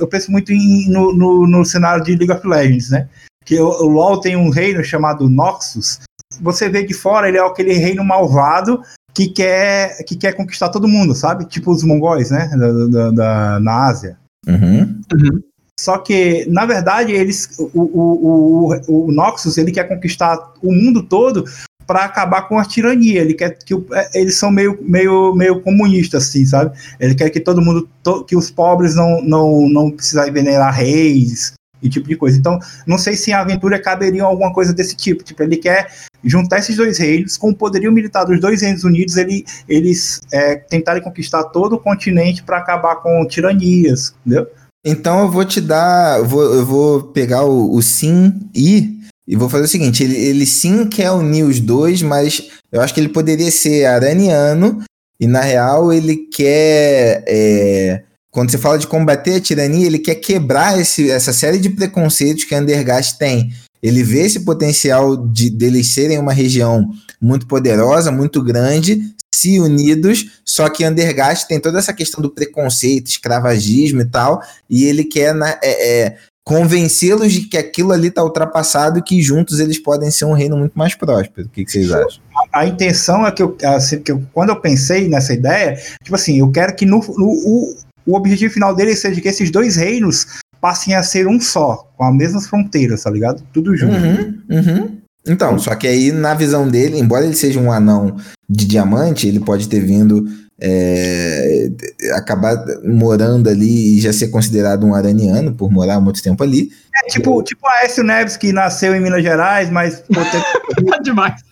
Eu 0.00 0.08
penso 0.08 0.32
muito 0.32 0.52
em, 0.52 0.88
no, 0.90 1.14
no, 1.14 1.46
no 1.46 1.64
cenário 1.64 2.02
de 2.02 2.16
League 2.16 2.32
of 2.32 2.44
Legends, 2.44 2.90
né? 2.90 3.08
Que 3.44 3.60
o, 3.60 3.68
o 3.68 3.86
LoL 3.86 4.20
tem 4.20 4.36
um 4.36 4.50
reino 4.50 4.82
chamado 4.82 5.28
Noxus. 5.28 6.00
Você 6.40 6.68
vê 6.68 6.82
de 6.82 6.94
fora, 6.94 7.28
ele 7.28 7.38
é 7.38 7.40
aquele 7.40 7.74
reino 7.74 8.04
malvado 8.04 8.82
que 9.14 9.28
quer, 9.28 10.04
que 10.04 10.16
quer 10.16 10.32
conquistar 10.34 10.68
todo 10.68 10.88
mundo, 10.88 11.14
sabe? 11.14 11.46
Tipo 11.46 11.72
os 11.72 11.82
mongóis, 11.82 12.30
né? 12.30 12.48
Da, 12.56 12.86
da, 12.86 13.10
da 13.10 13.60
na 13.60 13.86
Ásia. 13.86 14.18
Uhum. 14.46 15.00
Uhum. 15.12 15.42
Só 15.78 15.98
que, 15.98 16.44
na 16.50 16.66
verdade, 16.66 17.12
eles, 17.12 17.56
o, 17.58 17.70
o, 17.72 18.74
o, 18.88 19.06
o 19.06 19.12
Noxus 19.12 19.58
ele 19.58 19.70
quer 19.70 19.84
conquistar 19.84 20.36
o 20.60 20.72
mundo 20.72 21.04
todo 21.04 21.44
para 21.86 22.04
acabar 22.04 22.48
com 22.48 22.58
a 22.58 22.64
tirania. 22.64 23.20
Ele 23.20 23.34
quer 23.34 23.56
que 23.58 23.74
é, 23.92 24.20
eles 24.20 24.36
são 24.36 24.50
meio, 24.50 24.78
meio, 24.82 25.34
meio 25.34 25.60
comunistas, 25.62 26.28
assim, 26.28 26.44
sabe? 26.44 26.76
Ele 26.98 27.14
quer 27.14 27.30
que 27.30 27.40
todo 27.40 27.62
mundo, 27.62 27.88
to, 28.02 28.24
que 28.24 28.36
os 28.36 28.50
pobres 28.50 28.94
não, 28.94 29.22
não, 29.22 29.68
não 29.68 29.90
precisem 29.90 30.32
venerar 30.32 30.74
reis, 30.74 31.54
e 31.82 31.88
tipo 31.88 32.08
de 32.08 32.16
coisa. 32.16 32.38
Então, 32.38 32.58
não 32.86 32.98
sei 32.98 33.16
se 33.16 33.32
a 33.32 33.40
aventura 33.40 33.80
caberia 33.80 34.24
alguma 34.24 34.52
coisa 34.52 34.72
desse 34.72 34.96
tipo. 34.96 35.22
Tipo, 35.22 35.42
ele 35.42 35.56
quer 35.56 35.88
juntar 36.24 36.58
esses 36.58 36.76
dois 36.76 36.98
reinos, 36.98 37.36
com 37.36 37.50
o 37.50 37.54
poderio 37.54 37.92
militar 37.92 38.24
dos 38.24 38.40
dois 38.40 38.62
reinos 38.62 38.84
unidos, 38.84 39.16
ele, 39.16 39.44
eles 39.68 40.20
é, 40.32 40.56
tentarem 40.56 41.02
conquistar 41.02 41.44
todo 41.44 41.74
o 41.74 41.78
continente 41.78 42.42
para 42.42 42.58
acabar 42.58 42.96
com 42.96 43.26
tiranias, 43.26 44.14
entendeu? 44.26 44.46
Então 44.84 45.20
eu 45.20 45.30
vou 45.30 45.44
te 45.44 45.60
dar, 45.60 46.18
eu 46.18 46.24
vou, 46.24 46.42
eu 46.42 46.64
vou 46.64 47.02
pegar 47.02 47.44
o, 47.44 47.74
o 47.74 47.82
sim 47.82 48.32
e 48.54 48.98
e 49.28 49.36
vou 49.36 49.48
fazer 49.50 49.64
o 49.64 49.68
seguinte: 49.68 50.02
ele, 50.02 50.16
ele 50.16 50.46
sim 50.46 50.86
quer 50.86 51.10
unir 51.10 51.44
os 51.44 51.60
dois, 51.60 52.00
mas 52.00 52.48
eu 52.72 52.80
acho 52.80 52.94
que 52.94 53.00
ele 53.00 53.10
poderia 53.10 53.50
ser 53.50 53.84
araniano 53.84 54.82
e 55.20 55.26
na 55.26 55.40
real 55.40 55.92
ele 55.92 56.16
quer 56.16 57.24
é, 57.26 58.02
quando 58.38 58.52
você 58.52 58.58
fala 58.58 58.78
de 58.78 58.86
combater 58.86 59.34
a 59.34 59.40
tirania, 59.40 59.84
ele 59.84 59.98
quer 59.98 60.14
quebrar 60.14 60.78
esse, 60.78 61.10
essa 61.10 61.32
série 61.32 61.58
de 61.58 61.70
preconceitos 61.70 62.44
que 62.44 62.54
a 62.54 62.58
Andergast 62.58 63.18
tem. 63.18 63.52
Ele 63.82 64.04
vê 64.04 64.20
esse 64.20 64.44
potencial 64.44 65.16
de 65.16 65.50
deles 65.50 65.92
serem 65.92 66.20
uma 66.20 66.32
região 66.32 66.88
muito 67.20 67.48
poderosa, 67.48 68.12
muito 68.12 68.40
grande, 68.40 69.00
se 69.34 69.58
unidos, 69.58 70.40
só 70.44 70.68
que 70.68 70.84
Andergast 70.84 71.48
tem 71.48 71.58
toda 71.58 71.80
essa 71.80 71.92
questão 71.92 72.22
do 72.22 72.30
preconceito, 72.30 73.08
escravagismo 73.08 74.02
e 74.02 74.04
tal, 74.04 74.40
e 74.70 74.84
ele 74.84 75.02
quer 75.02 75.34
na, 75.34 75.58
é, 75.60 76.04
é, 76.04 76.16
convencê-los 76.44 77.32
de 77.32 77.40
que 77.40 77.58
aquilo 77.58 77.90
ali 77.90 78.06
está 78.06 78.22
ultrapassado 78.22 79.00
e 79.00 79.02
que 79.02 79.20
juntos 79.20 79.58
eles 79.58 79.80
podem 79.80 80.12
ser 80.12 80.26
um 80.26 80.32
reino 80.32 80.56
muito 80.56 80.78
mais 80.78 80.94
próspero. 80.94 81.48
O 81.48 81.50
que, 81.50 81.64
que 81.64 81.72
vocês 81.72 81.90
acham? 81.90 82.22
A, 82.52 82.60
a, 82.60 82.66
intenção 82.66 83.26
é 83.26 83.32
que, 83.32 83.42
eu, 83.42 83.56
assim, 83.64 84.00
que 84.00 84.12
eu, 84.12 84.22
quando 84.32 84.50
eu 84.50 84.60
pensei 84.60 85.08
nessa 85.08 85.34
ideia, 85.34 85.76
tipo 86.04 86.14
assim, 86.14 86.38
eu 86.38 86.48
quero 86.52 86.76
que 86.76 86.86
no, 86.86 87.00
no 87.00 87.26
o, 87.26 87.87
o 88.08 88.16
objetivo 88.16 88.52
final 88.52 88.74
dele 88.74 88.96
seja 88.96 89.20
que 89.20 89.28
esses 89.28 89.50
dois 89.50 89.76
reinos 89.76 90.26
passem 90.60 90.94
a 90.94 91.02
ser 91.02 91.28
um 91.28 91.40
só, 91.40 91.88
com 91.96 92.04
as 92.04 92.14
mesmas 92.14 92.46
fronteiras, 92.46 93.02
tá 93.02 93.10
ligado? 93.10 93.42
Tudo 93.52 93.76
junto. 93.76 93.94
Uhum, 93.94 94.40
uhum. 94.50 94.98
Então, 95.26 95.58
só 95.58 95.74
que 95.74 95.86
aí 95.86 96.10
na 96.10 96.34
visão 96.34 96.66
dele, 96.66 96.98
embora 96.98 97.24
ele 97.24 97.34
seja 97.34 97.60
um 97.60 97.70
anão 97.70 98.16
de 98.48 98.66
diamante, 98.66 99.28
ele 99.28 99.40
pode 99.40 99.68
ter 99.68 99.80
vindo 99.80 100.26
é, 100.60 101.70
acabar 102.14 102.56
morando 102.84 103.48
ali 103.48 103.98
e 103.98 104.00
já 104.00 104.12
ser 104.12 104.28
considerado 104.28 104.84
um 104.84 104.94
araniano 104.94 105.54
por 105.54 105.70
morar 105.70 106.00
muito 106.00 106.22
tempo 106.22 106.42
ali. 106.42 106.70
É 107.04 107.08
tipo, 107.08 107.42
tipo 107.42 107.66
a 107.66 107.82
Aécio 107.82 108.02
Neves 108.02 108.36
que 108.36 108.52
nasceu 108.52 108.94
em 108.94 109.00
Minas 109.00 109.22
Gerais, 109.22 109.70
mas. 109.70 110.02
Demais. 111.04 111.42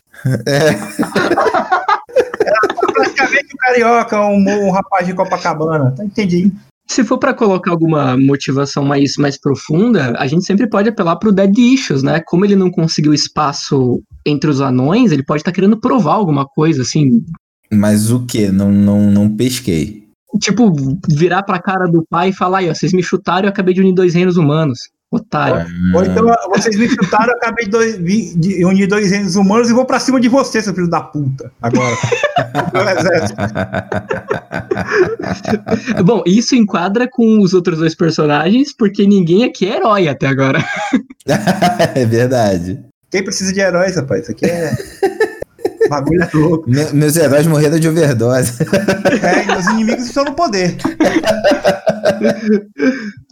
É. 0.47 0.71
Mete 3.37 3.55
o 3.55 3.57
carioca, 3.59 4.20
um, 4.22 4.66
um 4.66 4.70
rapaz 4.70 5.07
de 5.07 5.14
Copacabana. 5.14 5.93
Tá, 5.93 6.05
entendi. 6.05 6.51
Se 6.89 7.03
for 7.03 7.18
pra 7.18 7.34
colocar 7.34 7.72
alguma 7.72 8.16
motivação 8.16 8.84
mais, 8.84 9.16
mais 9.18 9.39
profunda, 9.39 10.14
a 10.18 10.26
gente 10.26 10.47
sempre 10.47 10.68
pode 10.68 10.89
apelar 10.89 11.16
pro 11.16 11.32
Dead 11.32 11.59
Issues, 11.59 12.03
né? 12.03 12.20
Como 12.24 12.45
ele 12.45 12.55
não 12.55 12.70
conseguiu 12.70 13.12
espaço 13.12 14.01
entre 14.24 14.49
os 14.49 14.61
anões, 14.61 15.11
ele 15.11 15.24
pode 15.24 15.41
estar 15.41 15.53
querendo 15.53 15.80
provar 15.80 16.14
alguma 16.14 16.47
coisa, 16.47 16.82
assim. 16.82 17.24
Mas 17.72 18.12
o 18.12 18.24
que? 18.24 18.49
Não, 18.49 18.70
não, 18.70 19.11
não 19.11 19.28
pesquei. 19.28 20.07
Tipo, 20.39 20.72
virar 21.09 21.43
pra 21.43 21.61
cara 21.61 21.87
do 21.87 22.05
pai 22.09 22.28
e 22.28 22.32
falar, 22.32 22.59
aí, 22.59 22.70
ó, 22.70 22.74
vocês 22.74 22.93
me 22.93 23.03
chutaram 23.03 23.47
e 23.47 23.47
eu 23.47 23.51
acabei 23.51 23.74
de 23.74 23.80
unir 23.80 23.95
dois 23.95 24.14
reinos 24.14 24.37
humanos. 24.37 24.78
Otário. 25.11 25.67
Ou 25.95 26.05
então 26.05 26.27
vocês 26.51 26.77
me 26.77 26.89
chutaram, 26.89 27.33
eu 27.33 27.37
acabei 27.37 27.65
de, 27.67 27.71
dois- 27.71 27.97
vi- 27.97 28.35
de 28.37 28.65
unir 28.65 28.87
dois 28.89 29.11
reinos 29.11 29.37
humanos 29.37 29.71
e 29.71 29.73
vou 29.73 29.85
pra 29.85 30.01
cima 30.01 30.21
de 30.21 30.29
você, 30.29 30.61
seu 30.61 30.75
filho 30.75 30.91
da 30.91 31.01
puta. 31.01 31.51
Agora. 31.63 31.97
Bom, 36.05 36.23
isso 36.27 36.55
enquadra 36.57 37.09
com 37.11 37.41
os 37.41 37.55
outros 37.55 37.79
dois 37.79 37.95
personagens, 37.95 38.73
porque 38.77 39.07
ninguém 39.07 39.45
aqui 39.45 39.67
é 39.67 39.77
herói 39.77 40.09
até 40.09 40.27
agora. 40.27 40.65
é 41.95 42.05
verdade. 42.05 42.81
Quem 43.11 43.23
precisa 43.25 43.53
de 43.53 43.61
heróis, 43.61 43.95
rapaz? 43.97 44.23
Isso 44.23 44.33
aqui 44.33 44.47
é. 44.47 44.73
Bagulho 45.89 46.23
é 46.23 46.31
louco. 46.35 46.69
Me- 46.69 46.93
meus 46.93 47.15
heróis 47.17 47.47
morreram 47.47 47.79
de 47.79 47.89
overdose. 47.89 48.59
É, 49.23 49.57
os 49.57 49.67
inimigos 49.69 50.07
estão 50.07 50.25
no 50.25 50.35
poder. 50.35 50.77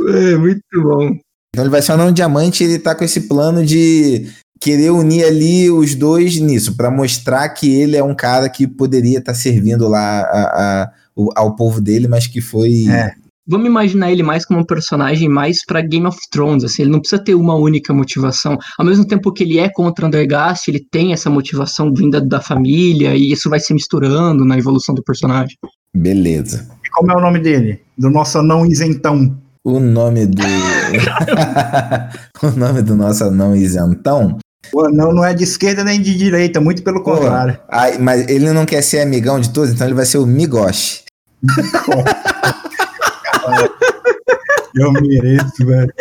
É, 0.09 0.37
muito 0.37 0.63
bom. 0.83 1.11
Então 1.55 1.63
ele 1.63 1.71
vai 1.71 1.81
ser 1.81 1.93
um 1.93 1.95
anão 1.95 2.11
diamante 2.13 2.65
ele 2.65 2.81
tá 2.81 2.97
com 2.97 3.05
esse 3.05 3.21
plano 3.29 3.65
de 3.65 4.27
querer 4.61 4.91
unir 4.91 5.25
ali 5.25 5.71
os 5.71 5.95
dois 5.95 6.37
nisso, 6.41 6.77
pra 6.77 6.91
mostrar 6.91 7.49
que 7.51 7.73
ele 7.73 7.97
é 7.97 8.03
um 8.03 8.15
cara 8.15 8.49
que 8.49 8.67
poderia 8.67 9.21
estar 9.21 9.35
servindo 9.35 9.87
lá 9.87 10.21
a- 10.23 10.83
a- 10.83 10.91
o- 11.15 11.31
ao 11.37 11.55
povo 11.55 11.81
dele, 11.81 12.09
mas 12.09 12.27
que 12.27 12.41
foi. 12.41 12.89
É. 12.89 13.13
Vamos 13.47 13.67
imaginar 13.69 14.11
ele 14.11 14.23
mais 14.25 14.45
como 14.45 14.59
um 14.61 14.65
personagem 14.65 15.29
mais 15.29 15.65
pra 15.65 15.81
Game 15.81 16.07
of 16.07 16.19
Thrones, 16.33 16.65
assim, 16.65 16.83
ele 16.83 16.91
não 16.91 16.99
precisa 16.99 17.23
ter 17.23 17.37
uma 17.37 17.55
única 17.55 17.93
motivação. 17.95 18.59
Ao 18.77 18.85
mesmo 18.85 19.07
tempo 19.07 19.31
que 19.33 19.45
ele 19.45 19.59
é 19.59 19.69
contra 19.69 20.07
Undergast, 20.07 20.69
ele 20.69 20.85
tem 20.91 21.13
essa 21.13 21.31
motivação 21.31 21.93
vinda 21.95 22.21
da 22.21 22.41
família, 22.41 23.15
e 23.15 23.31
isso 23.31 23.49
vai 23.49 23.61
se 23.61 23.73
misturando 23.73 24.45
na 24.45 24.59
evolução 24.59 24.93
do 24.93 25.05
personagem. 25.05 25.57
Beleza. 25.95 26.67
E 26.85 26.91
como 26.91 27.13
é 27.13 27.17
o 27.17 27.21
nome 27.21 27.39
dele? 27.39 27.81
Do 27.97 28.11
nosso 28.11 28.39
anão 28.39 28.67
isentão. 28.67 29.37
O 29.65 29.81
nome 29.81 30.27
do. 30.27 30.43
o 32.43 32.51
nome 32.51 32.83
do 32.83 32.95
nosso 32.95 33.25
anão 33.25 33.57
isentão. 33.57 34.37
O 34.71 34.83
anão 34.83 35.11
não 35.11 35.25
é 35.25 35.33
de 35.33 35.45
esquerda 35.45 35.83
nem 35.83 36.03
de 36.03 36.15
direita, 36.15 36.61
muito 36.61 36.83
pelo 36.83 37.03
Pô, 37.03 37.13
contrário. 37.13 37.59
ai, 37.71 37.97
mas 37.97 38.29
ele 38.29 38.53
não 38.53 38.67
quer 38.67 38.83
ser 38.83 39.01
amigão 39.01 39.41
de 39.41 39.51
todos, 39.51 39.73
então 39.73 39.87
ele 39.87 39.95
vai 39.95 40.05
ser 40.05 40.19
o 40.19 40.27
Migoshi. 40.27 41.05
Eu 44.77 44.93
mereço, 44.93 45.65
velho. 45.65 45.95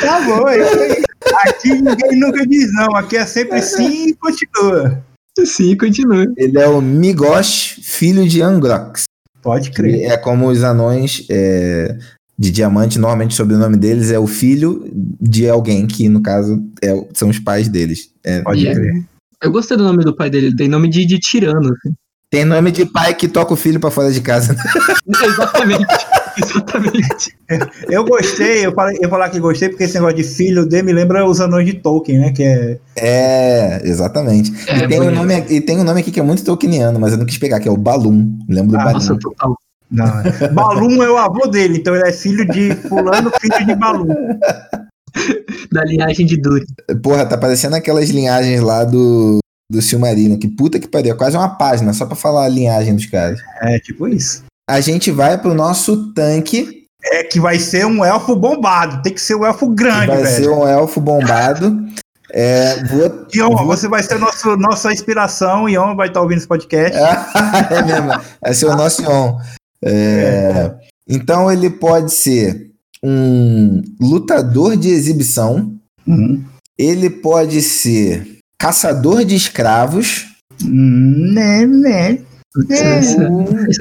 Tá 0.00 0.20
bom, 0.22 0.48
é 0.48 0.58
isso 0.58 0.80
aí. 0.80 1.04
Aqui 1.46 1.74
ninguém 1.74 2.18
nunca 2.18 2.44
diz 2.46 2.72
não, 2.72 2.96
aqui 2.96 3.16
é 3.16 3.26
sempre 3.26 3.62
sim 3.62 4.08
e 4.08 4.14
continua. 4.14 5.04
Sim, 5.44 5.76
continua. 5.76 6.26
Ele 6.36 6.58
é 6.58 6.66
o 6.66 6.80
Migosh, 6.80 7.78
filho 7.82 8.26
de 8.26 8.42
Angrox. 8.42 9.04
Pode 9.44 9.70
crer. 9.70 10.10
É 10.10 10.16
como 10.16 10.48
os 10.48 10.64
anões 10.64 11.24
é, 11.30 11.96
de 12.36 12.50
diamante, 12.50 12.98
normalmente 12.98 13.32
o 13.32 13.34
sobrenome 13.36 13.76
deles 13.76 14.10
é 14.10 14.18
o 14.18 14.26
filho 14.26 14.90
de 15.20 15.48
alguém, 15.48 15.86
que 15.86 16.08
no 16.08 16.20
caso 16.22 16.60
é- 16.82 17.06
são 17.12 17.28
os 17.28 17.38
pais 17.38 17.68
deles. 17.68 18.10
É, 18.24 18.40
Pode 18.42 18.62
Yeah. 18.62 18.80
crer. 18.80 19.04
Eu 19.42 19.52
gostei 19.52 19.76
do 19.76 19.84
nome 19.84 20.02
do 20.02 20.16
pai 20.16 20.30
dele, 20.30 20.46
ele 20.46 20.56
tem 20.56 20.66
nome 20.68 20.88
de, 20.88 21.04
de 21.06 21.18
tirano. 21.18 21.68
assim. 21.72 21.94
Tem 22.34 22.44
nome 22.44 22.72
de 22.72 22.84
pai 22.84 23.14
que 23.14 23.28
toca 23.28 23.54
o 23.54 23.56
filho 23.56 23.78
pra 23.78 23.92
fora 23.92 24.10
de 24.10 24.20
casa. 24.20 24.56
Exatamente, 25.06 25.86
exatamente. 26.36 27.38
Eu 27.88 28.04
gostei, 28.04 28.66
eu 28.66 28.72
falei, 28.72 28.98
eu 29.00 29.08
falar 29.08 29.28
que 29.28 29.38
gostei 29.38 29.68
porque 29.68 29.84
esse 29.84 29.94
negócio 29.94 30.16
de 30.16 30.24
filho 30.24 30.66
dele 30.66 30.82
me 30.82 30.92
lembra 30.92 31.24
os 31.24 31.40
anões 31.40 31.64
de 31.64 31.74
Tolkien, 31.74 32.18
né? 32.18 32.32
Que 32.32 32.42
é. 32.42 32.78
É, 32.96 33.80
exatamente. 33.84 34.52
É, 34.66 34.78
e, 34.78 34.88
tem 34.88 35.00
um 35.00 35.12
nome, 35.12 35.44
e 35.48 35.60
tem 35.60 35.78
um 35.78 35.84
nome 35.84 36.00
aqui 36.00 36.10
que 36.10 36.18
é 36.18 36.24
muito 36.24 36.44
tolkieniano, 36.44 36.98
mas 36.98 37.12
eu 37.12 37.18
não 37.18 37.24
quis 37.24 37.38
pegar, 37.38 37.60
que 37.60 37.68
é 37.68 37.70
o 37.70 37.76
Balloon. 37.76 38.36
Lembro 38.48 38.72
do 38.72 38.80
Ah, 38.80 38.84
Balloon. 38.86 38.94
Nossa, 38.94 39.16
total. 39.16 39.56
Não, 39.88 40.06
é. 40.20 40.48
Balum 40.48 41.04
é 41.04 41.10
o 41.10 41.16
avô 41.16 41.46
dele, 41.46 41.78
então 41.78 41.94
ele 41.94 42.08
é 42.08 42.12
filho 42.12 42.44
de 42.48 42.74
fulano, 42.88 43.30
filho 43.40 43.64
de 43.64 43.76
Balum. 43.76 44.08
Da 45.70 45.84
linhagem 45.84 46.26
de 46.26 46.36
Duri. 46.36 46.66
Porra, 47.00 47.24
tá 47.24 47.38
parecendo 47.38 47.76
aquelas 47.76 48.10
linhagens 48.10 48.60
lá 48.60 48.82
do, 48.82 49.38
do 49.70 49.80
Silmarillion. 49.82 50.38
Que 50.38 50.48
puta 50.48 50.78
que 50.78 50.88
pariu. 50.88 51.12
É 51.12 51.16
quase 51.16 51.36
uma 51.36 51.56
página 51.56 51.92
só 51.92 52.06
pra 52.06 52.16
falar 52.16 52.44
a 52.44 52.48
linhagem 52.48 52.94
dos 52.94 53.06
caras. 53.06 53.40
É, 53.60 53.78
tipo 53.78 54.06
isso. 54.08 54.44
A 54.68 54.80
gente 54.80 55.10
vai 55.10 55.36
pro 55.38 55.54
nosso 55.54 56.12
tanque. 56.14 56.84
É 57.06 57.22
que 57.24 57.38
vai 57.38 57.58
ser 57.58 57.84
um 57.84 58.02
elfo 58.02 58.34
bombado, 58.34 59.02
tem 59.02 59.12
que 59.12 59.20
ser 59.20 59.34
um 59.34 59.44
elfo 59.44 59.68
grande, 59.68 60.06
vai 60.06 60.22
velho. 60.22 60.36
ser 60.44 60.48
um 60.50 60.66
elfo 60.66 61.00
bombado. 61.00 61.82
É, 62.36 62.82
vou, 62.86 63.26
Ion, 63.32 63.54
vou- 63.54 63.66
você 63.66 63.86
vai 63.86 64.02
ser 64.02 64.18
nosso, 64.18 64.56
nossa 64.56 64.92
inspiração, 64.92 65.68
Ion 65.68 65.94
vai 65.94 66.08
estar 66.08 66.20
ouvindo 66.20 66.38
esse 66.38 66.48
podcast. 66.48 66.98
é 67.70 67.82
mesmo. 67.82 68.08
Vai 68.42 68.52
ser 68.54 68.66
o 68.66 68.74
nosso 68.74 69.02
Ion. 69.02 69.38
É, 69.84 70.74
Então 71.08 71.52
ele 71.52 71.70
pode 71.70 72.12
ser 72.12 72.70
um 73.04 73.82
lutador 74.00 74.76
de 74.76 74.88
exibição. 74.88 75.76
Uhum. 76.04 76.42
Ele 76.76 77.08
pode 77.08 77.62
ser 77.62 78.33
caçador 78.58 79.24
de 79.24 79.34
escravos. 79.34 80.26
Hum, 80.64 81.32
Né, 81.34 81.66
né. 81.66 82.18
Essa- 82.70 83.28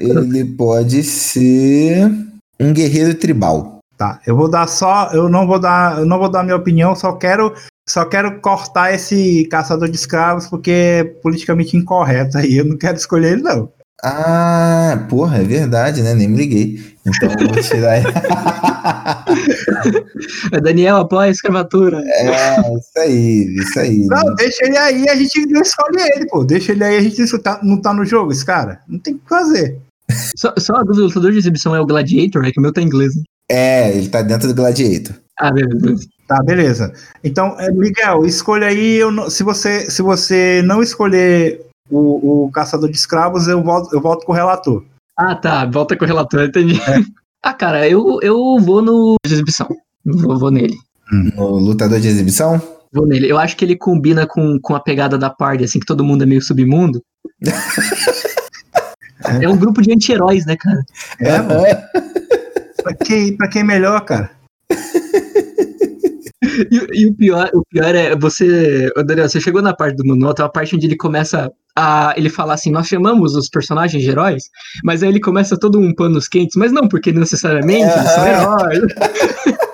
Ele 0.02 0.46
pode 0.46 1.04
ser 1.04 2.12
um 2.60 2.74
guerreiro 2.74 3.14
tribal. 3.14 3.80
Tá, 3.98 4.20
eu 4.26 4.36
vou 4.36 4.50
dar 4.50 4.68
só, 4.68 5.12
eu 5.14 5.30
não 5.30 5.46
vou 5.46 5.60
dar, 5.60 6.00
eu 6.00 6.06
não 6.06 6.18
vou 6.18 6.28
dar 6.30 6.44
minha 6.44 6.56
opinião, 6.56 6.96
só 6.96 7.14
quero, 7.14 7.54
só 7.88 8.04
quero 8.06 8.42
cortar 8.42 8.92
esse 8.94 9.48
caçador 9.52 9.88
de 9.88 9.96
escravos 9.96 10.48
porque 10.48 10.72
é 10.72 11.04
politicamente 11.04 11.78
incorreto 11.78 12.40
aí, 12.40 12.58
eu 12.58 12.66
não 12.66 12.76
quero 12.76 12.98
escolher 12.98 13.34
ele 13.34 13.44
não. 13.44 13.70
Ah, 14.04 15.06
porra, 15.08 15.38
é 15.38 15.44
verdade, 15.44 16.02
né? 16.02 16.14
Nem 16.16 16.28
me 16.28 16.38
liguei. 16.38 16.93
Então 17.06 17.30
eu 17.30 17.48
vou 17.48 17.62
tirar. 17.62 18.04
É 20.52 20.62
Daniel 20.62 20.98
apoia 20.98 21.28
a 21.28 21.32
escravatura. 21.32 22.02
é, 22.06 22.60
isso 22.78 23.00
aí, 23.00 23.56
isso 23.58 23.80
aí. 23.80 24.06
Não, 24.08 24.36
deixa 24.36 24.66
ele 24.66 24.78
aí, 24.78 25.10
a 25.10 25.16
gente 25.16 25.46
não 25.48 25.62
escolhe 25.62 26.02
ele, 26.02 26.26
pô. 26.28 26.44
Deixa 26.44 26.72
ele 26.72 26.84
aí, 26.84 26.98
a 26.98 27.02
gente 27.02 27.20
não 27.20 27.40
tá, 27.40 27.60
não 27.64 27.82
tá 27.82 27.94
no 27.94 28.06
jogo, 28.06 28.32
esse 28.32 28.46
cara. 28.46 28.82
Não 28.88 29.00
tem 29.00 29.16
o 29.16 29.20
que 29.20 29.30
fazer. 29.30 29.80
Só, 30.38 30.54
só 30.58 30.76
a 30.76 30.84
dúvida, 30.84 31.04
o 31.04 31.08
lutador 31.08 31.32
de 31.32 31.38
exibição 31.38 31.76
é 31.76 31.82
o 31.82 31.86
Gladiator, 31.86 32.46
é 32.46 32.52
que 32.52 32.60
o 32.60 32.62
meu 32.62 32.72
tá 32.72 32.82
em 32.82 32.86
inglês. 32.86 33.16
né? 33.16 33.24
É, 33.50 33.96
ele 33.96 34.10
tá 34.10 34.22
dentro 34.22 34.48
do 34.48 34.56
Gladiator. 34.56 35.16
Ah, 35.40 35.52
beleza. 35.52 36.08
Tá, 36.28 36.42
beleza. 36.44 36.94
Então, 37.24 37.60
é, 37.60 37.70
Miguel, 37.72 38.26
escolha 38.26 38.68
aí. 38.68 38.96
Eu 38.96 39.30
se, 39.30 39.44
você, 39.44 39.90
se 39.90 40.02
você 40.02 40.62
não 40.64 40.82
escolher 40.82 41.66
o, 41.90 42.46
o 42.46 42.52
caçador 42.52 42.90
de 42.90 42.96
escravos, 42.96 43.48
eu 43.48 43.62
volto, 43.62 43.94
eu 43.94 44.02
volto 44.02 44.26
com 44.26 44.32
o 44.32 44.36
relator. 44.36 44.84
Ah, 45.18 45.36
tá. 45.36 45.66
Volta 45.66 45.96
com 45.96 46.06
o 46.06 46.08
relator, 46.08 46.44
entendi. 46.44 46.80
ah, 47.44 47.54
cara, 47.54 47.88
eu, 47.88 48.20
eu 48.22 48.58
vou 48.60 48.82
no 48.82 49.16
de 49.26 49.34
exibição. 49.34 49.68
Vou, 50.06 50.38
vou 50.38 50.52
nele. 50.52 50.76
No 51.36 51.58
lutador 51.58 52.00
de 52.00 52.08
exibição? 52.08 52.62
Vou 52.92 53.08
nele. 53.08 53.30
Eu 53.30 53.38
acho 53.38 53.56
que 53.56 53.66
ele 53.66 53.76
combina 53.76 54.28
com, 54.28 54.60
com 54.60 54.76
a 54.76 54.80
pegada 54.80 55.18
da 55.18 55.30
party, 55.30 55.64
assim, 55.64 55.80
que 55.80 55.86
todo 55.86 56.04
mundo 56.04 56.24
é 56.24 56.26
meio 56.26 56.42
submundo. 56.42 57.04
é 59.42 59.48
um 59.48 59.58
grupo 59.58 59.82
de 59.82 59.92
anti-heróis, 59.92 60.46
né, 60.46 60.56
cara? 60.58 60.84
É, 61.20 61.42
mano. 61.42 61.64
Pra 62.82 62.94
quem, 62.96 63.38
pra 63.38 63.48
quem 63.48 63.62
é 63.62 63.66
melhor, 63.66 64.02
cara? 64.02 64.32
E, 66.72 67.02
e 67.02 67.08
o, 67.08 67.14
pior, 67.14 67.50
o 67.54 67.64
pior 67.70 67.96
é 67.96 68.16
você. 68.16 68.90
Daniel, 69.06 69.30
você 69.30 69.40
chegou 69.40 69.62
na 69.62 69.74
parte 69.76 69.96
do 69.96 70.04
tem 70.04 70.46
uma 70.46 70.52
parte 70.52 70.76
onde 70.76 70.86
ele 70.88 70.98
começa 70.98 71.52
a. 71.76 72.14
Ele 72.18 72.30
fala 72.30 72.54
assim: 72.54 72.72
nós 72.72 72.88
chamamos 72.88 73.36
os 73.36 73.50
personagens 73.50 74.04
de 74.04 74.10
heróis, 74.10 74.44
mas 74.84 75.04
aí 75.04 75.10
ele 75.10 75.20
começa 75.20 75.58
todo 75.58 75.80
um 75.80 75.94
panos 75.94 76.28
quentes, 76.28 76.56
mas 76.56 76.72
não 76.72 76.88
porque 76.88 77.12
necessariamente 77.12 77.84
eles 77.84 78.12
são 78.12 78.28
heróis. 78.28 78.80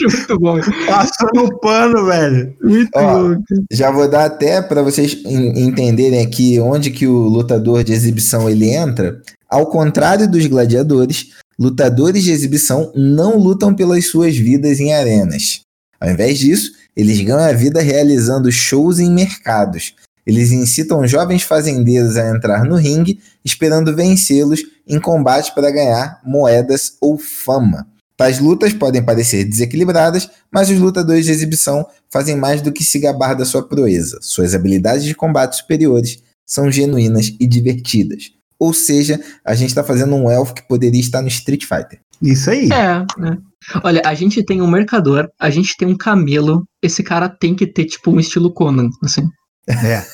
Muito 0.00 0.38
bom. 0.38 0.58
Passando 0.86 1.44
o 1.44 1.58
pano, 1.60 2.06
velho. 2.06 2.54
Muito 2.62 2.90
Ó, 2.94 3.34
bom. 3.34 3.42
Já 3.70 3.90
vou 3.90 4.08
dar 4.08 4.24
até 4.26 4.62
para 4.62 4.82
vocês 4.82 5.14
en- 5.24 5.66
entenderem 5.68 6.24
aqui 6.24 6.58
onde 6.60 6.90
que 6.90 7.06
o 7.06 7.28
lutador 7.28 7.82
de 7.84 7.92
exibição 7.92 8.48
ele 8.48 8.70
entra. 8.70 9.20
Ao 9.48 9.66
contrário 9.66 10.30
dos 10.30 10.46
gladiadores, 10.46 11.30
lutadores 11.58 12.22
de 12.22 12.30
exibição 12.30 12.92
não 12.94 13.36
lutam 13.36 13.74
pelas 13.74 14.06
suas 14.06 14.36
vidas 14.36 14.80
em 14.80 14.94
arenas. 14.94 15.60
Ao 16.00 16.10
invés 16.10 16.38
disso, 16.38 16.72
eles 16.96 17.20
ganham 17.20 17.40
a 17.40 17.52
vida 17.52 17.82
realizando 17.82 18.50
shows 18.50 18.98
em 18.98 19.10
mercados. 19.10 19.94
Eles 20.26 20.50
incitam 20.50 21.06
jovens 21.06 21.42
fazendeiros 21.42 22.16
a 22.16 22.30
entrar 22.30 22.64
no 22.64 22.76
ringue, 22.76 23.20
esperando 23.44 23.94
vencê-los 23.94 24.62
em 24.86 24.98
combate 24.98 25.54
para 25.54 25.70
ganhar 25.70 26.20
moedas 26.24 26.94
ou 27.00 27.18
fama. 27.18 27.86
Tais 28.16 28.38
lutas 28.38 28.72
podem 28.72 29.02
parecer 29.02 29.44
desequilibradas, 29.44 30.28
mas 30.52 30.68
os 30.68 30.78
lutadores 30.78 31.24
de 31.24 31.32
exibição 31.32 31.86
fazem 32.10 32.36
mais 32.36 32.60
do 32.60 32.70
que 32.70 32.84
se 32.84 32.98
gabar 32.98 33.34
da 33.34 33.46
sua 33.46 33.66
proeza. 33.66 34.18
Suas 34.20 34.54
habilidades 34.54 35.04
de 35.04 35.14
combate 35.14 35.56
superiores 35.56 36.22
são 36.44 36.70
genuínas 36.70 37.34
e 37.40 37.46
divertidas. 37.46 38.32
Ou 38.58 38.74
seja, 38.74 39.18
a 39.42 39.54
gente 39.54 39.74
tá 39.74 39.82
fazendo 39.82 40.14
um 40.14 40.30
elfo 40.30 40.52
que 40.52 40.68
poderia 40.68 41.00
estar 41.00 41.22
no 41.22 41.28
Street 41.28 41.64
Fighter. 41.64 42.00
Isso 42.22 42.50
aí. 42.50 42.68
É, 42.72 42.98
né? 43.18 43.38
Olha, 43.84 44.02
a 44.04 44.14
gente 44.14 44.42
tem 44.42 44.62
um 44.62 44.70
mercador, 44.70 45.28
a 45.38 45.50
gente 45.50 45.76
tem 45.76 45.86
um 45.86 45.96
camelo, 45.96 46.64
esse 46.82 47.02
cara 47.02 47.28
tem 47.28 47.54
que 47.54 47.66
ter, 47.66 47.84
tipo, 47.84 48.10
um 48.10 48.20
estilo 48.20 48.52
Conan, 48.52 48.88
assim. 49.04 49.22
É. 49.68 50.04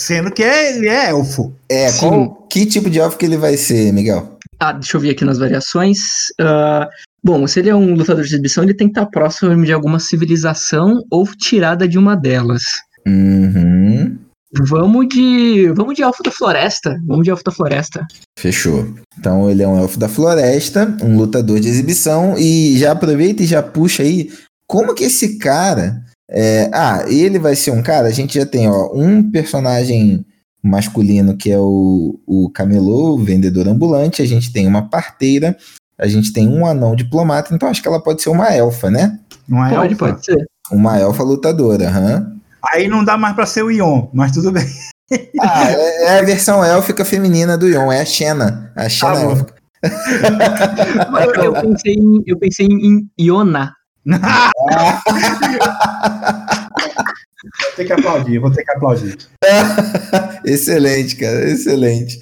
Sendo 0.00 0.30
que 0.30 0.42
é- 0.42 0.76
ele 0.76 0.88
é 0.88 1.10
elfo. 1.10 1.54
É, 1.68 1.88
Sim. 1.88 1.98
qual, 1.98 2.46
que 2.48 2.64
tipo 2.64 2.88
de 2.88 3.00
elfo 3.00 3.18
que 3.18 3.26
ele 3.26 3.36
vai 3.36 3.56
ser, 3.56 3.92
Miguel? 3.92 4.38
Ah, 4.60 4.72
deixa 4.72 4.96
eu 4.96 5.00
ver 5.00 5.10
aqui 5.10 5.24
nas 5.24 5.38
variações. 5.38 5.98
Ah, 6.40 6.88
bom, 7.22 7.46
se 7.46 7.58
ele 7.60 7.70
é 7.70 7.74
um 7.74 7.94
lutador 7.94 8.22
de 8.22 8.30
exibição, 8.30 8.62
ele 8.62 8.74
tem 8.74 8.88
que 8.88 8.98
estar 8.98 9.06
próximo 9.10 9.64
de 9.64 9.72
alguma 9.72 9.98
civilização 9.98 11.02
ou 11.10 11.26
tirada 11.36 11.86
de 11.88 11.98
uma 11.98 12.14
delas. 12.16 12.62
Uhum. 13.06 14.16
Vamos 14.52 15.08
de. 15.08 15.70
Vamos 15.72 15.94
de 15.94 16.02
Elfo 16.02 16.22
da 16.22 16.30
Floresta. 16.30 16.98
Vamos 17.06 17.24
de 17.24 17.30
Elfo 17.30 17.44
da 17.44 17.52
Floresta. 17.52 18.06
Fechou. 18.38 18.88
Então 19.18 19.50
ele 19.50 19.62
é 19.62 19.68
um 19.68 19.78
elfo 19.78 19.98
da 19.98 20.08
floresta, 20.08 20.96
um 21.02 21.16
lutador 21.16 21.58
de 21.60 21.68
exibição, 21.68 22.36
e 22.38 22.78
já 22.78 22.92
aproveita 22.92 23.42
e 23.42 23.46
já 23.46 23.62
puxa 23.62 24.02
aí. 24.02 24.30
Como 24.66 24.94
que 24.94 25.04
esse 25.04 25.38
cara. 25.38 26.02
é, 26.30 26.70
Ah, 26.72 27.04
ele 27.08 27.38
vai 27.38 27.54
ser 27.56 27.72
um 27.72 27.82
cara. 27.82 28.06
A 28.08 28.12
gente 28.12 28.38
já 28.38 28.46
tem, 28.46 28.68
ó, 28.68 28.90
um 28.94 29.30
personagem 29.30 30.24
masculino 30.62 31.36
que 31.36 31.50
é 31.50 31.58
o, 31.58 32.18
o 32.26 32.50
camelô, 32.50 33.14
o 33.14 33.24
vendedor 33.24 33.68
ambulante. 33.68 34.22
A 34.22 34.26
gente 34.26 34.52
tem 34.52 34.66
uma 34.66 34.88
parteira. 34.88 35.56
A 35.98 36.06
gente 36.06 36.32
tem 36.32 36.48
um 36.48 36.64
anão 36.64 36.94
diplomata. 36.94 37.54
Então 37.54 37.68
acho 37.68 37.82
que 37.82 37.88
ela 37.88 38.02
pode 38.02 38.22
ser 38.22 38.30
uma 38.30 38.54
elfa, 38.54 38.90
né? 38.90 39.18
É 39.50 39.74
Pode, 39.74 39.92
elfa? 39.92 39.96
pode 39.96 40.24
ser. 40.24 40.46
Uma 40.70 40.98
elfa 40.98 41.22
lutadora, 41.22 41.88
aham. 41.88 42.37
Aí 42.72 42.88
não 42.88 43.04
dá 43.04 43.16
mais 43.16 43.34
pra 43.34 43.46
ser 43.46 43.62
o 43.62 43.70
Ion, 43.70 44.08
mas 44.12 44.32
tudo 44.32 44.52
bem. 44.52 44.66
Ah, 45.40 45.70
é, 45.70 46.04
é 46.04 46.18
a 46.18 46.22
versão 46.22 46.62
élfica 46.62 47.02
feminina 47.02 47.56
do 47.56 47.66
Yon, 47.66 47.90
é 47.90 48.02
a 48.02 48.04
Xena. 48.04 48.70
A 48.76 48.90
Xena 48.90 49.14
Tá 49.14 49.20
bom. 49.24 49.30
élfica. 49.30 49.54
Eu, 51.40 51.44
eu 51.44 51.52
pensei 51.54 51.94
em, 51.94 52.22
eu 52.26 52.38
pensei 52.38 52.66
em 52.66 53.08
Iona. 53.18 53.72
Vou 54.04 54.18
ter 57.76 57.84
que 57.86 57.92
aplaudir, 57.92 58.38
vou 58.38 58.50
ter 58.50 58.64
que 58.64 58.72
aplaudir. 58.72 59.16
excelente, 60.44 61.16
cara, 61.16 61.48
excelente. 61.48 62.18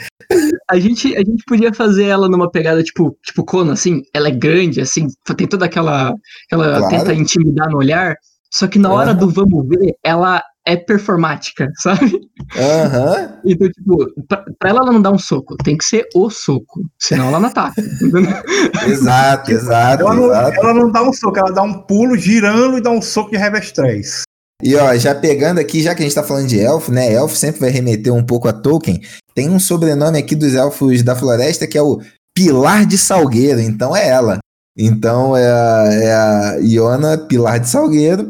A 0.70 0.78
gente, 0.78 1.14
a 1.16 1.20
gente 1.20 1.42
podia 1.46 1.72
fazer 1.72 2.04
ela 2.04 2.28
numa 2.28 2.50
pegada 2.50 2.82
tipo, 2.82 3.16
tipo 3.24 3.44
Conan, 3.44 3.72
assim. 3.72 4.02
Ela 4.14 4.28
é 4.28 4.32
grande, 4.32 4.80
assim, 4.80 5.06
tem 5.36 5.46
toda 5.46 5.64
aquela. 5.66 6.12
Ela 6.50 6.78
Claro. 6.78 6.96
tenta 6.98 7.14
intimidar 7.14 7.68
no 7.70 7.78
olhar. 7.78 8.14
Só 8.56 8.66
que 8.66 8.78
na 8.78 8.90
hora 8.90 9.10
Aham. 9.10 9.18
do 9.18 9.28
vamos 9.30 9.68
ver, 9.68 9.94
ela 10.02 10.42
é 10.64 10.76
performática, 10.76 11.70
sabe? 11.76 12.18
Aham. 12.56 13.38
Então, 13.44 13.68
tipo, 13.68 14.24
pra, 14.26 14.44
pra 14.58 14.70
ela 14.70 14.90
não 14.90 15.02
dar 15.02 15.12
um 15.12 15.18
soco, 15.18 15.56
tem 15.62 15.76
que 15.76 15.84
ser 15.84 16.06
o 16.14 16.30
soco. 16.30 16.80
Senão 16.98 17.28
ela 17.28 17.38
não 17.38 17.48
ataca. 17.48 17.80
Exato, 18.88 19.52
exato, 19.52 20.02
Ela 20.02 20.14
não, 20.14 20.26
exato. 20.26 20.56
ela 20.58 20.74
não 20.74 20.90
dá 20.90 21.02
um 21.02 21.12
soco, 21.12 21.38
ela 21.38 21.52
dá 21.52 21.62
um 21.62 21.82
pulo 21.82 22.16
girando 22.16 22.78
e 22.78 22.80
dá 22.80 22.90
um 22.90 23.02
soco 23.02 23.30
de 23.30 23.36
revés 23.36 23.70
3. 23.72 24.22
E 24.62 24.74
ó, 24.74 24.94
já 24.96 25.14
pegando 25.14 25.60
aqui, 25.60 25.82
já 25.82 25.94
que 25.94 26.02
a 26.02 26.06
gente 26.06 26.14
tá 26.14 26.22
falando 26.22 26.48
de 26.48 26.58
elfo, 26.58 26.90
né? 26.90 27.12
Elfo 27.12 27.36
sempre 27.36 27.60
vai 27.60 27.68
remeter 27.70 28.12
um 28.12 28.24
pouco 28.24 28.48
a 28.48 28.54
Tolkien. 28.54 29.02
Tem 29.34 29.50
um 29.50 29.58
sobrenome 29.58 30.18
aqui 30.18 30.34
dos 30.34 30.54
elfos 30.54 31.02
da 31.02 31.14
floresta 31.14 31.66
que 31.66 31.76
é 31.76 31.82
o 31.82 32.00
Pilar 32.34 32.86
de 32.86 32.96
Salgueiro, 32.96 33.60
então 33.60 33.94
é 33.94 34.08
ela. 34.08 34.38
Então 34.76 35.36
é 35.36 35.50
a, 35.50 35.88
é 35.92 36.14
a 36.14 36.56
Iona 36.60 37.16
Pilar 37.16 37.58
de 37.58 37.68
Salgueiro. 37.68 38.28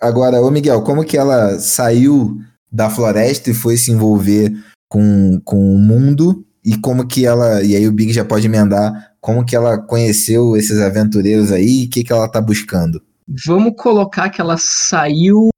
Agora, 0.00 0.40
ô 0.40 0.50
Miguel, 0.50 0.82
como 0.82 1.04
que 1.04 1.16
ela 1.16 1.58
saiu 1.58 2.36
da 2.70 2.88
floresta 2.88 3.50
e 3.50 3.54
foi 3.54 3.76
se 3.76 3.90
envolver 3.90 4.52
com, 4.88 5.40
com 5.44 5.74
o 5.74 5.78
mundo? 5.78 6.44
E 6.64 6.76
como 6.78 7.06
que 7.06 7.26
ela. 7.26 7.62
E 7.62 7.74
aí 7.74 7.88
o 7.88 7.92
Big 7.92 8.12
já 8.12 8.24
pode 8.24 8.46
emendar 8.46 9.12
como 9.20 9.44
que 9.44 9.56
ela 9.56 9.78
conheceu 9.78 10.56
esses 10.56 10.80
aventureiros 10.80 11.50
aí 11.50 11.82
e 11.82 11.86
o 11.86 11.90
que, 11.90 12.04
que 12.04 12.12
ela 12.12 12.28
tá 12.28 12.40
buscando. 12.40 13.02
Vamos 13.46 13.72
colocar 13.76 14.30
que 14.30 14.40
ela 14.40 14.56
saiu 14.58 15.48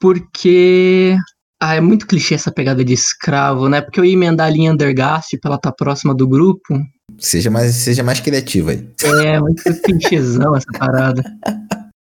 porque. 0.00 1.16
Ah, 1.64 1.76
é 1.76 1.80
muito 1.80 2.08
clichê 2.08 2.34
essa 2.34 2.50
pegada 2.50 2.84
de 2.84 2.92
escravo, 2.92 3.68
né? 3.68 3.80
Porque 3.80 4.00
eu 4.00 4.04
ia 4.04 4.14
emendar 4.14 4.48
ali 4.48 4.62
em 4.62 4.70
Undergast 4.72 5.38
pra 5.38 5.50
ela 5.50 5.56
estar 5.56 5.70
próxima 5.70 6.12
do 6.12 6.26
grupo. 6.26 6.76
Seja 7.20 7.52
mais, 7.52 7.72
seja 7.76 8.02
mais 8.02 8.18
criativa 8.18 8.72
aí. 8.72 8.84
É, 9.24 9.38
muito 9.38 9.62
clichêzão 9.80 10.56
essa 10.56 10.66
parada. 10.76 11.22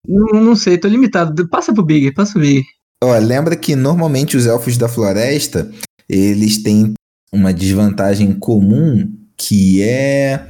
Não, 0.07 0.43
não 0.43 0.55
sei, 0.55 0.77
tô 0.77 0.87
limitado. 0.87 1.49
Passa 1.49 1.73
pro 1.73 1.83
Big, 1.83 2.13
passa 2.13 2.33
pro 2.33 2.41
Big. 2.41 2.63
Ó, 3.03 3.17
lembra 3.17 3.55
que 3.55 3.75
normalmente 3.75 4.37
os 4.37 4.45
elfos 4.45 4.77
da 4.77 4.87
floresta, 4.87 5.67
eles 6.07 6.61
têm 6.61 6.93
uma 7.33 7.51
desvantagem 7.51 8.33
comum 8.33 9.11
que 9.35 9.81
é 9.81 10.49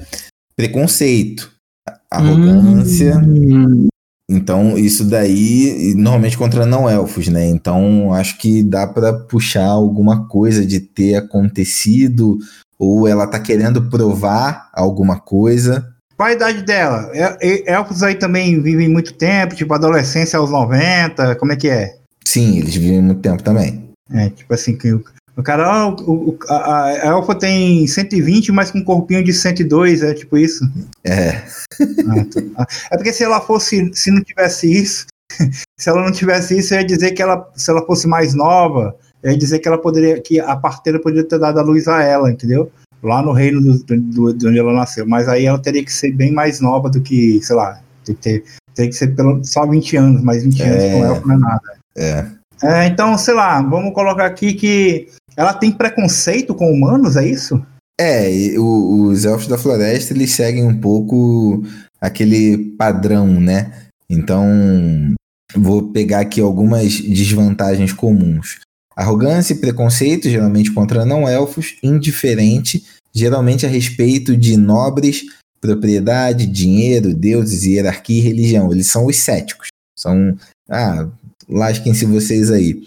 preconceito, 0.53 1.49
arrogância. 2.11 3.17
Hum, 3.19 3.87
Então, 4.29 4.77
isso 4.77 5.05
daí, 5.05 5.93
normalmente 5.95 6.37
contra 6.37 6.65
não 6.65 6.89
elfos, 6.89 7.29
né? 7.29 7.47
Então, 7.47 8.13
acho 8.13 8.37
que 8.37 8.61
dá 8.61 8.85
pra 8.85 9.13
puxar 9.13 9.67
alguma 9.67 10.27
coisa 10.27 10.65
de 10.65 10.81
ter 10.81 11.15
acontecido 11.15 12.37
ou 12.77 13.07
ela 13.07 13.25
tá 13.25 13.39
querendo 13.39 13.89
provar 13.89 14.69
alguma 14.73 15.17
coisa. 15.19 15.87
Qual 16.17 16.27
a 16.27 16.33
idade 16.33 16.63
dela? 16.63 17.09
É- 17.13 17.37
é- 17.41 17.73
Elfos 17.73 18.03
aí 18.03 18.15
também 18.15 18.61
vivem 18.61 18.89
muito 18.89 19.13
tempo, 19.13 19.55
tipo 19.55 19.73
adolescência 19.73 20.37
aos 20.37 20.51
90, 20.51 21.35
como 21.35 21.53
é 21.53 21.55
que 21.55 21.69
é? 21.69 21.95
Sim, 22.25 22.57
eles 22.57 22.75
vivem 22.75 23.01
muito 23.01 23.21
tempo 23.21 23.41
também. 23.41 23.89
É, 24.11 24.29
tipo 24.29 24.53
assim, 24.53 24.75
que 24.75 24.99
o, 25.37 25.43
cara, 25.43 25.87
ó, 25.87 25.95
o, 26.01 26.29
o- 26.29 26.37
a, 26.49 26.83
a 26.85 26.91
elfa 27.07 27.35
tem 27.35 27.85
120, 27.87 28.51
mas 28.51 28.71
com 28.71 28.79
um 28.79 28.83
corpinho 28.83 29.23
de 29.23 29.31
102, 29.33 30.01
é 30.03 30.13
tipo 30.13 30.37
isso? 30.37 30.65
É, 31.03 31.29
Ah, 32.07 32.25
tá. 32.33 32.41
Ah, 32.57 32.65
É 32.91 32.97
porque 32.97 33.13
se 33.13 33.23
ela 33.23 33.39
fosse, 33.39 33.91
se 33.93 34.09
não 34.11 34.21
tivesse 34.23 34.71
isso, 34.71 35.05
se 35.79 35.89
ela 35.89 36.03
não 36.03 36.11
tivesse 36.11 36.57
isso, 36.57 36.73
eu 36.73 36.79
ia 36.79 36.85
dizer 36.85 37.11
que 37.11 37.21
ela, 37.21 37.49
se 37.55 37.69
ela 37.69 37.85
fosse 37.85 38.07
mais 38.07 38.33
nova, 38.33 38.95
eu 39.21 39.31
ia 39.31 39.37
dizer 39.37 39.59
que 39.59 39.67
ela 39.67 39.77
poderia, 39.77 40.21
que 40.21 40.39
a 40.39 40.55
parteira 40.55 40.99
poderia 40.99 41.23
ter 41.27 41.39
dado 41.39 41.59
a 41.59 41.63
luz 41.63 41.87
a 41.87 42.01
ela, 42.01 42.31
entendeu? 42.31 42.71
Lá 43.03 43.21
no 43.21 43.31
reino 43.31 43.61
do, 43.61 43.77
do- 44.01 44.33
de 44.33 44.47
onde 44.47 44.57
ela 44.57 44.73
nasceu. 44.73 45.05
Mas 45.07 45.27
aí 45.29 45.45
ela 45.45 45.59
teria 45.59 45.83
que 45.85 45.93
ser 45.93 46.11
bem 46.13 46.31
mais 46.33 46.59
nova 46.59 46.89
do 46.89 46.99
que, 47.01 47.39
sei 47.43 47.55
lá, 47.55 47.79
tem 48.03 48.15
que 48.15 48.21
ter, 48.21 48.43
tem 48.73 48.89
que 48.89 48.95
ser 48.95 49.15
pelo, 49.15 49.43
só 49.43 49.65
20 49.67 49.97
anos, 49.97 50.23
mas 50.23 50.41
20 50.43 50.61
anos 50.63 50.83
É. 50.83 50.91
com 50.93 51.05
elfo 51.05 51.27
não 51.27 51.35
é 51.35 51.39
nada. 51.39 51.61
é. 51.95 52.25
É, 52.63 52.87
então, 52.87 53.15
sei 53.19 53.35
lá, 53.35 53.61
vamos 53.61 53.93
colocar 53.93 54.25
aqui 54.25 54.51
que 54.55 55.07
ela 55.37 55.53
tem 55.53 55.71
preconceito 55.71 56.53
com 56.55 56.71
humanos, 56.71 57.15
é 57.15 57.25
isso? 57.25 57.63
É, 57.99 58.29
o- 58.57 59.07
os 59.07 59.23
elfos 59.23 59.47
da 59.47 59.57
floresta 59.57 60.13
eles 60.13 60.31
seguem 60.31 60.65
um 60.65 60.79
pouco 60.79 61.63
aquele 62.01 62.57
padrão, 62.77 63.39
né? 63.39 63.71
Então, 64.09 64.45
vou 65.55 65.91
pegar 65.91 66.19
aqui 66.21 66.41
algumas 66.41 66.99
desvantagens 66.99 67.93
comuns. 67.93 68.59
Arrogância 68.95 69.53
e 69.53 69.57
preconceito, 69.59 70.29
geralmente 70.29 70.71
contra 70.71 71.05
não-elfos, 71.05 71.75
indiferente, 71.83 72.83
geralmente 73.13 73.65
a 73.65 73.69
respeito 73.69 74.35
de 74.35 74.57
nobres, 74.57 75.23
propriedade, 75.61 76.45
dinheiro, 76.47 77.13
deuses, 77.13 77.63
hierarquia 77.63 78.17
e 78.19 78.23
religião. 78.23 78.71
Eles 78.71 78.87
são 78.87 79.05
os 79.05 79.17
céticos. 79.17 79.67
São, 79.97 80.35
ah, 80.69 81.07
lasquem-se 81.49 82.05
vocês 82.05 82.51
aí. 82.51 82.81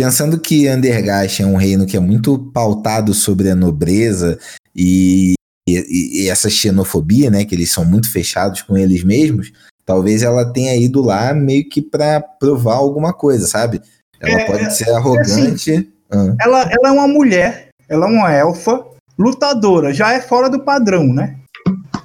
Pensando 0.00 0.40
que 0.40 0.66
Andergast 0.66 1.42
é 1.42 1.46
um 1.46 1.56
reino 1.56 1.84
que 1.84 1.94
é 1.94 2.00
muito 2.00 2.38
pautado 2.54 3.12
sobre 3.12 3.50
a 3.50 3.54
nobreza 3.54 4.38
e, 4.74 5.34
e- 5.68 6.22
e 6.24 6.28
essa 6.30 6.48
xenofobia, 6.48 7.30
né, 7.30 7.44
que 7.44 7.54
eles 7.54 7.70
são 7.70 7.84
muito 7.84 8.10
fechados 8.10 8.62
com 8.62 8.78
eles 8.78 9.04
mesmos, 9.04 9.52
talvez 9.84 10.22
ela 10.22 10.50
tenha 10.50 10.74
ido 10.74 11.02
lá 11.02 11.34
meio 11.34 11.68
que 11.68 11.82
para 11.82 12.18
provar 12.18 12.76
alguma 12.76 13.12
coisa, 13.12 13.46
sabe? 13.46 13.78
Ela 14.18 14.40
É, 14.40 14.46
pode 14.46 14.64
é, 14.64 14.70
ser 14.70 14.88
arrogante. 14.90 15.92
Ah, 16.10 16.34
Ela, 16.40 16.62
ela 16.62 16.88
é 16.88 16.92
uma 16.92 17.06
mulher, 17.06 17.68
ela 17.86 18.06
é 18.06 18.10
uma 18.10 18.32
elfa, 18.32 18.82
lutadora, 19.18 19.92
já 19.92 20.14
é 20.14 20.20
fora 20.22 20.48
do 20.48 20.60
padrão, 20.64 21.12
né? 21.12 21.36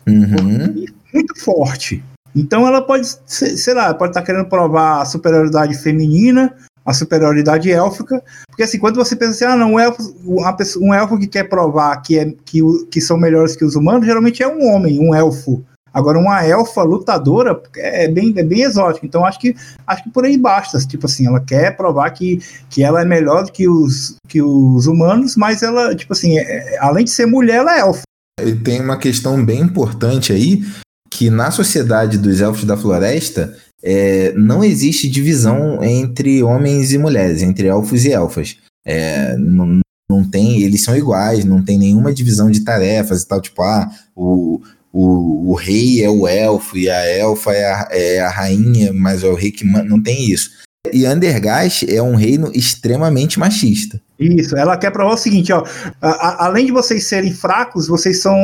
uhum, 0.05 0.83
Muito 1.13 1.39
forte. 1.39 2.03
Então 2.35 2.67
ela 2.67 2.81
pode, 2.81 3.07
sei 3.25 3.73
lá, 3.73 3.93
pode 3.93 4.11
estar 4.11 4.21
querendo 4.21 4.49
provar 4.49 5.01
a 5.01 5.05
superioridade 5.05 5.77
feminina, 5.77 6.53
a 6.85 6.93
superioridade 6.93 7.71
élfica, 7.71 8.21
porque 8.47 8.63
assim, 8.63 8.77
quando 8.77 8.95
você 8.95 9.15
pensa 9.15 9.31
assim, 9.31 9.45
ah, 9.45 9.55
não, 9.57 9.73
um 9.73 9.79
elfo, 9.79 10.13
pessoa- 10.55 10.85
um 10.85 10.93
elfo 10.93 11.17
que 11.17 11.27
quer 11.27 11.49
provar 11.49 11.97
que, 11.97 12.17
é, 12.19 12.31
que, 12.45 12.61
que 12.91 13.01
são 13.01 13.17
melhores 13.17 13.55
que 13.55 13.65
os 13.65 13.75
humanos, 13.75 14.05
geralmente 14.05 14.43
é 14.43 14.47
um 14.47 14.63
homem, 14.73 14.99
um 14.99 15.13
elfo. 15.13 15.63
Agora, 15.91 16.19
uma 16.19 16.45
elfa 16.45 16.83
lutadora 16.83 17.57
é 17.77 18.05
bem, 18.09 18.33
é 18.35 18.43
bem 18.43 18.63
exótico. 18.63 19.05
Então, 19.05 19.23
acho 19.25 19.39
que, 19.39 19.55
acho 19.87 20.03
que 20.03 20.09
por 20.09 20.25
aí 20.25 20.37
basta. 20.37 20.77
Tipo 20.79 21.05
assim, 21.05 21.25
ela 21.25 21.39
quer 21.39 21.77
provar 21.77 22.09
que, 22.09 22.41
que 22.69 22.83
ela 22.83 23.01
é 23.01 23.05
melhor 23.05 23.49
que 23.49 23.65
os, 23.65 24.17
que 24.27 24.41
os 24.41 24.87
humanos, 24.87 25.37
mas 25.37 25.63
ela, 25.63 25.95
tipo 25.95 26.11
assim, 26.11 26.37
é- 26.37 26.77
além 26.81 27.05
de 27.05 27.11
ser 27.11 27.25
mulher, 27.25 27.59
ela 27.59 27.77
é 27.77 27.79
elfa. 27.79 28.01
E 28.43 28.53
tem 28.53 28.81
uma 28.81 28.97
questão 28.97 29.43
bem 29.43 29.61
importante 29.61 30.33
aí, 30.33 30.65
que 31.09 31.29
na 31.29 31.49
sociedade 31.49 32.17
dos 32.17 32.41
elfos 32.41 32.65
da 32.65 32.75
floresta 32.75 33.55
é, 33.83 34.33
não 34.33 34.63
existe 34.63 35.09
divisão 35.09 35.83
entre 35.83 36.41
homens 36.43 36.91
e 36.93 36.97
mulheres, 36.97 37.41
entre 37.41 37.67
elfos 37.67 38.05
e 38.05 38.11
elfas. 38.11 38.57
É, 38.85 39.35
não, 39.37 39.79
não 40.09 40.29
tem, 40.29 40.61
eles 40.61 40.83
são 40.83 40.95
iguais, 40.95 41.45
não 41.45 41.63
tem 41.63 41.77
nenhuma 41.77 42.13
divisão 42.13 42.49
de 42.49 42.63
tarefas 42.63 43.23
e 43.23 43.27
tal, 43.27 43.41
tipo, 43.41 43.61
ah, 43.63 43.89
o, 44.15 44.61
o, 44.91 45.51
o 45.51 45.53
rei 45.55 46.03
é 46.03 46.09
o 46.09 46.27
elfo 46.27 46.77
e 46.77 46.89
a 46.89 47.05
elfa 47.05 47.51
é 47.51 47.65
a, 47.65 47.87
é 47.91 48.19
a 48.19 48.29
rainha, 48.29 48.93
mas 48.93 49.23
é 49.23 49.27
o 49.27 49.35
rei 49.35 49.51
que 49.51 49.65
não 49.65 50.01
tem 50.01 50.29
isso. 50.29 50.51
E 50.93 51.05
Andergast 51.05 51.83
é 51.93 52.01
um 52.01 52.15
reino 52.15 52.51
extremamente 52.53 53.39
machista. 53.39 53.99
Isso, 54.19 54.55
ela 54.55 54.77
quer 54.77 54.91
provar 54.91 55.15
o 55.15 55.17
seguinte, 55.17 55.51
ó, 55.51 55.65
a, 56.01 56.09
a, 56.09 56.45
além 56.45 56.67
de 56.67 56.71
vocês 56.71 57.05
serem 57.05 57.33
fracos, 57.33 57.87
vocês 57.87 58.21
são 58.21 58.37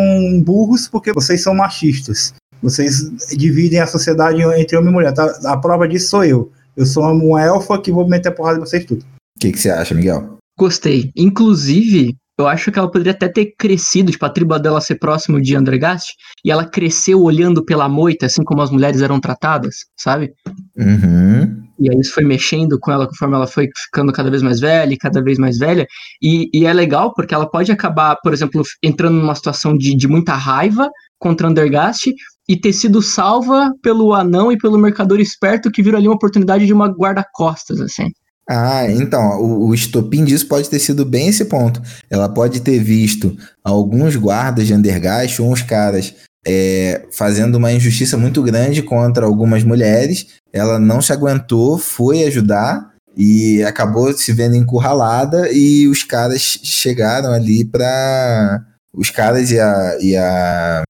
burros 0.44 0.88
porque 0.88 1.14
vocês 1.14 1.42
são 1.42 1.54
machistas. 1.54 2.34
Vocês 2.62 3.10
dividem 3.38 3.80
a 3.80 3.88
sociedade 3.88 4.42
entre 4.42 4.78
homem 4.78 4.90
e 4.90 4.94
mulher. 4.94 5.14
Tá? 5.14 5.26
A 5.46 5.58
prova 5.58 5.88
disso 5.88 6.10
sou 6.10 6.24
eu. 6.24 6.52
Eu 6.76 6.86
sou 6.86 7.04
uma 7.04 7.42
elfa 7.42 7.82
que 7.82 7.92
vou 7.92 8.08
meter 8.08 8.30
a 8.30 8.32
porrada 8.32 8.58
em 8.58 8.62
vocês 8.62 8.86
tudo. 8.86 9.04
O 9.38 9.40
que, 9.40 9.52
que 9.52 9.60
você 9.60 9.70
acha, 9.70 9.94
Miguel? 9.94 10.38
Gostei. 10.58 11.12
Inclusive, 11.16 12.16
eu 12.42 12.48
acho 12.48 12.72
que 12.72 12.80
ela 12.80 12.90
poderia 12.90 13.12
até 13.12 13.28
ter 13.28 13.54
crescido, 13.58 14.12
tipo, 14.12 14.26
a 14.26 14.30
tribo 14.30 14.58
dela 14.58 14.82
ser 14.82 14.96
próximo 14.96 15.42
de 15.42 15.56
Andregast, 15.56 16.14
e 16.44 16.52
ela 16.52 16.66
cresceu 16.66 17.22
olhando 17.22 17.64
pela 17.64 17.88
moita, 17.90 18.26
assim 18.26 18.44
como 18.44 18.62
as 18.62 18.72
mulheres 18.72 19.02
eram 19.02 19.20
tratadas, 19.20 19.76
sabe? 19.98 20.34
Uhum. 20.78 21.62
E 21.80 21.92
aí 21.92 22.00
isso 22.00 22.14
foi 22.14 22.24
mexendo 22.24 22.80
com 22.80 22.92
ela 22.92 23.08
conforme 23.08 23.36
ela 23.36 23.48
foi 23.48 23.68
ficando 23.86 24.12
cada 24.12 24.30
vez 24.30 24.44
mais 24.44 24.60
velha 24.60 24.94
e 24.94 24.98
cada 24.98 25.22
vez 25.22 25.38
mais 25.40 25.58
velha. 25.58 25.86
E, 26.22 26.50
e 26.54 26.66
é 26.66 26.74
legal 26.74 27.14
porque 27.14 27.34
ela 27.34 27.50
pode 27.50 27.72
acabar, 27.72 28.16
por 28.24 28.34
exemplo, 28.34 28.62
entrando 28.84 29.16
numa 29.16 29.36
situação 29.36 29.76
de, 29.76 29.96
de 29.96 30.08
muita 30.08 30.34
raiva 30.34 30.90
contra 31.20 31.48
Andergast 31.48 32.12
e 32.52 32.60
ter 32.60 32.74
sido 32.74 33.02
salva 33.02 33.74
pelo 33.82 34.14
anão 34.14 34.52
e 34.52 34.58
pelo 34.58 34.78
mercador 34.78 35.22
esperto 35.22 35.72
que 35.72 35.82
viram 35.82 35.98
ali 35.98 36.10
uma 36.10 36.16
oportunidade 36.16 36.66
de 36.66 36.74
uma 36.74 36.90
guarda-costas, 36.90 37.80
assim. 37.80 38.12
Ah, 38.50 38.86
então, 38.92 39.42
o, 39.42 39.70
o 39.70 39.74
estopim 39.74 40.26
disso 40.26 40.50
pode 40.50 40.70
ter 40.70 40.80
sido 40.80 41.06
bem 41.06 41.30
esse 41.30 41.46
ponto. 41.46 41.82
Ela 42.10 42.28
pode 42.28 42.60
ter 42.60 42.78
visto 42.80 43.38
alguns 43.64 44.18
guardas 44.18 44.68
de 44.68 44.74
Andergast 44.74 45.42
ou 45.42 45.50
uns 45.50 45.62
caras 45.62 46.14
é, 46.46 47.06
fazendo 47.14 47.56
uma 47.56 47.72
injustiça 47.72 48.18
muito 48.18 48.44
grande 48.44 48.84
contra 48.84 49.26
algumas 49.26 49.64
mulheres. 49.64 50.28
Ela 50.52 50.78
não 50.78 51.02
se 51.02 51.14
aguentou, 51.14 51.78
foi 51.78 52.26
ajudar 52.26 52.92
e 53.16 53.64
acabou 53.64 54.12
se 54.12 54.34
vendo 54.34 54.58
encurralada 54.58 55.50
e 55.54 55.88
os 55.88 56.04
caras 56.04 56.42
chegaram 56.42 57.32
ali 57.32 57.64
para 57.64 58.62
os 58.94 59.10
caras 59.10 59.52
e 59.52 59.60
a 59.60 59.98
e 60.02 60.18
a 60.18 60.84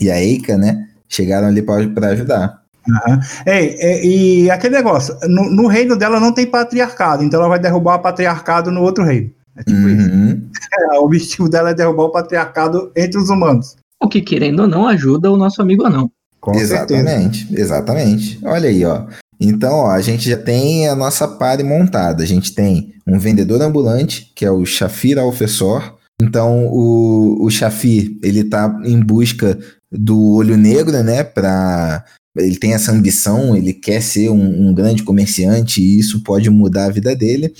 e 0.00 0.10
a 0.10 0.22
Eika, 0.22 0.56
né? 0.56 0.87
Chegaram 1.08 1.48
ali 1.48 1.62
para 1.62 2.08
ajudar. 2.08 2.62
Uhum. 2.88 3.20
É, 3.44 4.04
e 4.04 4.50
aquele 4.50 4.76
negócio, 4.76 5.16
no, 5.28 5.50
no, 5.50 5.66
reino 5.66 5.96
dela 5.96 6.18
não 6.18 6.32
tem 6.32 6.46
patriarcado, 6.46 7.22
então 7.22 7.40
ela 7.40 7.48
vai 7.48 7.58
derrubar 7.58 7.96
o 7.96 8.02
patriarcado 8.02 8.70
no 8.70 8.82
outro 8.82 9.04
reino. 9.04 9.30
É 9.56 9.62
tipo 9.62 9.78
uhum. 9.78 10.28
isso. 10.28 10.48
É, 10.70 10.98
o 10.98 11.04
objetivo 11.04 11.48
dela 11.48 11.70
é 11.70 11.74
derrubar 11.74 12.04
o 12.04 12.12
patriarcado 12.12 12.92
entre 12.94 13.18
os 13.18 13.30
humanos. 13.30 13.76
O 14.00 14.08
que, 14.08 14.20
querendo 14.20 14.60
ou 14.60 14.68
não, 14.68 14.86
ajuda 14.86 15.30
o 15.30 15.36
nosso 15.36 15.60
amigo 15.60 15.84
anão. 15.84 16.10
Com 16.40 16.54
exatamente, 16.54 17.40
certeza. 17.40 17.60
exatamente. 17.60 18.38
Olha 18.44 18.68
aí, 18.68 18.84
ó. 18.84 19.06
Então, 19.40 19.72
ó, 19.72 19.90
a 19.90 20.00
gente 20.00 20.28
já 20.28 20.36
tem 20.36 20.88
a 20.88 20.94
nossa 20.94 21.26
pare 21.26 21.62
montada. 21.62 22.22
A 22.22 22.26
gente 22.26 22.54
tem 22.54 22.94
um 23.06 23.18
vendedor 23.18 23.60
ambulante, 23.62 24.32
que 24.34 24.44
é 24.44 24.50
o 24.50 24.64
Shafir 24.64 25.18
Alfessor. 25.18 25.96
Então, 26.20 26.66
o, 26.66 27.44
o 27.44 27.50
Shafir, 27.50 28.18
ele 28.22 28.44
tá 28.44 28.80
em 28.84 29.00
busca 29.00 29.58
do 29.90 30.34
olho 30.34 30.56
negro, 30.56 31.02
né, 31.02 31.24
para 31.24 32.04
ele 32.36 32.56
tem 32.56 32.72
essa 32.72 32.92
ambição, 32.92 33.56
ele 33.56 33.72
quer 33.72 34.00
ser 34.00 34.30
um, 34.30 34.68
um, 34.68 34.72
grande 34.72 35.02
comerciante 35.02 35.82
e 35.82 35.98
isso 35.98 36.22
pode 36.22 36.48
mudar 36.50 36.84
a 36.84 36.90
vida 36.90 37.14
dele. 37.16 37.52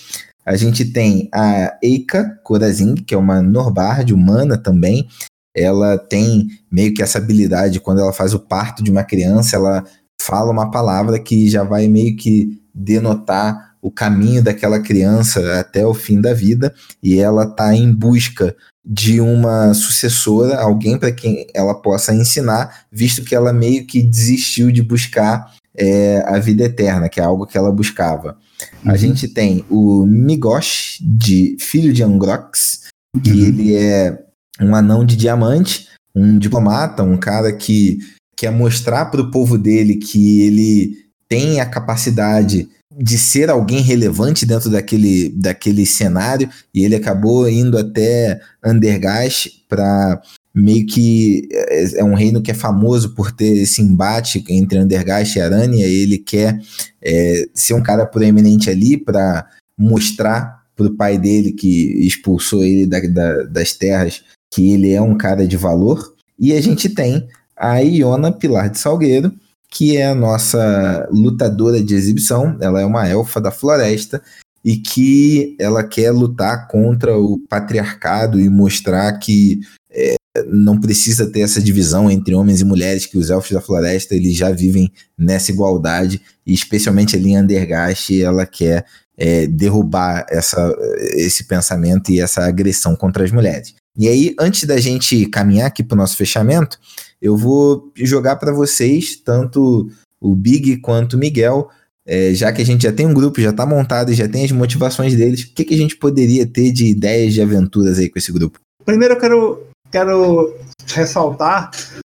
A 0.46 0.56
gente 0.56 0.84
tem 0.84 1.28
a 1.34 1.76
Eika 1.82 2.38
Corazing, 2.44 2.94
que 2.94 3.14
é 3.14 3.18
uma 3.18 3.42
Norbard 3.42 4.14
humana 4.14 4.56
também, 4.56 5.08
ela 5.54 5.98
tem 5.98 6.48
meio 6.70 6.94
que 6.94 7.02
essa 7.02 7.18
habilidade, 7.18 7.80
quando 7.80 8.00
ela 8.00 8.12
faz 8.12 8.32
o 8.32 8.38
parto 8.38 8.82
de 8.82 8.90
uma 8.90 9.02
criança, 9.02 9.56
ela 9.56 9.84
fala 10.20 10.52
uma 10.52 10.70
palavra 10.70 11.18
que 11.18 11.48
já 11.48 11.64
vai 11.64 11.88
meio 11.88 12.16
que 12.16 12.62
denotar 12.72 13.74
o 13.82 13.90
caminho 13.90 14.42
daquela 14.42 14.80
criança 14.80 15.58
até 15.58 15.86
o 15.86 15.94
fim 15.94 16.20
da 16.20 16.32
vida, 16.32 16.74
e 17.02 17.18
ela 17.18 17.44
está 17.44 17.74
em 17.74 17.92
busca 17.92 18.56
de 18.90 19.20
uma 19.20 19.74
sucessora, 19.74 20.58
alguém 20.58 20.96
para 20.96 21.12
quem 21.12 21.46
ela 21.52 21.74
possa 21.74 22.14
ensinar, 22.14 22.86
visto 22.90 23.22
que 23.22 23.34
ela 23.34 23.52
meio 23.52 23.86
que 23.86 24.02
desistiu 24.02 24.72
de 24.72 24.82
buscar 24.82 25.52
é, 25.76 26.24
a 26.26 26.38
vida 26.38 26.64
eterna, 26.64 27.06
que 27.06 27.20
é 27.20 27.22
algo 27.22 27.46
que 27.46 27.58
ela 27.58 27.70
buscava. 27.70 28.38
Uhum. 28.82 28.90
A 28.90 28.96
gente 28.96 29.28
tem 29.28 29.62
o 29.68 30.06
Migosh, 30.06 30.98
de 31.02 31.58
filho 31.60 31.92
de 31.92 32.02
Angrox, 32.02 32.88
que 33.22 33.30
uhum. 33.30 33.38
ele 33.46 33.76
é 33.76 34.18
um 34.58 34.74
anão 34.74 35.04
de 35.04 35.16
diamante, 35.16 35.88
um 36.14 36.38
diplomata, 36.38 37.02
um 37.02 37.18
cara 37.18 37.52
que 37.52 37.98
quer 38.34 38.50
mostrar 38.50 39.06
para 39.06 39.20
o 39.20 39.30
povo 39.30 39.58
dele 39.58 39.96
que 39.96 40.42
ele 40.42 41.07
tem 41.28 41.60
a 41.60 41.66
capacidade 41.66 42.68
de 42.96 43.18
ser 43.18 43.50
alguém 43.50 43.80
relevante 43.80 44.46
dentro 44.46 44.70
daquele, 44.70 45.28
daquele 45.28 45.84
cenário 45.84 46.48
e 46.74 46.84
ele 46.84 46.96
acabou 46.96 47.48
indo 47.48 47.78
até 47.78 48.40
Andergast 48.64 49.64
para 49.68 50.20
meio 50.54 50.86
que 50.86 51.46
é, 51.52 52.00
é 52.00 52.04
um 52.04 52.14
reino 52.14 52.42
que 52.42 52.50
é 52.50 52.54
famoso 52.54 53.14
por 53.14 53.30
ter 53.30 53.58
esse 53.58 53.80
embate 53.82 54.44
entre 54.48 54.78
Andergast 54.78 55.38
e 55.38 55.42
Arania. 55.42 55.86
Ele 55.86 56.18
quer 56.18 56.60
é, 57.00 57.46
ser 57.54 57.74
um 57.74 57.82
cara 57.82 58.06
proeminente 58.06 58.68
ali 58.68 58.96
para 58.96 59.46
mostrar 59.78 60.58
para 60.74 60.86
o 60.86 60.96
pai 60.96 61.18
dele 61.18 61.52
que 61.52 62.06
expulsou 62.06 62.64
ele 62.64 62.86
da, 62.86 63.00
da, 63.00 63.42
das 63.44 63.72
terras 63.72 64.22
que 64.50 64.72
ele 64.72 64.92
é 64.92 65.00
um 65.00 65.16
cara 65.16 65.46
de 65.46 65.56
valor. 65.56 66.14
E 66.38 66.52
a 66.52 66.60
gente 66.60 66.88
tem 66.88 67.28
a 67.56 67.78
Iona 67.78 68.32
Pilar 68.32 68.70
de 68.70 68.78
Salgueiro, 68.78 69.32
que 69.70 69.96
é 69.96 70.06
a 70.06 70.14
nossa 70.14 71.08
lutadora 71.10 71.82
de 71.82 71.94
exibição. 71.94 72.56
Ela 72.60 72.80
é 72.80 72.84
uma 72.84 73.06
elfa 73.06 73.40
da 73.40 73.50
floresta 73.50 74.22
e 74.64 74.76
que 74.76 75.56
ela 75.58 75.84
quer 75.84 76.10
lutar 76.10 76.66
contra 76.68 77.16
o 77.16 77.38
patriarcado 77.48 78.40
e 78.40 78.48
mostrar 78.48 79.12
que 79.18 79.60
é, 79.90 80.16
não 80.46 80.80
precisa 80.80 81.30
ter 81.30 81.40
essa 81.40 81.60
divisão 81.60 82.10
entre 82.10 82.34
homens 82.34 82.60
e 82.60 82.64
mulheres, 82.64 83.06
que 83.06 83.18
os 83.18 83.30
elfos 83.30 83.52
da 83.52 83.60
floresta 83.60 84.14
eles 84.14 84.36
já 84.36 84.50
vivem 84.50 84.92
nessa 85.16 85.50
igualdade, 85.50 86.20
e 86.46 86.52
especialmente 86.52 87.16
ali 87.16 87.30
em 87.30 87.36
Andergast 87.36 88.20
ela 88.20 88.46
quer 88.46 88.84
é, 89.16 89.46
derrubar 89.46 90.26
essa, 90.28 90.74
esse 91.14 91.44
pensamento 91.44 92.10
e 92.10 92.20
essa 92.20 92.44
agressão 92.44 92.94
contra 92.94 93.24
as 93.24 93.32
mulheres. 93.32 93.74
E 93.98 94.08
aí, 94.08 94.34
antes 94.38 94.64
da 94.64 94.78
gente 94.78 95.26
caminhar 95.26 95.66
aqui 95.66 95.82
para 95.82 95.96
o 95.96 95.98
nosso 95.98 96.16
fechamento, 96.16 96.78
eu 97.20 97.36
vou 97.36 97.90
jogar 97.96 98.36
para 98.36 98.52
vocês, 98.52 99.16
tanto 99.16 99.90
o 100.20 100.36
Big 100.36 100.76
quanto 100.76 101.14
o 101.14 101.18
Miguel, 101.18 101.68
é, 102.06 102.32
já 102.32 102.52
que 102.52 102.62
a 102.62 102.64
gente 102.64 102.84
já 102.84 102.92
tem 102.92 103.06
um 103.06 103.12
grupo, 103.12 103.40
já 103.40 103.50
está 103.50 103.66
montado 103.66 104.12
e 104.12 104.14
já 104.14 104.28
tem 104.28 104.44
as 104.44 104.52
motivações 104.52 105.14
deles, 105.16 105.42
o 105.42 105.52
que, 105.52 105.64
que 105.64 105.74
a 105.74 105.76
gente 105.76 105.96
poderia 105.96 106.46
ter 106.46 106.70
de 106.70 106.86
ideias 106.86 107.34
de 107.34 107.42
aventuras 107.42 107.98
aí 107.98 108.08
com 108.08 108.18
esse 108.18 108.32
grupo? 108.32 108.60
Primeiro 108.84 109.14
eu 109.14 109.18
quero, 109.18 109.66
quero 109.90 110.56
ressaltar 110.86 111.70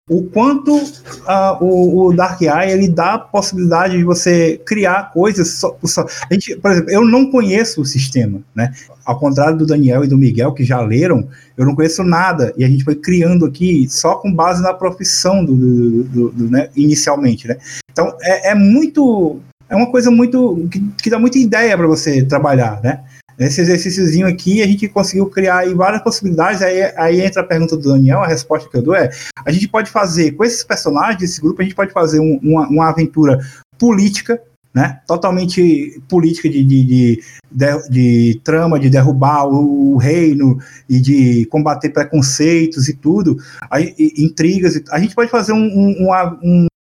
o 0.09 0.23
quanto 0.23 0.73
uh, 0.73 1.57
o, 1.61 2.07
o, 2.07 2.13
Dark 2.13 2.41
Eye 2.41 2.71
ele 2.71 2.87
dá 2.87 3.15
a 3.15 3.19
possibilidade 3.19 3.97
de 3.97 4.05
você 4.05 4.59
criar 4.65 5.11
coisas. 5.11 5.49
Só, 5.49 5.77
só. 5.83 6.05
A 6.29 6.33
gente, 6.33 6.55
por 6.55 6.71
exemplo, 6.71 6.91
eu 6.91 7.05
não 7.05 7.29
conheço 7.29 7.81
o 7.81 7.85
sistema, 7.85 8.39
né? 8.55 8.73
Ao 9.05 9.19
contrário 9.19 9.57
do 9.57 9.65
Daniel 9.65 10.05
e 10.05 10.07
do 10.07 10.17
Miguel 10.17 10.53
que 10.53 10.63
já 10.63 10.79
leram, 10.79 11.27
eu 11.57 11.65
não 11.65 11.75
conheço 11.75 12.03
nada 12.03 12.53
e 12.57 12.63
a 12.63 12.69
gente 12.69 12.85
foi 12.85 12.95
criando 12.95 13.45
aqui 13.45 13.87
só 13.89 14.15
com 14.15 14.33
base 14.33 14.61
na 14.63 14.73
profissão 14.73 15.43
do, 15.43 15.55
do, 15.55 16.03
do, 16.03 16.29
do 16.31 16.49
né? 16.49 16.69
inicialmente, 16.75 17.47
né? 17.47 17.57
Então 17.91 18.15
é, 18.21 18.51
é, 18.51 18.55
muito 18.55 19.41
é 19.69 19.75
uma 19.75 19.91
coisa 19.91 20.09
muito 20.09 20.67
que, 20.71 20.79
que 21.03 21.09
dá 21.09 21.19
muita 21.19 21.37
ideia 21.37 21.77
para 21.77 21.87
você 21.87 22.23
trabalhar, 22.23 22.81
né? 22.81 23.03
Nesse 23.37 23.61
exercíciozinho 23.61 24.27
aqui, 24.27 24.63
a 24.63 24.67
gente 24.67 24.87
conseguiu 24.87 25.27
criar 25.27 25.63
várias 25.75 26.01
possibilidades. 26.01 26.61
Aí, 26.61 26.81
aí 26.97 27.21
entra 27.21 27.43
a 27.43 27.45
pergunta 27.45 27.77
do 27.77 27.91
Daniel, 27.91 28.23
a 28.23 28.27
resposta 28.27 28.67
que 28.67 28.75
eu 28.75 28.81
dou 28.81 28.95
é: 28.95 29.11
a 29.45 29.51
gente 29.51 29.67
pode 29.67 29.91
fazer, 29.91 30.31
com 30.31 30.43
esses 30.43 30.63
personagens 30.63 31.19
desse 31.19 31.39
grupo, 31.39 31.61
a 31.61 31.63
gente 31.63 31.75
pode 31.75 31.91
fazer 31.91 32.19
um, 32.19 32.39
uma, 32.41 32.67
uma 32.67 32.89
aventura 32.89 33.39
política, 33.77 34.41
né? 34.73 34.99
Totalmente 35.05 36.01
política 36.09 36.49
de, 36.49 36.63
de, 36.63 36.83
de, 36.83 37.23
de, 37.51 37.89
de 37.89 38.41
trama, 38.43 38.79
de 38.79 38.89
derrubar 38.89 39.45
o, 39.45 39.93
o, 39.93 39.97
reino 39.97 40.57
e 40.89 40.99
de 40.99 41.45
combater 41.45 41.89
preconceitos 41.89 42.89
e 42.89 42.93
tudo, 42.93 43.37
aí, 43.69 43.93
e, 43.99 44.23
intrigas. 44.23 44.81
A 44.91 44.99
gente 44.99 45.13
pode 45.13 45.29
fazer 45.29 45.53
um, 45.53 45.63
um, 45.63 46.05
uma, 46.05 46.39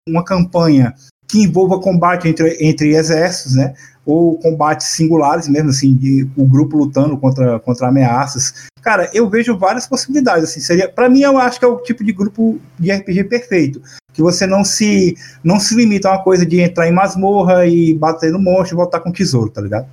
uma 0.09 0.25
campanha 0.25 0.95
que 1.27 1.43
envolva 1.43 1.79
combate 1.79 2.27
entre, 2.27 2.57
entre 2.59 2.95
exércitos, 2.97 3.55
né? 3.55 3.75
Ou 4.09 4.39
combates 4.39 4.87
singulares 4.87 5.47
mesmo, 5.47 5.69
assim, 5.69 5.95
de 5.95 6.27
o 6.35 6.47
grupo 6.47 6.79
lutando 6.79 7.19
contra, 7.19 7.61
contra 7.61 7.89
ameaças. 7.89 8.67
Cara, 8.81 9.11
eu 9.13 9.29
vejo 9.29 9.59
várias 9.59 9.87
possibilidades, 9.87 10.45
assim, 10.45 10.61
seria, 10.61 10.89
para 10.89 11.11
mim 11.11 11.21
eu 11.21 11.37
acho 11.37 11.59
que 11.59 11.65
é 11.67 11.69
o 11.69 11.77
tipo 11.77 12.03
de 12.03 12.11
grupo 12.11 12.59
de 12.79 12.91
RPG 12.91 13.25
perfeito, 13.25 13.83
que 14.15 14.23
você 14.23 14.47
não 14.47 14.65
se 14.65 15.15
não 15.45 15.61
se 15.61 15.75
limita 15.75 16.09
a 16.09 16.13
uma 16.13 16.25
coisa 16.25 16.47
de 16.47 16.59
entrar 16.59 16.89
em 16.89 16.93
masmorra 16.93 17.67
e 17.67 17.93
bater 17.93 18.33
no 18.33 18.39
monstro 18.39 18.77
e 18.77 18.79
voltar 18.79 19.01
com 19.01 19.13
tesouro, 19.13 19.51
tá 19.51 19.61
ligado? 19.61 19.87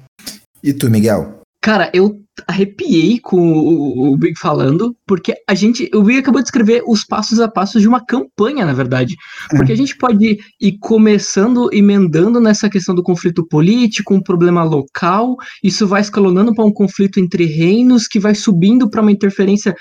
E 0.64 0.72
tu, 0.72 0.90
Miguel? 0.90 1.42
Cara, 1.62 1.92
eu 1.94 2.22
arrepiei 2.48 3.20
com 3.20 3.38
o, 4.12 4.18
Big 4.18 4.38
falando, 4.38 4.96
porque 5.06 5.34
a 5.48 5.54
gente, 5.54 5.90
o 5.94 6.04
Big 6.04 6.20
acabou 6.20 6.42
de 6.42 6.48
escrever 6.48 6.84
os 6.86 7.04
passos 7.06 7.40
a 7.40 7.48
passos 7.48 7.82
de 7.82 7.88
uma 7.88 8.04
campanha, 8.04 8.66
na 8.66 8.74
verdade. 8.74 9.16
Porque 9.50 9.72
a 9.72 9.76
gente 9.76 9.98
pode 9.98 10.38
ir 10.60 10.78
começando, 10.80 11.70
emendando 11.72 12.40
nessa 12.40 12.70
questão 12.70 12.94
do 12.94 13.04
conflito 13.04 13.46
político, 13.48 14.14
um 14.14 14.22
problema 14.22 14.64
local, 14.64 15.36
isso 15.64 15.88
vai 15.88 16.02
escalonando 16.02 16.54
para 16.54 16.66
um 16.66 16.74
conflito 16.74 17.20
entre 17.20 17.46
reinos, 17.46 18.08
que 18.08 18.20
vai 18.20 18.36
subindo 18.36 18.90
para 18.90 19.02
uma 19.02 19.12
interferência 19.12 19.76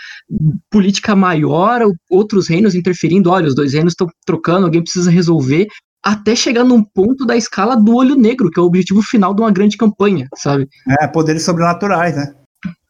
política 0.70 1.16
maior, 1.16 1.82
outros 2.10 2.48
reinos 2.48 2.74
interferindo, 2.74 3.30
olha, 3.30 3.48
os 3.48 3.54
dois 3.54 3.72
reinos 3.72 3.92
estão 3.92 4.08
trocando, 4.24 4.66
alguém 4.66 4.82
precisa 4.82 5.10
resolver, 5.10 5.66
até 6.04 6.36
chegar 6.36 6.64
num 6.64 6.84
ponto 6.84 7.24
da 7.24 7.34
escala 7.34 7.74
do 7.74 7.96
olho 7.96 8.14
negro, 8.14 8.50
que 8.50 8.60
é 8.60 8.62
o 8.62 8.66
objetivo 8.66 9.00
final 9.00 9.34
de 9.34 9.40
uma 9.40 9.50
grande 9.50 9.76
campanha, 9.76 10.28
sabe? 10.36 10.68
É, 11.00 11.06
poderes 11.08 11.42
sobrenaturais, 11.42 12.14
né? 12.14 12.34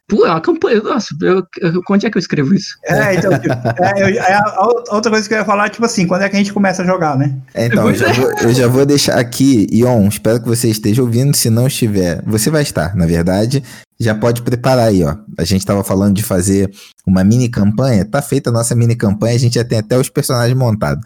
Pô, 0.06 0.26
é 0.26 0.30
uma 0.30 0.40
campanha. 0.40 0.82
Nossa, 0.82 1.14
eu, 1.22 1.42
eu, 1.60 1.80
onde 1.88 2.06
é 2.06 2.10
que 2.10 2.18
eu 2.18 2.20
escrevo 2.20 2.54
isso? 2.54 2.76
É, 2.84 3.14
então, 3.14 3.32
tipo, 3.38 3.54
é, 3.54 4.02
eu, 4.02 4.20
é, 4.20 4.34
a, 4.34 4.68
outra 4.90 5.10
coisa 5.10 5.26
que 5.26 5.32
eu 5.32 5.38
ia 5.38 5.44
falar, 5.44 5.70
tipo 5.70 5.84
assim, 5.84 6.06
quando 6.06 6.22
é 6.22 6.28
que 6.28 6.36
a 6.36 6.38
gente 6.38 6.52
começa 6.52 6.82
a 6.82 6.86
jogar, 6.86 7.16
né? 7.16 7.34
É, 7.54 7.66
então, 7.66 7.88
eu 7.88 7.94
já, 7.94 8.12
vou, 8.12 8.32
eu 8.42 8.52
já 8.52 8.68
vou 8.68 8.84
deixar 8.84 9.18
aqui, 9.18 9.66
Ion, 9.72 10.06
espero 10.08 10.40
que 10.40 10.48
você 10.48 10.68
esteja 10.68 11.00
ouvindo. 11.00 11.34
Se 11.34 11.48
não 11.48 11.66
estiver, 11.66 12.22
você 12.26 12.50
vai 12.50 12.62
estar, 12.62 12.94
na 12.94 13.06
verdade. 13.06 13.62
Já 13.98 14.14
pode 14.14 14.42
preparar 14.42 14.88
aí, 14.88 15.02
ó. 15.02 15.16
A 15.38 15.44
gente 15.44 15.64
tava 15.64 15.82
falando 15.82 16.14
de 16.14 16.22
fazer 16.22 16.70
uma 17.06 17.24
mini 17.24 17.48
campanha. 17.48 18.04
Tá 18.04 18.20
feita 18.20 18.50
a 18.50 18.52
nossa 18.52 18.74
mini 18.74 18.96
campanha, 18.96 19.36
a 19.36 19.38
gente 19.38 19.54
já 19.54 19.64
tem 19.64 19.78
até 19.78 19.96
os 19.96 20.10
personagens 20.10 20.58
montados. 20.58 21.02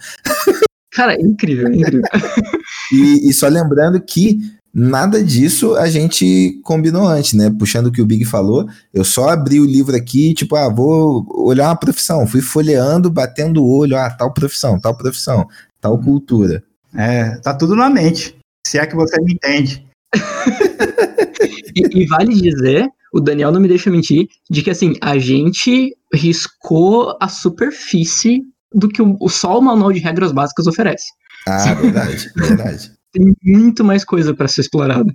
Cara, 0.90 1.14
é 1.14 1.20
incrível, 1.20 1.68
é 1.68 1.76
incrível. 1.76 2.02
e, 2.92 3.30
e 3.30 3.32
só 3.32 3.46
lembrando 3.46 4.00
que 4.00 4.38
Nada 4.72 5.24
disso 5.24 5.74
a 5.76 5.88
gente 5.88 6.60
combinou 6.62 7.06
antes, 7.06 7.32
né? 7.32 7.50
Puxando 7.50 7.86
o 7.86 7.92
que 7.92 8.02
o 8.02 8.06
Big 8.06 8.24
falou, 8.24 8.68
eu 8.92 9.02
só 9.02 9.30
abri 9.30 9.60
o 9.60 9.64
livro 9.64 9.96
aqui, 9.96 10.34
tipo, 10.34 10.54
ah, 10.56 10.68
vou 10.68 11.26
olhar 11.30 11.68
uma 11.68 11.76
profissão. 11.76 12.26
Fui 12.26 12.40
folheando, 12.40 13.10
batendo 13.10 13.62
o 13.62 13.76
olho, 13.76 13.96
ah, 13.96 14.10
tal 14.10 14.32
profissão, 14.32 14.78
tal 14.78 14.96
profissão, 14.96 15.46
tal 15.80 15.98
cultura. 15.98 16.62
É, 16.94 17.36
tá 17.36 17.54
tudo 17.54 17.74
na 17.74 17.88
mente. 17.88 18.36
Se 18.66 18.78
é 18.78 18.86
que 18.86 18.94
você 18.94 19.20
me 19.22 19.32
entende. 19.32 19.86
e, 21.74 22.02
e, 22.02 22.06
vale 22.06 22.34
dizer, 22.34 22.86
o 23.12 23.20
Daniel 23.20 23.50
não 23.50 23.60
me 23.60 23.68
deixa 23.68 23.90
mentir, 23.90 24.26
de 24.50 24.62
que 24.62 24.70
assim, 24.70 24.94
a 25.00 25.18
gente 25.18 25.96
riscou 26.12 27.16
a 27.20 27.28
superfície 27.28 28.42
do 28.72 28.88
que 28.88 29.00
o, 29.00 29.16
o 29.20 29.28
só 29.28 29.58
o 29.58 29.62
manual 29.62 29.92
de 29.92 30.00
regras 30.00 30.32
básicas 30.32 30.66
oferece. 30.66 31.06
Ah, 31.46 31.74
verdade, 31.74 32.30
verdade 32.36 32.97
tem 33.12 33.34
muito 33.42 33.84
mais 33.84 34.04
coisa 34.04 34.34
para 34.34 34.48
ser 34.48 34.62
explorada. 34.62 35.12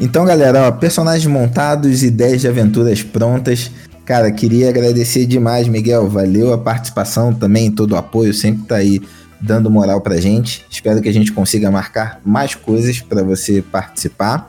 Então, 0.00 0.24
galera, 0.24 0.66
ó, 0.66 0.72
personagens 0.72 1.26
montados, 1.26 2.02
ideias 2.02 2.40
de 2.40 2.48
aventuras 2.48 3.02
prontas. 3.04 3.70
Cara, 4.04 4.32
queria 4.32 4.68
agradecer 4.68 5.26
demais, 5.26 5.68
Miguel. 5.68 6.08
Valeu 6.08 6.52
a 6.52 6.58
participação 6.58 7.32
também, 7.32 7.70
todo 7.70 7.92
o 7.92 7.96
apoio, 7.96 8.34
sempre 8.34 8.66
tá 8.66 8.76
aí 8.76 9.00
dando 9.40 9.70
moral 9.70 10.00
pra 10.00 10.16
gente. 10.16 10.66
Espero 10.68 11.00
que 11.00 11.08
a 11.08 11.12
gente 11.12 11.30
consiga 11.30 11.70
marcar 11.70 12.20
mais 12.24 12.54
coisas 12.56 13.00
para 13.00 13.22
você 13.22 13.62
participar. 13.62 14.48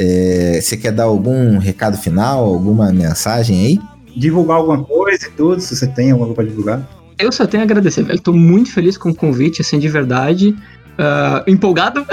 É, 0.00 0.60
você 0.60 0.76
quer 0.76 0.92
dar 0.92 1.04
algum 1.04 1.58
recado 1.58 1.98
final, 1.98 2.44
alguma 2.44 2.92
mensagem 2.92 3.66
aí? 3.66 3.80
Divulgar 4.16 4.58
alguma 4.58 4.84
coisa 4.84 5.26
e 5.26 5.30
tudo, 5.32 5.60
se 5.60 5.74
você 5.74 5.88
tem 5.88 6.12
alguma 6.12 6.32
coisa 6.32 6.42
para 6.42 6.50
divulgar. 6.50 6.88
Eu 7.18 7.32
só 7.32 7.44
tenho 7.48 7.64
a 7.64 7.64
agradecer, 7.64 8.04
velho. 8.04 8.20
Tô 8.20 8.32
muito 8.32 8.72
feliz 8.72 8.96
com 8.96 9.10
o 9.10 9.14
convite, 9.14 9.60
assim, 9.60 9.76
de 9.76 9.88
verdade. 9.88 10.50
Uh, 10.50 11.50
empolgado. 11.50 12.06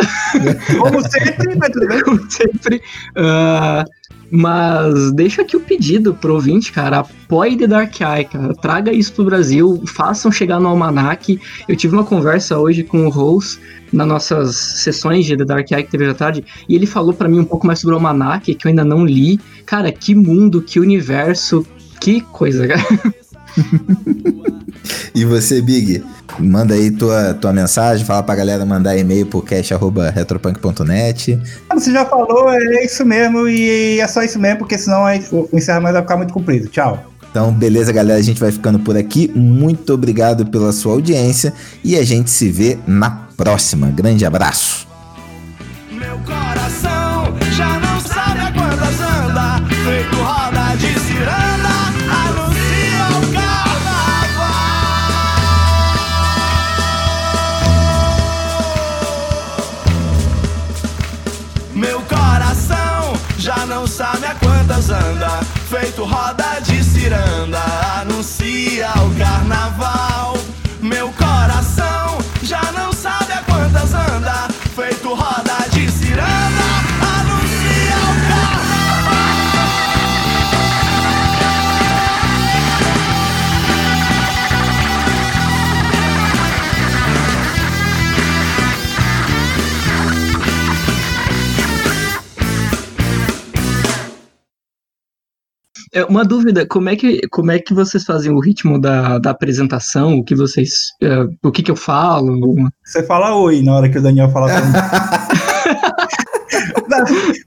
Como 0.79 1.01
sempre, 1.07 1.55
mas 1.55 1.69
tudo 1.69 1.87
bem. 1.87 2.01
Como 2.05 2.31
sempre. 2.31 2.81
Uh, 3.15 3.85
mas 4.31 5.11
deixa 5.11 5.41
aqui 5.41 5.55
o 5.55 5.59
pedido 5.59 6.13
pro 6.13 6.33
ouvinte, 6.33 6.71
cara. 6.71 6.99
Apoie 6.99 7.57
The 7.57 7.67
Dark 7.67 7.99
Eye, 7.99 8.25
cara. 8.25 8.53
Traga 8.55 8.91
isso 8.91 9.13
pro 9.13 9.25
Brasil. 9.25 9.83
Façam 9.87 10.31
chegar 10.31 10.59
no 10.59 10.67
Almanac. 10.67 11.39
Eu 11.67 11.75
tive 11.75 11.95
uma 11.95 12.03
conversa 12.03 12.57
hoje 12.57 12.83
com 12.83 13.05
o 13.05 13.09
Rose 13.09 13.59
nas 13.91 14.07
nossas 14.07 14.55
sessões 14.55 15.25
de 15.25 15.37
The 15.37 15.45
Dark 15.45 15.71
Eye 15.71 15.83
que 15.83 15.91
teve 15.91 16.07
à 16.07 16.13
tarde. 16.13 16.43
E 16.67 16.75
ele 16.75 16.85
falou 16.85 17.13
para 17.13 17.29
mim 17.29 17.39
um 17.39 17.45
pouco 17.45 17.65
mais 17.65 17.79
sobre 17.79 17.93
o 17.93 17.97
Almanac, 17.97 18.53
que 18.53 18.67
eu 18.67 18.69
ainda 18.69 18.83
não 18.83 19.05
li. 19.05 19.39
Cara, 19.65 19.91
que 19.91 20.15
mundo, 20.15 20.61
que 20.61 20.79
universo. 20.79 21.65
Que 21.99 22.21
coisa, 22.21 22.67
cara. 22.67 22.83
e 25.13 25.25
você, 25.25 25.61
Big? 25.61 26.03
Manda 26.39 26.73
aí 26.73 26.91
tua, 26.91 27.33
tua 27.33 27.53
mensagem, 27.53 28.05
fala 28.05 28.23
pra 28.23 28.35
galera 28.35 28.65
mandar 28.65 28.97
e-mail 28.97 29.25
pro 29.25 29.41
cast.retropunk.net. 29.41 31.39
Você 31.73 31.91
já 31.91 32.05
falou, 32.05 32.51
é 32.51 32.83
isso 32.83 33.05
mesmo, 33.05 33.47
e 33.47 33.99
é 33.99 34.07
só 34.07 34.21
isso 34.23 34.39
mesmo, 34.39 34.59
porque 34.59 34.77
senão 34.77 35.03
o 35.03 35.49
encerramento 35.53 35.93
vai 35.93 36.01
ficar 36.01 36.17
muito 36.17 36.33
comprido. 36.33 36.67
Tchau. 36.67 37.11
Então, 37.31 37.51
beleza, 37.51 37.91
galera, 37.91 38.17
a 38.17 38.23
gente 38.23 38.39
vai 38.39 38.51
ficando 38.51 38.79
por 38.79 38.95
aqui. 38.95 39.29
Muito 39.35 39.93
obrigado 39.93 40.45
pela 40.45 40.71
sua 40.71 40.93
audiência 40.93 41.53
e 41.83 41.97
a 41.97 42.03
gente 42.03 42.29
se 42.29 42.49
vê 42.49 42.77
na 42.87 43.27
próxima. 43.35 43.91
Grande 43.91 44.25
abraço. 44.25 44.84
Anda, 64.73 65.41
feito 65.69 66.03
roda 66.03 66.59
de 66.59 66.83
ciranda, 66.83 67.61
anuncia 68.01 68.89
o 69.05 69.17
carnaval. 69.17 70.14
Uma 96.03 96.25
dúvida, 96.25 96.65
como 96.67 96.89
é 96.89 96.95
que, 96.95 97.21
como 97.29 97.51
é 97.51 97.59
que 97.59 97.73
vocês 97.73 98.03
fazem 98.03 98.31
o 98.31 98.39
ritmo 98.39 98.79
da, 98.79 99.17
da 99.17 99.29
apresentação? 99.31 100.17
O 100.17 100.23
que 100.23 100.35
vocês. 100.35 100.71
Uh, 101.01 101.33
o 101.47 101.51
que, 101.51 101.63
que 101.63 101.71
eu 101.71 101.75
falo? 101.75 102.69
Você 102.83 103.01
fala 103.03 103.35
oi 103.35 103.61
na 103.61 103.75
hora 103.75 103.89
que 103.89 103.97
o 103.97 104.01
Daniel 104.01 104.29
fala 104.29 104.51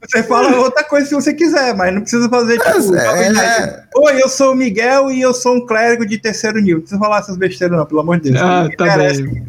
Você 0.02 0.22
fala 0.24 0.56
outra 0.56 0.84
coisa 0.84 1.06
se 1.06 1.14
você 1.14 1.32
quiser, 1.32 1.74
mas 1.74 1.94
não 1.94 2.00
precisa 2.02 2.28
fazer 2.28 2.58
tipo. 2.58 2.94
É, 2.94 3.28
é... 3.28 3.84
Oi, 3.96 4.22
eu 4.22 4.28
sou 4.28 4.52
o 4.52 4.54
Miguel 4.54 5.10
e 5.10 5.20
eu 5.20 5.32
sou 5.32 5.56
um 5.56 5.66
clérigo 5.66 6.06
de 6.06 6.18
terceiro 6.18 6.58
nível. 6.58 6.76
Não 6.76 6.80
precisa 6.80 7.00
falar 7.00 7.18
essas 7.18 7.36
besteiras, 7.36 7.76
não, 7.76 7.86
pelo 7.86 8.00
amor 8.00 8.20
de 8.20 8.30
Deus. 8.30 8.42
Ah, 8.42 8.68
tá 8.76 8.96
bem. 8.96 9.46